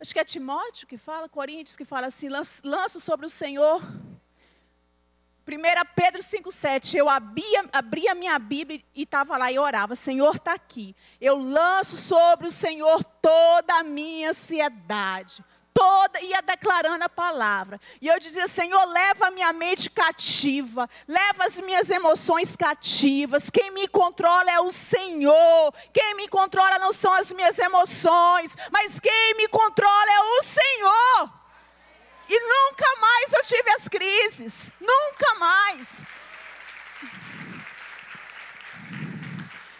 acho 0.00 0.12
que 0.12 0.18
é 0.18 0.24
Timóteo 0.24 0.88
que 0.88 0.98
fala, 0.98 1.28
Coríntios 1.28 1.76
que 1.76 1.84
fala 1.84 2.08
assim: 2.08 2.28
lanço 2.28 2.98
sobre 2.98 3.26
o 3.26 3.30
Senhor 3.30 3.80
1 5.46 5.94
Pedro 5.94 6.22
5,7, 6.22 6.94
eu 6.94 7.08
abria, 7.08 7.64
abria 7.70 8.14
minha 8.14 8.38
Bíblia 8.38 8.82
e 8.94 9.02
estava 9.02 9.36
lá 9.36 9.52
e 9.52 9.58
orava, 9.58 9.94
Senhor 9.94 10.36
está 10.36 10.54
aqui. 10.54 10.96
Eu 11.20 11.36
lanço 11.36 11.98
sobre 11.98 12.48
o 12.48 12.50
Senhor 12.50 13.04
toda 13.20 13.74
a 13.74 13.82
minha 13.82 14.30
ansiedade. 14.30 15.44
Toda, 15.74 16.20
ia 16.20 16.40
declarando 16.40 17.04
a 17.04 17.08
palavra. 17.08 17.80
E 18.00 18.06
eu 18.06 18.18
dizia, 18.20 18.46
Senhor, 18.46 18.84
leva 18.86 19.26
a 19.26 19.30
minha 19.32 19.52
mente 19.52 19.90
cativa, 19.90 20.88
leva 21.06 21.44
as 21.44 21.58
minhas 21.60 21.90
emoções 21.90 22.54
cativas. 22.54 23.50
Quem 23.50 23.72
me 23.72 23.88
controla 23.88 24.50
é 24.50 24.60
o 24.60 24.70
Senhor. 24.70 25.74
Quem 25.92 26.14
me 26.14 26.28
controla 26.28 26.78
não 26.78 26.92
são 26.92 27.12
as 27.12 27.32
minhas 27.32 27.58
emoções, 27.58 28.56
mas 28.70 29.00
quem 29.00 29.34
me 29.36 29.48
controla 29.48 30.12
é 30.12 30.20
o 30.20 30.42
Senhor. 30.44 31.43
E 32.28 32.40
nunca 32.40 33.00
mais 33.00 33.32
eu 33.32 33.42
tive 33.42 33.70
as 33.70 33.88
crises. 33.88 34.70
Nunca 34.80 35.34
mais. 35.34 36.02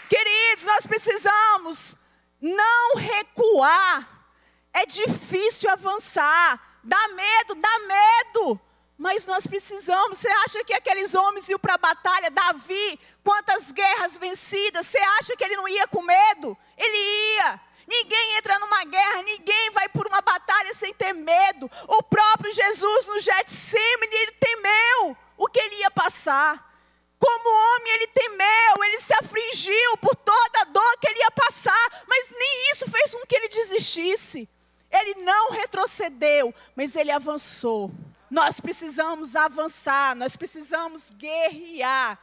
Queridos, 0.08 0.64
nós 0.64 0.86
precisamos 0.86 1.96
não 2.40 2.96
recuar. 2.96 4.28
É 4.72 4.84
difícil 4.84 5.70
avançar. 5.70 6.80
Dá 6.82 7.08
medo, 7.08 7.54
dá 7.54 7.78
medo. 7.80 8.60
Mas 8.96 9.26
nós 9.26 9.46
precisamos. 9.46 10.18
Você 10.18 10.28
acha 10.28 10.64
que 10.64 10.74
aqueles 10.74 11.14
homens 11.14 11.48
iam 11.48 11.58
para 11.58 11.74
a 11.74 11.78
batalha? 11.78 12.30
Davi, 12.30 13.00
quantas 13.24 13.72
guerras 13.72 14.18
vencidas. 14.18 14.86
Você 14.86 14.98
acha 15.18 15.36
que 15.36 15.44
ele 15.44 15.56
não 15.56 15.66
ia 15.66 15.88
com 15.88 16.02
medo? 16.02 16.56
Ele 16.76 16.96
ia. 17.36 17.60
Ninguém 17.86 18.36
entra 18.38 18.58
numa 18.58 18.84
guerra, 18.84 19.22
ninguém 19.22 19.70
vai 19.70 19.88
por 19.88 20.06
uma 20.06 20.20
batalha 20.20 20.72
sem 20.72 20.92
ter 20.94 21.12
medo. 21.12 21.70
O 21.88 22.02
próprio 22.02 22.52
Jesus 22.52 23.06
no 23.06 23.20
Getsemane, 23.20 24.16
ele 24.16 24.32
temeu 24.32 25.16
o 25.36 25.46
que 25.46 25.60
ele 25.60 25.76
ia 25.76 25.90
passar. 25.90 26.72
Como 27.18 27.48
homem, 27.48 27.92
ele 27.92 28.06
temeu, 28.08 28.84
ele 28.84 29.00
se 29.00 29.14
afligiu 29.14 29.96
por 29.98 30.14
toda 30.14 30.60
a 30.60 30.64
dor 30.64 30.98
que 31.00 31.08
ele 31.08 31.20
ia 31.20 31.30
passar, 31.30 32.04
mas 32.06 32.30
nem 32.30 32.70
isso 32.72 32.90
fez 32.90 33.14
com 33.14 33.26
que 33.26 33.34
ele 33.34 33.48
desistisse. 33.48 34.48
Ele 34.90 35.14
não 35.22 35.50
retrocedeu, 35.50 36.54
mas 36.76 36.94
ele 36.94 37.10
avançou. 37.10 37.90
Nós 38.30 38.60
precisamos 38.60 39.34
avançar, 39.34 40.14
nós 40.14 40.36
precisamos 40.36 41.10
guerrear. 41.10 42.18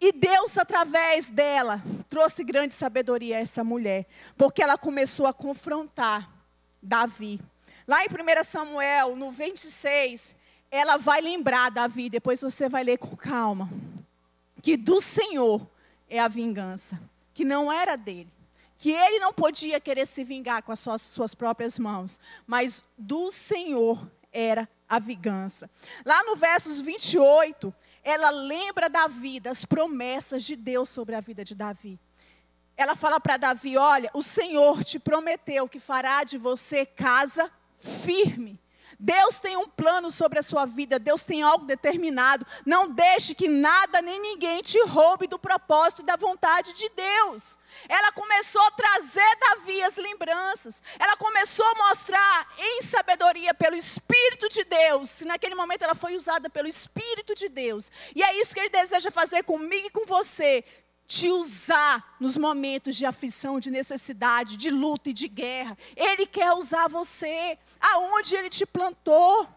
E 0.00 0.12
Deus, 0.12 0.58
através 0.58 1.30
dela, 1.30 1.82
trouxe 2.08 2.44
grande 2.44 2.74
sabedoria 2.74 3.38
a 3.38 3.40
essa 3.40 3.64
mulher, 3.64 4.06
porque 4.36 4.62
ela 4.62 4.76
começou 4.76 5.26
a 5.26 5.32
confrontar 5.32 6.30
Davi. 6.82 7.40
Lá 7.86 8.04
em 8.04 8.08
1 8.08 8.44
Samuel, 8.44 9.16
no 9.16 9.32
26, 9.32 10.34
ela 10.70 10.96
vai 10.96 11.20
lembrar 11.20 11.70
Davi, 11.70 12.10
depois 12.10 12.40
você 12.40 12.68
vai 12.68 12.84
ler 12.84 12.98
com 12.98 13.16
calma, 13.16 13.70
que 14.62 14.76
do 14.76 15.00
Senhor 15.00 15.66
é 16.08 16.18
a 16.18 16.28
vingança, 16.28 17.00
que 17.32 17.44
não 17.44 17.72
era 17.72 17.96
dele. 17.96 18.32
Que 18.78 18.92
ele 18.92 19.18
não 19.18 19.32
podia 19.32 19.80
querer 19.80 20.06
se 20.06 20.22
vingar 20.22 20.62
com 20.62 20.70
as 20.70 20.80
suas, 20.80 21.00
suas 21.00 21.34
próprias 21.34 21.78
mãos, 21.78 22.20
mas 22.46 22.84
do 22.98 23.32
Senhor 23.32 24.06
era 24.30 24.68
a 24.86 24.98
vingança. 24.98 25.70
Lá 26.04 26.22
no 26.24 26.36
versos 26.36 26.78
28, 26.78 27.74
ela 28.06 28.30
lembra 28.30 28.88
Davi, 28.88 29.40
das 29.40 29.64
promessas 29.64 30.44
de 30.44 30.54
Deus 30.54 30.88
sobre 30.88 31.16
a 31.16 31.20
vida 31.20 31.44
de 31.44 31.56
Davi. 31.56 31.98
Ela 32.76 32.94
fala 32.94 33.18
para 33.18 33.36
Davi: 33.36 33.76
Olha, 33.76 34.08
o 34.14 34.22
Senhor 34.22 34.84
te 34.84 34.96
prometeu 34.96 35.68
que 35.68 35.80
fará 35.80 36.22
de 36.22 36.38
você 36.38 36.86
casa 36.86 37.50
firme. 37.80 38.60
Deus 38.98 39.38
tem 39.38 39.56
um 39.56 39.68
plano 39.68 40.10
sobre 40.10 40.38
a 40.38 40.42
sua 40.42 40.64
vida, 40.64 40.98
Deus 40.98 41.22
tem 41.22 41.42
algo 41.42 41.66
determinado. 41.66 42.46
Não 42.64 42.88
deixe 42.88 43.34
que 43.34 43.48
nada 43.48 44.00
nem 44.00 44.20
ninguém 44.20 44.62
te 44.62 44.80
roube 44.86 45.26
do 45.26 45.38
propósito 45.38 46.02
e 46.02 46.06
da 46.06 46.16
vontade 46.16 46.72
de 46.72 46.88
Deus. 46.90 47.58
Ela 47.88 48.10
começou 48.12 48.62
a 48.62 48.70
trazer 48.70 49.36
Davi 49.40 49.82
as 49.82 49.96
lembranças. 49.96 50.82
Ela 50.98 51.16
começou 51.16 51.66
a 51.66 51.88
mostrar 51.88 52.48
em 52.58 52.82
sabedoria 52.82 53.52
pelo 53.52 53.76
Espírito 53.76 54.48
de 54.48 54.64
Deus. 54.64 55.20
E 55.20 55.24
naquele 55.24 55.54
momento 55.54 55.82
ela 55.82 55.94
foi 55.94 56.16
usada 56.16 56.48
pelo 56.48 56.68
Espírito 56.68 57.34
de 57.34 57.48
Deus. 57.48 57.90
E 58.14 58.22
é 58.22 58.40
isso 58.40 58.54
que 58.54 58.60
ele 58.60 58.70
deseja 58.70 59.10
fazer 59.10 59.42
comigo 59.44 59.86
e 59.86 59.90
com 59.90 60.06
você 60.06 60.64
te 61.06 61.28
usar 61.30 62.16
nos 62.18 62.36
momentos 62.36 62.96
de 62.96 63.06
aflição, 63.06 63.60
de 63.60 63.70
necessidade, 63.70 64.56
de 64.56 64.70
luta 64.70 65.10
e 65.10 65.12
de 65.12 65.28
guerra. 65.28 65.76
Ele 65.94 66.26
quer 66.26 66.52
usar 66.52 66.88
você 66.88 67.58
aonde 67.80 68.34
ele 68.34 68.48
te 68.48 68.66
plantou. 68.66 69.48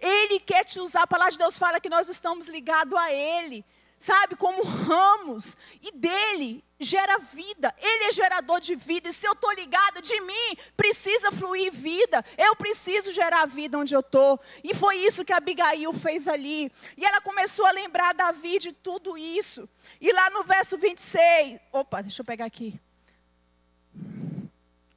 Ele 0.00 0.40
quer 0.40 0.64
te 0.64 0.78
usar. 0.80 1.02
A 1.02 1.06
palavra 1.06 1.32
de 1.32 1.38
Deus 1.38 1.58
fala 1.58 1.80
que 1.80 1.88
nós 1.88 2.08
estamos 2.08 2.48
ligados 2.48 2.94
a 2.94 3.12
Ele 3.12 3.64
sabe, 3.98 4.36
como 4.36 4.62
ramos, 4.62 5.56
e 5.82 5.90
dele 5.92 6.64
gera 6.78 7.18
vida. 7.18 7.74
Ele 7.78 8.04
é 8.04 8.12
gerador 8.12 8.60
de 8.60 8.74
vida. 8.74 9.08
E 9.08 9.12
se 9.12 9.26
eu 9.26 9.32
estou 9.32 9.52
ligada 9.52 10.00
de 10.00 10.20
mim, 10.20 10.56
precisa 10.76 11.32
fluir 11.32 11.72
vida. 11.72 12.24
Eu 12.36 12.54
preciso 12.56 13.12
gerar 13.12 13.46
vida 13.46 13.78
onde 13.78 13.94
eu 13.94 14.00
estou. 14.00 14.38
E 14.62 14.74
foi 14.74 14.96
isso 14.98 15.24
que 15.24 15.32
Abigail 15.32 15.92
fez 15.92 16.28
ali. 16.28 16.70
E 16.96 17.04
ela 17.04 17.20
começou 17.20 17.64
a 17.66 17.70
lembrar 17.70 18.14
Davi 18.14 18.58
de 18.58 18.72
tudo 18.72 19.16
isso. 19.16 19.68
E 20.00 20.12
lá 20.12 20.30
no 20.30 20.44
verso 20.44 20.76
26, 20.76 21.60
opa, 21.72 22.02
deixa 22.02 22.20
eu 22.20 22.26
pegar 22.26 22.44
aqui. 22.44 22.78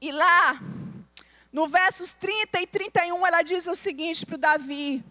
E 0.02 0.12
lá, 0.12 0.60
no 1.52 1.68
versos 1.68 2.14
30 2.14 2.62
e 2.62 2.68
31, 2.68 3.26
ela 3.28 3.42
diz 3.42 3.68
o 3.68 3.76
seguinte 3.76 4.26
para 4.26 4.38
Davi: 4.38 5.04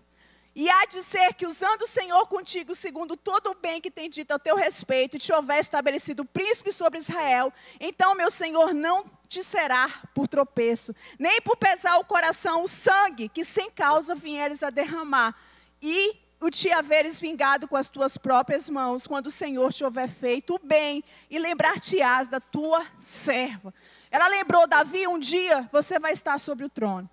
e 0.61 0.69
há 0.69 0.87
de 0.87 1.05
ser 1.05 1.35
que, 1.35 1.47
usando 1.47 1.83
o 1.83 1.87
Senhor 1.87 2.27
contigo, 2.27 2.75
segundo 2.75 3.17
todo 3.17 3.53
o 3.53 3.55
bem 3.55 3.81
que 3.81 3.93
tem 3.93 4.11
dito 4.11 4.33
a 4.33 4.41
teu 4.41 4.57
respeito, 4.57 5.17
e 5.17 5.21
te 5.21 5.33
houver 5.33 5.61
estabelecido 5.61 6.25
príncipe 6.25 6.73
sobre 6.73 6.99
Israel, 6.99 7.53
então, 7.79 8.13
meu 8.17 8.29
Senhor, 8.29 8.75
não 8.75 9.09
te 9.29 9.45
será 9.45 9.89
por 10.13 10.27
tropeço, 10.27 10.93
nem 11.17 11.41
por 11.41 11.57
pesar 11.57 11.97
o 11.99 12.05
coração 12.05 12.65
o 12.65 12.67
sangue 12.67 13.29
que 13.29 13.45
sem 13.45 13.71
causa 13.71 14.17
vieres 14.17 14.65
a 14.65 14.71
derramar, 14.71 15.33
e 15.81 16.19
o 16.41 16.51
te 16.51 16.73
haveres 16.73 17.21
vingado 17.21 17.69
com 17.69 17.77
as 17.77 17.89
tuas 17.89 18.19
próprias 18.19 18.69
mãos, 18.69 19.07
quando 19.07 19.29
o 19.29 19.31
Senhor 19.31 19.73
te 19.73 19.85
houver 19.85 20.09
feito 20.09 20.57
o 20.57 20.61
bem, 20.61 21.05
e 21.31 21.39
lembrar-te-ás 21.39 22.27
da 22.27 22.41
tua 22.41 22.85
serva. 22.99 23.73
Ela 24.11 24.27
lembrou, 24.27 24.67
Davi, 24.67 25.07
um 25.07 25.21
dia 25.21 25.71
você 25.71 26.01
vai 26.01 26.11
estar 26.11 26.37
sobre 26.41 26.65
o 26.65 26.69
trono. 26.69 27.09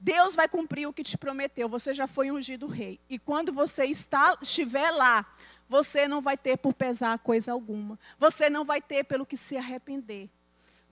Deus 0.00 0.36
vai 0.36 0.48
cumprir 0.48 0.86
o 0.86 0.92
que 0.92 1.02
te 1.02 1.18
prometeu. 1.18 1.68
Você 1.68 1.92
já 1.92 2.06
foi 2.06 2.30
ungido 2.30 2.66
rei. 2.66 3.00
E 3.08 3.18
quando 3.18 3.52
você 3.52 3.84
está, 3.84 4.36
estiver 4.40 4.90
lá, 4.92 5.26
você 5.68 6.06
não 6.06 6.20
vai 6.20 6.36
ter 6.36 6.56
por 6.56 6.72
pesar 6.72 7.18
coisa 7.18 7.52
alguma. 7.52 7.98
Você 8.18 8.48
não 8.48 8.64
vai 8.64 8.80
ter 8.80 9.04
pelo 9.04 9.26
que 9.26 9.36
se 9.36 9.56
arrepender. 9.56 10.30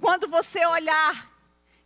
Quando 0.01 0.29
você 0.29 0.65
olhar 0.67 1.33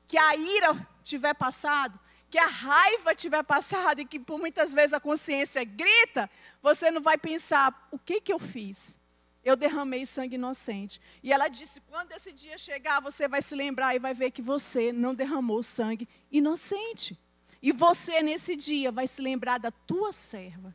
que 0.08 0.18
a 0.18 0.34
ira 0.34 0.88
tiver 1.04 1.34
passado, 1.34 1.98
que 2.30 2.38
a 2.38 2.46
raiva 2.46 3.14
tiver 3.14 3.42
passado 3.42 4.00
e 4.00 4.04
que 4.04 4.18
por 4.18 4.38
muitas 4.38 4.72
vezes 4.72 4.92
a 4.92 5.00
consciência 5.00 5.62
grita, 5.64 6.30
você 6.62 6.90
não 6.90 7.02
vai 7.02 7.18
pensar: 7.18 7.88
o 7.90 7.98
que 7.98 8.20
que 8.20 8.32
eu 8.32 8.38
fiz? 8.38 8.96
Eu 9.42 9.56
derramei 9.56 10.04
sangue 10.04 10.34
inocente. 10.34 11.00
E 11.22 11.32
ela 11.32 11.48
disse: 11.48 11.80
quando 11.80 12.12
esse 12.12 12.32
dia 12.32 12.56
chegar, 12.58 13.00
você 13.00 13.28
vai 13.28 13.42
se 13.42 13.54
lembrar 13.54 13.94
e 13.94 13.98
vai 13.98 14.14
ver 14.14 14.30
que 14.30 14.42
você 14.42 14.92
não 14.92 15.14
derramou 15.14 15.62
sangue 15.62 16.08
inocente. 16.30 17.18
E 17.62 17.72
você, 17.72 18.22
nesse 18.22 18.56
dia, 18.56 18.90
vai 18.90 19.06
se 19.06 19.20
lembrar 19.20 19.58
da 19.58 19.70
tua 19.70 20.12
serva. 20.12 20.74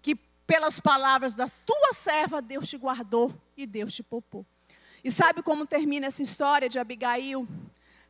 Que 0.00 0.14
pelas 0.46 0.80
palavras 0.80 1.34
da 1.34 1.48
tua 1.48 1.92
serva, 1.92 2.40
Deus 2.40 2.68
te 2.68 2.76
guardou 2.76 3.34
e 3.56 3.66
Deus 3.66 3.94
te 3.94 4.02
poupou. 4.02 4.46
E 5.02 5.10
sabe 5.10 5.42
como 5.42 5.66
termina 5.66 6.06
essa 6.06 6.22
história 6.22 6.68
de 6.68 6.78
Abigail? 6.78 7.46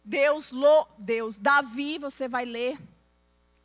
Deus, 0.05 0.53
lo, 0.53 0.87
Deus, 0.99 1.37
Davi, 1.39 1.99
você 1.99 2.29
vai 2.29 2.45
ler, 2.45 2.79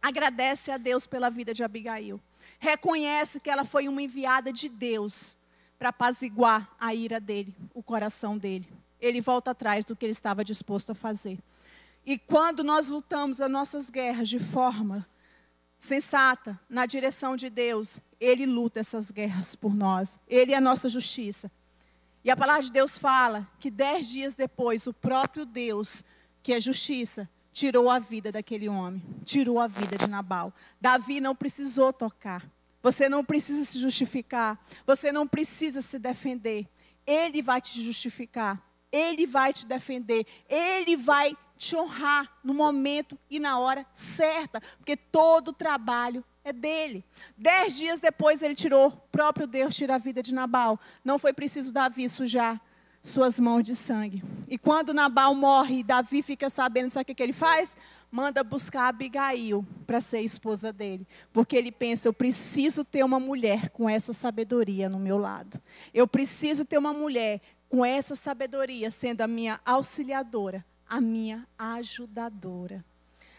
agradece 0.02 0.72
a 0.72 0.78
Deus 0.78 1.06
pela 1.06 1.30
vida 1.30 1.54
de 1.54 1.64
Abigail. 1.64 2.20
Reconhece 2.58 3.40
que 3.40 3.50
ela 3.50 3.66
foi 3.66 3.88
uma 3.88 4.02
enviada 4.02 4.52
de 4.52 4.70
Deus 4.70 5.38
para 5.78 5.90
apaziguar 5.90 6.76
a 6.80 6.94
ira 6.94 7.20
dele, 7.20 7.56
o 7.74 7.84
coração 7.84 8.38
dele. 8.38 8.68
Ele 9.00 9.22
volta 9.22 9.52
atrás 9.52 9.86
do 9.86 9.96
que 9.96 10.06
ele 10.06 10.12
estava 10.12 10.44
disposto 10.44 10.92
a 10.92 10.96
fazer. 10.96 11.38
E 12.06 12.18
quando 12.18 12.64
nós 12.64 12.90
lutamos 12.90 13.40
as 13.40 13.50
nossas 13.50 13.90
guerras 13.90 14.30
de 14.30 14.40
forma 14.40 15.08
sensata, 15.78 16.60
na 16.70 16.86
direção 16.86 17.36
de 17.36 17.50
Deus, 17.50 18.00
Ele 18.20 18.46
luta 18.46 18.80
essas 18.80 19.12
guerras 19.12 19.56
por 19.56 19.74
nós. 19.76 20.20
Ele 20.28 20.54
é 20.54 20.58
a 20.58 20.62
nossa 20.62 20.90
justiça. 20.90 21.52
E 22.24 22.30
a 22.30 22.36
palavra 22.36 22.64
de 22.64 22.72
Deus 22.72 22.98
fala 22.98 23.48
que 23.60 23.72
dez 23.72 24.10
dias 24.10 24.36
depois, 24.36 24.88
o 24.88 24.94
próprio 24.94 25.46
Deus, 25.46 26.04
que 26.44 26.54
é 26.54 26.60
justiça, 26.60 27.30
tirou 27.54 27.90
a 27.90 28.00
vida 28.00 28.32
daquele 28.32 28.68
homem, 28.68 29.02
tirou 29.24 29.60
a 29.60 29.68
vida 29.68 29.98
de 29.98 30.08
Nabal. 30.08 30.54
Davi 30.82 31.22
não 31.22 31.36
precisou 31.36 31.94
tocar. 31.94 32.50
Você 32.82 33.10
não 33.10 33.24
precisa 33.24 33.66
se 33.66 33.80
justificar. 33.80 34.64
Você 34.86 35.12
não 35.12 35.28
precisa 35.28 35.82
se 35.82 35.98
defender. 36.00 36.68
Ele 37.06 37.42
vai 37.42 37.60
te 37.60 37.82
justificar, 37.84 38.62
Ele 38.92 39.26
vai 39.26 39.52
te 39.52 39.66
defender, 39.66 40.28
Ele 40.48 40.96
vai 40.96 41.36
te 41.60 41.76
honrar 41.76 42.40
no 42.42 42.54
momento 42.54 43.20
e 43.30 43.38
na 43.38 43.60
hora 43.60 43.86
certa, 43.94 44.62
porque 44.78 44.96
todo 44.96 45.50
o 45.50 45.54
trabalho 45.54 46.24
é 46.42 46.54
dele. 46.54 47.06
Dez 47.38 47.76
dias 47.76 48.00
depois 48.00 48.42
ele 48.42 48.56
tirou, 48.56 48.92
próprio 49.12 49.46
Deus 49.46 49.76
tira 49.76 49.96
a 49.96 49.98
vida 50.00 50.24
de 50.24 50.34
Nabal. 50.34 50.80
Não 51.04 51.20
foi 51.20 51.34
preciso 51.34 51.74
Davi 51.74 52.08
sujar 52.08 52.62
suas 53.04 53.40
mãos 53.40 53.64
de 53.64 53.76
sangue. 53.76 54.24
E 54.48 54.58
quando 54.58 54.94
Nabal 54.94 55.36
morre, 55.36 55.84
Davi 55.84 56.22
fica 56.22 56.50
sabendo, 56.50 56.90
sabe 56.90 57.12
o 57.12 57.16
que 57.16 57.22
ele 57.22 57.34
faz? 57.34 57.76
Manda 58.10 58.42
buscar 58.42 58.88
Abigail 58.88 59.66
para 59.86 60.00
ser 60.00 60.22
esposa 60.22 60.72
dele. 60.72 61.06
Porque 61.34 61.58
ele 61.58 61.74
pensa, 61.74 62.08
eu 62.08 62.14
preciso 62.14 62.86
ter 62.86 63.04
uma 63.04 63.20
mulher 63.20 63.70
com 63.70 63.90
essa 63.90 64.14
sabedoria 64.14 64.88
no 64.88 64.98
meu 64.98 65.18
lado. 65.18 65.62
Eu 65.94 66.08
preciso 66.08 66.64
ter 66.64 66.78
uma 66.78 66.94
mulher 66.94 67.42
com 67.68 67.86
essa 67.86 68.16
sabedoria 68.16 68.90
sendo 68.90 69.22
a 69.22 69.28
minha 69.28 69.60
auxiliadora, 69.66 70.66
a 70.90 71.00
minha 71.00 71.48
ajudadora. 71.58 72.84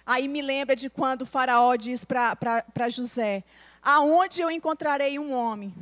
Aí 0.07 0.28
me 0.28 0.40
lembra 0.40 0.76
de 0.76 0.88
quando 0.88 1.22
o 1.22 1.26
faraó 1.26 1.74
diz 1.76 2.05
para 2.05 2.88
José: 2.88 3.44
Aonde 3.82 4.40
eu 4.40 4.51
encontrarei 4.51 5.18
um 5.18 5.32
homem 5.32 5.74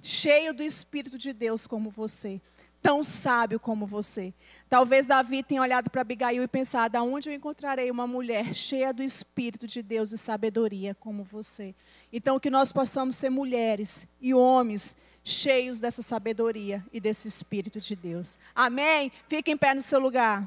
cheio 0.00 0.54
do 0.54 0.62
Espírito 0.62 1.18
de 1.18 1.32
Deus 1.32 1.66
como 1.66 1.90
você? 1.90 2.40
tão 2.86 3.02
sábio 3.02 3.58
como 3.58 3.84
você. 3.84 4.32
Talvez 4.68 5.08
Davi 5.08 5.42
tenha 5.42 5.60
olhado 5.60 5.90
para 5.90 6.02
Abigail 6.02 6.44
e 6.44 6.46
pensado: 6.46 6.96
aonde 6.96 7.28
eu 7.28 7.34
encontrarei 7.34 7.90
uma 7.90 8.06
mulher 8.06 8.54
cheia 8.54 8.94
do 8.94 9.02
Espírito 9.02 9.66
de 9.66 9.82
Deus 9.82 10.12
e 10.12 10.18
sabedoria 10.18 10.94
como 10.94 11.24
você? 11.24 11.74
Então, 12.12 12.38
que 12.38 12.48
nós 12.48 12.70
possamos 12.70 13.16
ser 13.16 13.28
mulheres 13.28 14.06
e 14.20 14.32
homens 14.32 14.94
cheios 15.24 15.80
dessa 15.80 16.00
sabedoria 16.00 16.84
e 16.92 17.00
desse 17.00 17.26
Espírito 17.26 17.80
de 17.80 17.96
Deus. 17.96 18.38
Amém? 18.54 19.10
Fique 19.28 19.50
em 19.50 19.56
pé 19.56 19.74
no 19.74 19.82
seu 19.82 19.98
lugar. 19.98 20.46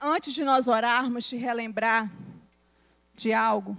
Antes 0.00 0.32
de 0.32 0.42
nós 0.44 0.66
orarmos, 0.66 1.28
te 1.28 1.36
relembrar 1.36 2.10
de 3.14 3.32
algo. 3.32 3.76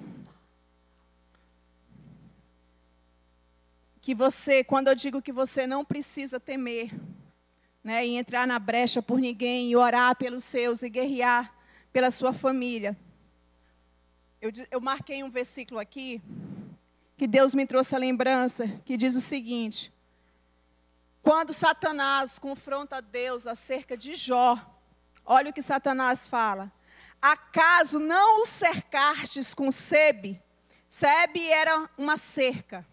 Que 4.01 4.13
você, 4.13 4.63
quando 4.63 4.87
eu 4.87 4.95
digo 4.95 5.21
que 5.21 5.31
você 5.31 5.65
não 5.65 5.83
precisa 5.83 6.39
temer, 6.39 6.91
né, 7.83 8.05
e 8.05 8.15
entrar 8.15 8.45
na 8.45 8.59
brecha 8.59 9.01
por 9.01 9.19
ninguém, 9.19 9.71
e 9.71 9.75
orar 9.75 10.15
pelos 10.15 10.43
seus, 10.43 10.83
e 10.83 10.89
guerrear 10.89 11.53
pela 11.91 12.11
sua 12.11 12.31
família. 12.31 12.95
Eu, 14.39 14.51
eu 14.69 14.79
marquei 14.79 15.23
um 15.23 15.29
versículo 15.29 15.79
aqui, 15.79 16.21
que 17.17 17.27
Deus 17.27 17.53
me 17.55 17.65
trouxe 17.65 17.95
a 17.95 17.99
lembrança, 17.99 18.67
que 18.85 18.97
diz 18.97 19.15
o 19.15 19.21
seguinte: 19.21 19.91
quando 21.21 21.53
Satanás 21.53 22.39
confronta 22.39 23.01
Deus 23.01 23.45
acerca 23.45 23.95
de 23.95 24.15
Jó, 24.15 24.57
Olha 25.25 25.51
o 25.51 25.53
que 25.53 25.61
Satanás 25.61 26.27
fala. 26.27 26.71
Acaso 27.21 27.99
não 27.99 28.41
o 28.41 28.45
cercastes 28.45 29.53
com 29.53 29.71
sebe? 29.71 30.41
Sebe 30.87 31.47
era 31.49 31.89
uma 31.97 32.17
cerca. 32.17 32.85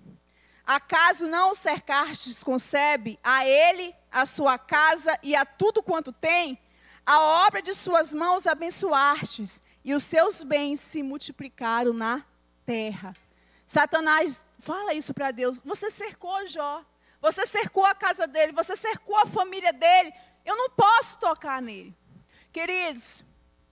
Acaso 0.67 1.27
não 1.27 1.53
o 1.53 1.55
cercastes 1.55 2.45
com 2.45 2.59
sebe? 2.59 3.19
A 3.25 3.47
ele, 3.47 3.95
a 4.13 4.27
sua 4.27 4.59
casa 4.59 5.19
e 5.23 5.35
a 5.35 5.47
tudo 5.47 5.83
quanto 5.83 6.13
tem? 6.13 6.59
A 7.07 7.47
obra 7.47 7.63
de 7.63 7.73
suas 7.73 8.13
mãos 8.13 8.47
abençoastes, 8.47 9.63
e 9.83 9.95
os 9.95 10.03
seus 10.03 10.43
bens 10.43 10.81
se 10.81 11.03
multiplicaram 11.03 11.95
na 11.95 12.23
terra. 12.67 13.17
Satanás 13.67 14.45
fala 14.59 14.93
isso 14.93 15.15
para 15.15 15.31
Deus. 15.31 15.63
Você 15.65 15.91
cercou 15.91 16.47
Jó, 16.47 16.85
você 17.21 17.47
cercou 17.47 17.87
a 17.87 17.95
casa 17.95 18.27
dele, 18.27 18.53
você 18.53 18.77
cercou 18.77 19.17
a 19.17 19.25
família 19.25 19.73
dele. 19.73 20.13
Eu 20.45 20.55
não 20.55 20.69
posso 20.69 21.19
tocar 21.19 21.63
nele. 21.63 21.97
Queridos, 22.59 23.25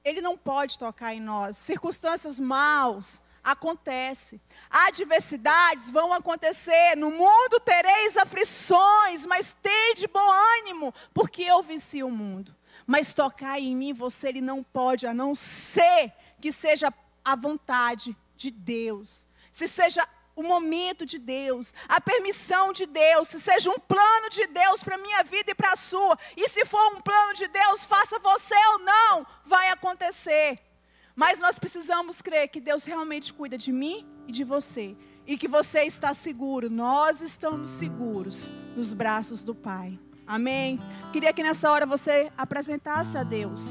ele 0.04 0.20
não 0.20 0.38
pode 0.38 0.78
tocar 0.78 1.12
em 1.12 1.20
nós. 1.20 1.56
Circunstâncias 1.56 2.38
maus 2.38 3.20
acontecem. 3.42 4.40
Adversidades 4.70 5.90
vão 5.90 6.12
acontecer. 6.12 6.94
No 6.96 7.10
mundo 7.10 7.58
tereis 7.64 8.16
aflições, 8.16 9.26
mas 9.26 9.56
de 9.96 10.06
bom 10.06 10.30
ânimo, 10.60 10.94
porque 11.12 11.42
eu 11.42 11.64
venci 11.64 12.04
o 12.04 12.10
mundo. 12.12 12.54
Mas 12.86 13.12
tocar 13.12 13.58
em 13.58 13.74
mim 13.74 13.92
você 13.92 14.28
ele 14.28 14.40
não 14.40 14.62
pode, 14.62 15.04
a 15.04 15.12
não 15.12 15.34
ser 15.34 16.12
que 16.40 16.52
seja 16.52 16.94
a 17.24 17.34
vontade 17.34 18.16
de 18.36 18.52
Deus. 18.52 19.26
Se 19.50 19.66
seja 19.66 20.08
o 20.36 20.42
momento 20.42 21.06
de 21.06 21.18
Deus, 21.18 21.72
a 21.88 21.98
permissão 21.98 22.70
de 22.72 22.84
Deus, 22.84 23.28
se 23.28 23.40
seja 23.40 23.70
um 23.70 23.78
plano 23.78 24.28
de 24.30 24.46
Deus 24.46 24.82
para 24.82 24.96
a 24.96 24.98
minha 24.98 25.24
vida 25.24 25.50
e 25.50 25.54
para 25.54 25.72
a 25.72 25.76
sua, 25.76 26.16
e 26.36 26.46
se 26.48 26.64
for 26.66 26.94
um 26.94 27.00
plano 27.00 27.32
de 27.32 27.48
Deus, 27.48 27.86
faça 27.86 28.18
você 28.18 28.54
ou 28.74 28.78
não, 28.80 29.26
vai 29.46 29.70
acontecer. 29.70 30.60
Mas 31.14 31.38
nós 31.38 31.58
precisamos 31.58 32.20
crer 32.20 32.48
que 32.48 32.60
Deus 32.60 32.84
realmente 32.84 33.32
cuida 33.32 33.56
de 33.56 33.72
mim 33.72 34.06
e 34.28 34.32
de 34.32 34.44
você, 34.44 34.94
e 35.26 35.38
que 35.38 35.48
você 35.48 35.84
está 35.84 36.12
seguro, 36.12 36.68
nós 36.68 37.22
estamos 37.22 37.70
seguros 37.70 38.50
nos 38.76 38.92
braços 38.92 39.42
do 39.42 39.54
Pai. 39.54 39.98
Amém? 40.26 40.78
Queria 41.12 41.32
que 41.32 41.42
nessa 41.42 41.70
hora 41.70 41.86
você 41.86 42.30
apresentasse 42.36 43.16
a 43.16 43.22
Deus. 43.22 43.62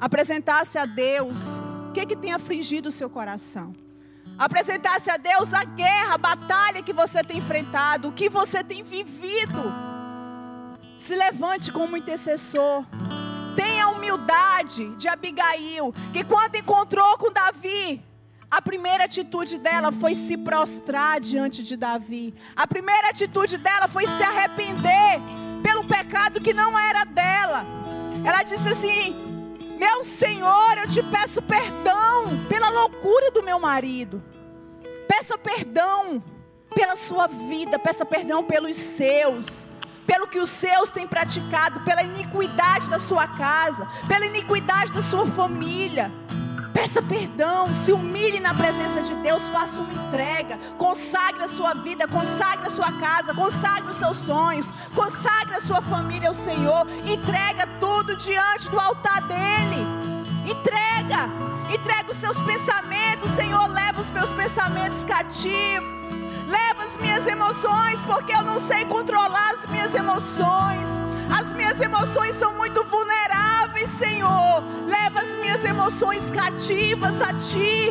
Apresentasse 0.00 0.78
a 0.78 0.84
Deus 0.84 1.38
o 1.90 1.92
que, 1.92 2.04
que 2.04 2.16
tem 2.16 2.32
afligido 2.32 2.88
o 2.88 2.92
seu 2.92 3.08
coração. 3.08 3.83
Apresentasse 4.38 5.10
a 5.10 5.16
Deus 5.16 5.54
a 5.54 5.64
guerra, 5.64 6.14
a 6.14 6.18
batalha 6.18 6.82
que 6.82 6.92
você 6.92 7.22
tem 7.22 7.38
enfrentado, 7.38 8.08
o 8.08 8.12
que 8.12 8.28
você 8.28 8.64
tem 8.64 8.82
vivido. 8.82 9.62
Se 10.98 11.14
levante 11.14 11.70
como 11.70 11.96
intercessor. 11.96 12.84
Tenha 13.54 13.88
humildade 13.88 14.88
de 14.96 15.06
Abigail, 15.06 15.92
que 16.12 16.24
quando 16.24 16.56
encontrou 16.56 17.16
com 17.16 17.30
Davi, 17.30 18.02
a 18.50 18.60
primeira 18.60 19.04
atitude 19.04 19.58
dela 19.58 19.92
foi 19.92 20.14
se 20.14 20.36
prostrar 20.36 21.20
diante 21.20 21.62
de 21.62 21.76
Davi. 21.76 22.34
A 22.56 22.66
primeira 22.66 23.10
atitude 23.10 23.58
dela 23.58 23.86
foi 23.86 24.06
se 24.06 24.22
arrepender 24.22 25.20
pelo 25.62 25.84
pecado 25.84 26.40
que 26.40 26.52
não 26.52 26.78
era 26.78 27.04
dela. 27.04 27.64
Ela 28.24 28.42
disse 28.42 28.68
assim: 28.68 29.33
meu 29.84 30.02
Senhor, 30.02 30.78
eu 30.78 30.88
te 30.88 31.02
peço 31.02 31.42
perdão 31.42 32.42
pela 32.48 32.70
loucura 32.70 33.30
do 33.30 33.42
meu 33.42 33.60
marido. 33.60 34.22
Peça 35.06 35.36
perdão 35.36 36.22
pela 36.74 36.96
sua 36.96 37.26
vida, 37.26 37.78
peça 37.78 38.02
perdão 38.06 38.42
pelos 38.42 38.76
seus, 38.76 39.66
pelo 40.06 40.26
que 40.26 40.38
os 40.38 40.48
seus 40.48 40.90
têm 40.90 41.06
praticado, 41.06 41.80
pela 41.80 42.02
iniquidade 42.02 42.88
da 42.88 42.98
sua 42.98 43.28
casa, 43.28 43.86
pela 44.08 44.24
iniquidade 44.24 44.90
da 44.90 45.02
sua 45.02 45.26
família. 45.26 46.10
Peça 46.74 47.00
perdão, 47.00 47.72
se 47.72 47.92
humilhe 47.92 48.40
na 48.40 48.52
presença 48.52 49.00
de 49.00 49.14
Deus, 49.22 49.48
faça 49.48 49.80
uma 49.80 49.94
entrega, 49.94 50.58
consagre 50.76 51.44
a 51.44 51.48
sua 51.48 51.72
vida, 51.72 52.08
consagre 52.08 52.66
a 52.66 52.70
sua 52.70 52.90
casa, 52.98 53.32
consagre 53.32 53.90
os 53.90 53.96
seus 53.96 54.16
sonhos, 54.16 54.72
consagre 54.92 55.54
a 55.54 55.60
sua 55.60 55.80
família 55.80 56.28
ao 56.28 56.34
Senhor, 56.34 56.84
entrega 57.06 57.68
tudo 57.78 58.16
diante 58.16 58.68
do 58.68 58.80
altar 58.80 59.22
dele. 59.22 60.13
Entrega, 60.46 61.28
entrega 61.72 62.10
os 62.10 62.16
seus 62.18 62.38
pensamentos, 62.40 63.30
Senhor, 63.30 63.66
leva 63.68 64.00
os 64.00 64.10
meus 64.10 64.30
pensamentos 64.30 65.02
cativos, 65.02 66.04
leva 66.46 66.84
as 66.84 66.96
minhas 66.98 67.26
emoções, 67.26 68.04
porque 68.04 68.32
eu 68.32 68.42
não 68.42 68.58
sei 68.58 68.84
controlar 68.84 69.52
as 69.52 69.66
minhas 69.70 69.94
emoções. 69.94 70.88
As 71.34 71.50
minhas 71.52 71.80
emoções 71.80 72.36
são 72.36 72.54
muito 72.54 72.84
vulneráveis, 72.84 73.90
Senhor. 73.90 74.62
Leva 74.86 75.20
as 75.22 75.30
minhas 75.36 75.64
emoções 75.64 76.30
cativas 76.30 77.20
a 77.22 77.32
Ti. 77.32 77.90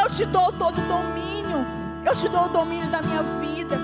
Eu 0.00 0.10
te 0.10 0.26
dou 0.26 0.52
todo 0.52 0.78
o 0.78 0.82
domínio. 0.82 1.66
Eu 2.04 2.14
te 2.14 2.28
dou 2.28 2.44
o 2.44 2.48
domínio 2.48 2.88
da 2.90 3.00
minha 3.00 3.22
vida. 3.40 3.76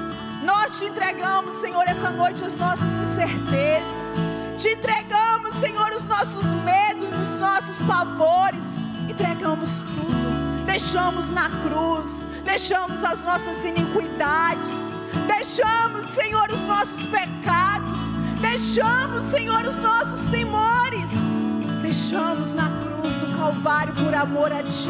Nós 0.44 0.78
te 0.78 0.84
entregamos, 0.84 1.56
Senhor, 1.56 1.82
essa 1.86 2.10
noite 2.10 2.44
as 2.44 2.54
nossas 2.56 2.92
incertezas. 2.92 4.43
Te 4.58 4.70
entregamos, 4.70 5.54
Senhor, 5.56 5.90
os 5.92 6.04
nossos 6.04 6.44
medos, 6.62 7.12
os 7.12 7.38
nossos 7.38 7.76
pavores. 7.86 8.64
Entregamos 9.08 9.82
tudo. 9.94 10.64
Deixamos 10.66 11.28
na 11.30 11.48
cruz. 11.62 12.22
Deixamos 12.44 13.02
as 13.02 13.22
nossas 13.24 13.64
iniquidades. 13.64 14.92
Deixamos, 15.26 16.06
Senhor, 16.06 16.50
os 16.50 16.62
nossos 16.62 17.06
pecados. 17.06 17.98
Deixamos, 18.40 19.24
Senhor, 19.24 19.64
os 19.66 19.78
nossos 19.78 20.26
temores. 20.30 21.10
Deixamos 21.82 22.52
na 22.52 22.68
cruz 22.68 23.14
do 23.14 23.36
Calvário 23.36 23.94
por 23.94 24.14
amor 24.14 24.52
a 24.52 24.62
Ti. 24.62 24.88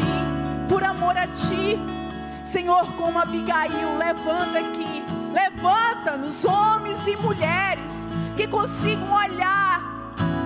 Por 0.69 0.83
amor 0.83 1.17
a 1.17 1.27
Ti. 1.27 1.79
Senhor, 2.43 2.85
como 2.93 3.19
Abigail, 3.19 3.97
levanta 3.97 4.59
aqui. 4.59 5.03
Levanta-nos, 5.33 6.45
homens 6.45 7.05
e 7.07 7.17
mulheres, 7.17 8.07
que 8.35 8.47
consigam 8.47 9.11
olhar 9.11 9.81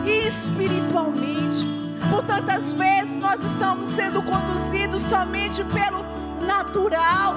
espiritualmente. 0.05 1.65
Por 2.09 2.23
tantas 2.23 2.73
vezes 2.73 3.17
nós 3.17 3.43
estamos 3.43 3.89
sendo 3.89 4.21
conduzidos 4.21 5.01
somente 5.01 5.63
pelo 5.65 6.03
natural. 6.45 7.35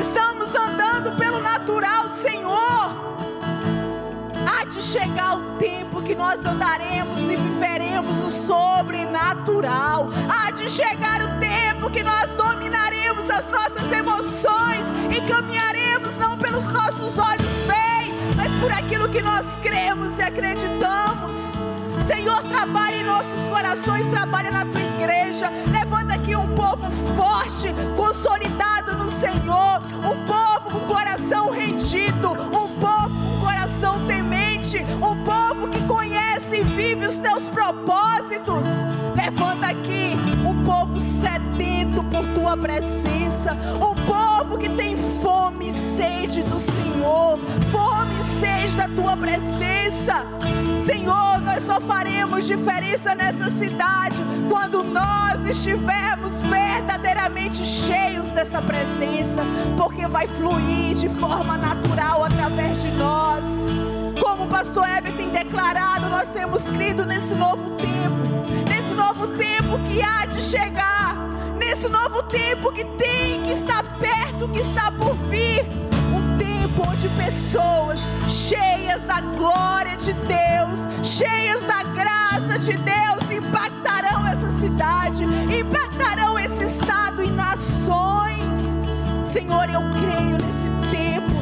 Estamos 0.00 0.54
andando 0.54 1.16
pelo 1.16 1.40
natural, 1.40 2.08
Senhor. 2.10 3.12
Há 4.46 4.64
de 4.64 4.82
chegar 4.82 5.36
o 5.36 5.56
tempo 5.58 6.02
que 6.02 6.14
nós 6.14 6.44
andaremos 6.44 7.18
e 7.18 7.36
viveremos 7.36 8.18
o 8.20 8.30
sobrenatural. 8.30 10.06
Há 10.28 10.50
de 10.52 10.68
chegar 10.70 11.22
o 11.22 11.38
tempo 11.38 11.90
que 11.90 12.02
nós 12.02 12.32
dominaremos 12.34 13.28
as 13.30 13.48
nossas 13.50 13.90
emoções 13.92 14.86
e 15.10 15.20
caminharemos 15.28 16.16
não 16.16 16.36
pelos 16.38 16.66
nossos 16.66 17.18
olhos 17.18 17.51
por 18.62 18.70
aquilo 18.70 19.08
que 19.08 19.20
nós 19.20 19.44
cremos 19.60 20.18
e 20.18 20.22
acreditamos. 20.22 21.36
Senhor, 22.06 22.40
trabalha 22.44 22.94
em 22.94 23.04
nossos 23.04 23.48
corações, 23.48 24.06
trabalha 24.06 24.52
na 24.52 24.64
tua 24.64 24.80
igreja. 24.80 25.50
Levanta 25.68 26.14
aqui 26.14 26.36
um 26.36 26.54
povo 26.54 26.88
forte, 27.16 27.74
consolidado 27.96 28.96
no 28.96 29.10
Senhor. 29.10 29.82
Um 29.98 30.24
povo 30.24 30.78
com 30.78 30.86
coração 30.86 31.50
rendido. 31.50 32.30
Um 32.30 32.68
povo 32.78 33.10
com 33.10 33.40
coração 33.40 34.06
temente. 34.06 34.78
Um 34.78 35.24
povo 35.24 35.66
que 35.66 35.80
conhece 35.88 36.58
e 36.58 36.62
vive 36.62 37.04
os 37.04 37.18
teus 37.18 37.48
propósitos. 37.48 38.64
Levanta 39.16 39.66
aqui 39.66 40.14
um 40.46 40.64
povo 40.64 41.00
sedento 41.00 41.71
por 42.00 42.24
tua 42.28 42.56
presença. 42.56 43.56
Um 43.76 43.94
povo 44.06 44.56
que 44.56 44.68
tem 44.68 44.96
fome 45.20 45.70
e 45.70 45.74
sede 45.74 46.42
do 46.44 46.58
Senhor. 46.58 47.38
Fome 47.70 48.14
e 48.20 48.40
sede 48.40 48.76
da 48.76 48.88
tua 48.88 49.16
presença. 49.16 50.24
Senhor, 50.84 51.40
nós 51.40 51.62
só 51.64 51.80
faremos 51.80 52.46
diferença 52.46 53.14
nessa 53.14 53.50
cidade 53.50 54.16
quando 54.48 54.82
nós 54.84 55.44
estivermos 55.44 56.40
verdadeiramente 56.40 57.64
cheios 57.66 58.30
dessa 58.30 58.60
presença, 58.60 59.42
porque 59.76 60.06
vai 60.06 60.26
fluir 60.26 60.94
de 60.94 61.08
forma 61.08 61.56
natural 61.56 62.24
através 62.24 62.82
de 62.82 62.90
nós. 62.92 63.64
Como 64.20 64.44
o 64.44 64.48
pastor 64.48 64.88
Heber 64.88 65.12
tem 65.14 65.28
declarado, 65.30 66.08
nós 66.08 66.30
temos 66.30 66.62
crido 66.70 67.04
nesse 67.04 67.34
novo 67.34 67.70
tempo, 67.70 68.68
nesse 68.68 68.94
novo 68.94 69.28
tempo 69.28 69.78
que 69.88 70.02
há 70.02 70.26
de 70.26 70.40
chegar, 70.42 71.16
nesse 71.72 71.88
novo 71.88 72.22
tempo 72.24 72.70
que 72.70 72.84
tem, 72.84 73.42
que 73.44 73.52
está 73.52 73.82
perto, 73.82 74.46
que 74.46 74.60
está 74.60 74.92
por 74.92 75.14
vir 75.30 75.66
onde 76.86 77.08
pessoas 77.10 77.98
cheias 78.28 79.02
da 79.04 79.22
glória 79.22 79.96
de 79.96 80.12
Deus, 80.12 81.06
cheias 81.06 81.64
da 81.64 81.82
graça 81.82 82.58
de 82.58 82.76
Deus, 82.76 83.30
impactarão 83.30 84.26
essa 84.26 84.50
cidade, 84.50 85.24
impactarão 85.24 86.38
esse 86.38 86.62
estado 86.62 87.24
e 87.24 87.30
nações. 87.30 88.76
Senhor, 89.24 89.70
eu 89.70 89.80
creio 89.98 90.36
nesse 90.36 90.68
tempo, 90.90 91.32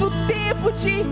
no 0.00 0.10
tempo 0.26 0.72
de 0.72 1.04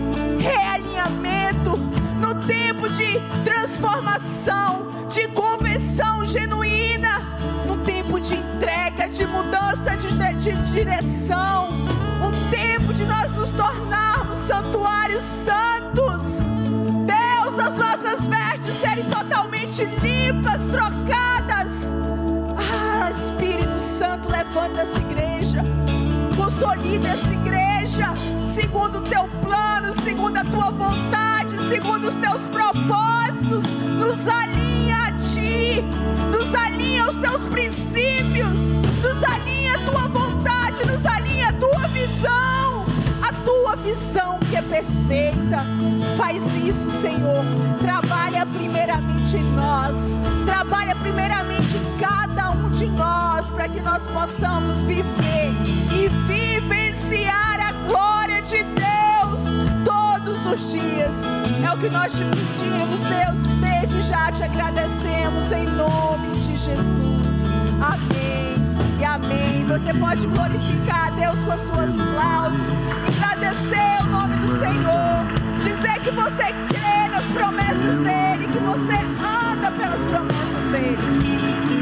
realinhamento, 0.43 1.77
no 2.19 2.35
tempo 2.45 2.89
de 2.89 3.21
transformação, 3.45 5.07
de 5.07 5.29
conversão 5.29 6.25
genuína, 6.25 7.21
no 7.67 7.77
tempo 7.77 7.94
de 8.25 8.33
entrega, 8.33 9.07
de 9.07 9.27
mudança 9.27 9.95
de, 9.95 10.07
de, 10.07 10.33
de 10.33 10.71
direção 10.71 11.69
um 12.25 12.49
tempo 12.49 12.91
de 12.91 13.05
nós 13.05 13.31
nos 13.33 13.51
tornarmos 13.51 14.39
santuários 14.47 15.21
santos. 15.21 16.39
Deus, 17.05 17.59
as 17.59 17.75
nossas 17.75 18.25
vestes 18.25 18.73
serem 18.81 19.05
totalmente 19.05 19.85
limpas, 20.01 20.65
trocadas. 20.65 21.93
Ah, 22.57 23.11
Espírito 23.11 23.79
Santo, 23.79 24.27
levanta 24.31 24.81
essa 24.81 24.99
igreja. 24.99 25.63
Consolida 26.35 27.09
essa 27.09 27.31
igreja, 27.31 28.11
segundo 28.55 28.97
o 28.97 29.01
teu 29.01 29.27
plano, 29.43 29.93
segundo 30.03 30.37
a 30.37 30.45
tua 30.45 30.71
vontade, 30.71 31.59
segundo 31.69 32.07
os 32.07 32.15
teus 32.15 32.47
propósitos. 32.47 33.63
Nos 33.99 34.27
alinha 34.27 34.74
nos 36.31 36.53
alinha 36.53 37.05
aos 37.05 37.17
teus 37.17 37.47
princípios, 37.47 38.59
nos 39.03 39.23
alinha 39.23 39.75
a 39.75 39.79
tua 39.79 40.07
vontade, 40.07 40.85
nos 40.85 41.05
alinha 41.05 41.49
a 41.49 41.53
tua 41.53 41.87
visão, 41.87 42.85
a 43.21 43.33
tua 43.43 43.75
visão 43.75 44.39
que 44.49 44.55
é 44.55 44.61
perfeita. 44.61 45.65
Faz 46.17 46.43
isso, 46.55 46.89
Senhor. 46.89 47.43
Trabalha 47.79 48.45
primeiramente 48.45 49.37
em 49.37 49.43
nós, 49.53 50.17
trabalha 50.45 50.95
primeiramente 50.95 51.77
em 51.77 51.97
cada 51.99 52.51
um 52.51 52.69
de 52.69 52.85
nós, 52.87 53.45
para 53.47 53.67
que 53.67 53.81
nós 53.81 54.03
possamos 54.07 54.81
viver 54.83 55.53
e 55.93 56.07
vivenciar 56.27 57.59
a 57.59 57.71
glória 57.87 58.41
de 58.41 58.63
Deus 58.63 59.54
os 60.45 60.71
dias. 60.71 61.15
É 61.63 61.73
o 61.73 61.77
que 61.77 61.89
nós 61.89 62.13
te 62.13 62.23
pedimos, 62.23 63.01
Deus. 63.01 63.41
Desde 63.59 64.01
já 64.03 64.31
te 64.31 64.43
agradecemos 64.43 65.51
em 65.51 65.65
nome 65.65 66.31
de 66.31 66.55
Jesus. 66.55 67.51
Amém 67.81 68.55
e 68.99 69.03
amém. 69.03 69.65
Você 69.65 69.93
pode 69.93 70.27
glorificar 70.27 71.07
a 71.07 71.09
Deus 71.11 71.43
com 71.43 71.51
as 71.51 71.61
suas 71.61 71.91
palavras, 71.91 72.67
agradecer 73.07 74.03
o 74.03 74.07
nome 74.07 74.35
do 74.37 74.59
Senhor, 74.59 75.25
dizer 75.63 75.99
que 76.01 76.11
você 76.11 76.43
crê 76.69 77.07
nas 77.11 77.25
promessas 77.31 77.99
dEle, 77.99 78.47
que 78.47 78.59
você 78.59 78.93
anda 78.93 79.71
pelas 79.71 80.01
promessas 80.05 80.71
dEle. 80.71 81.74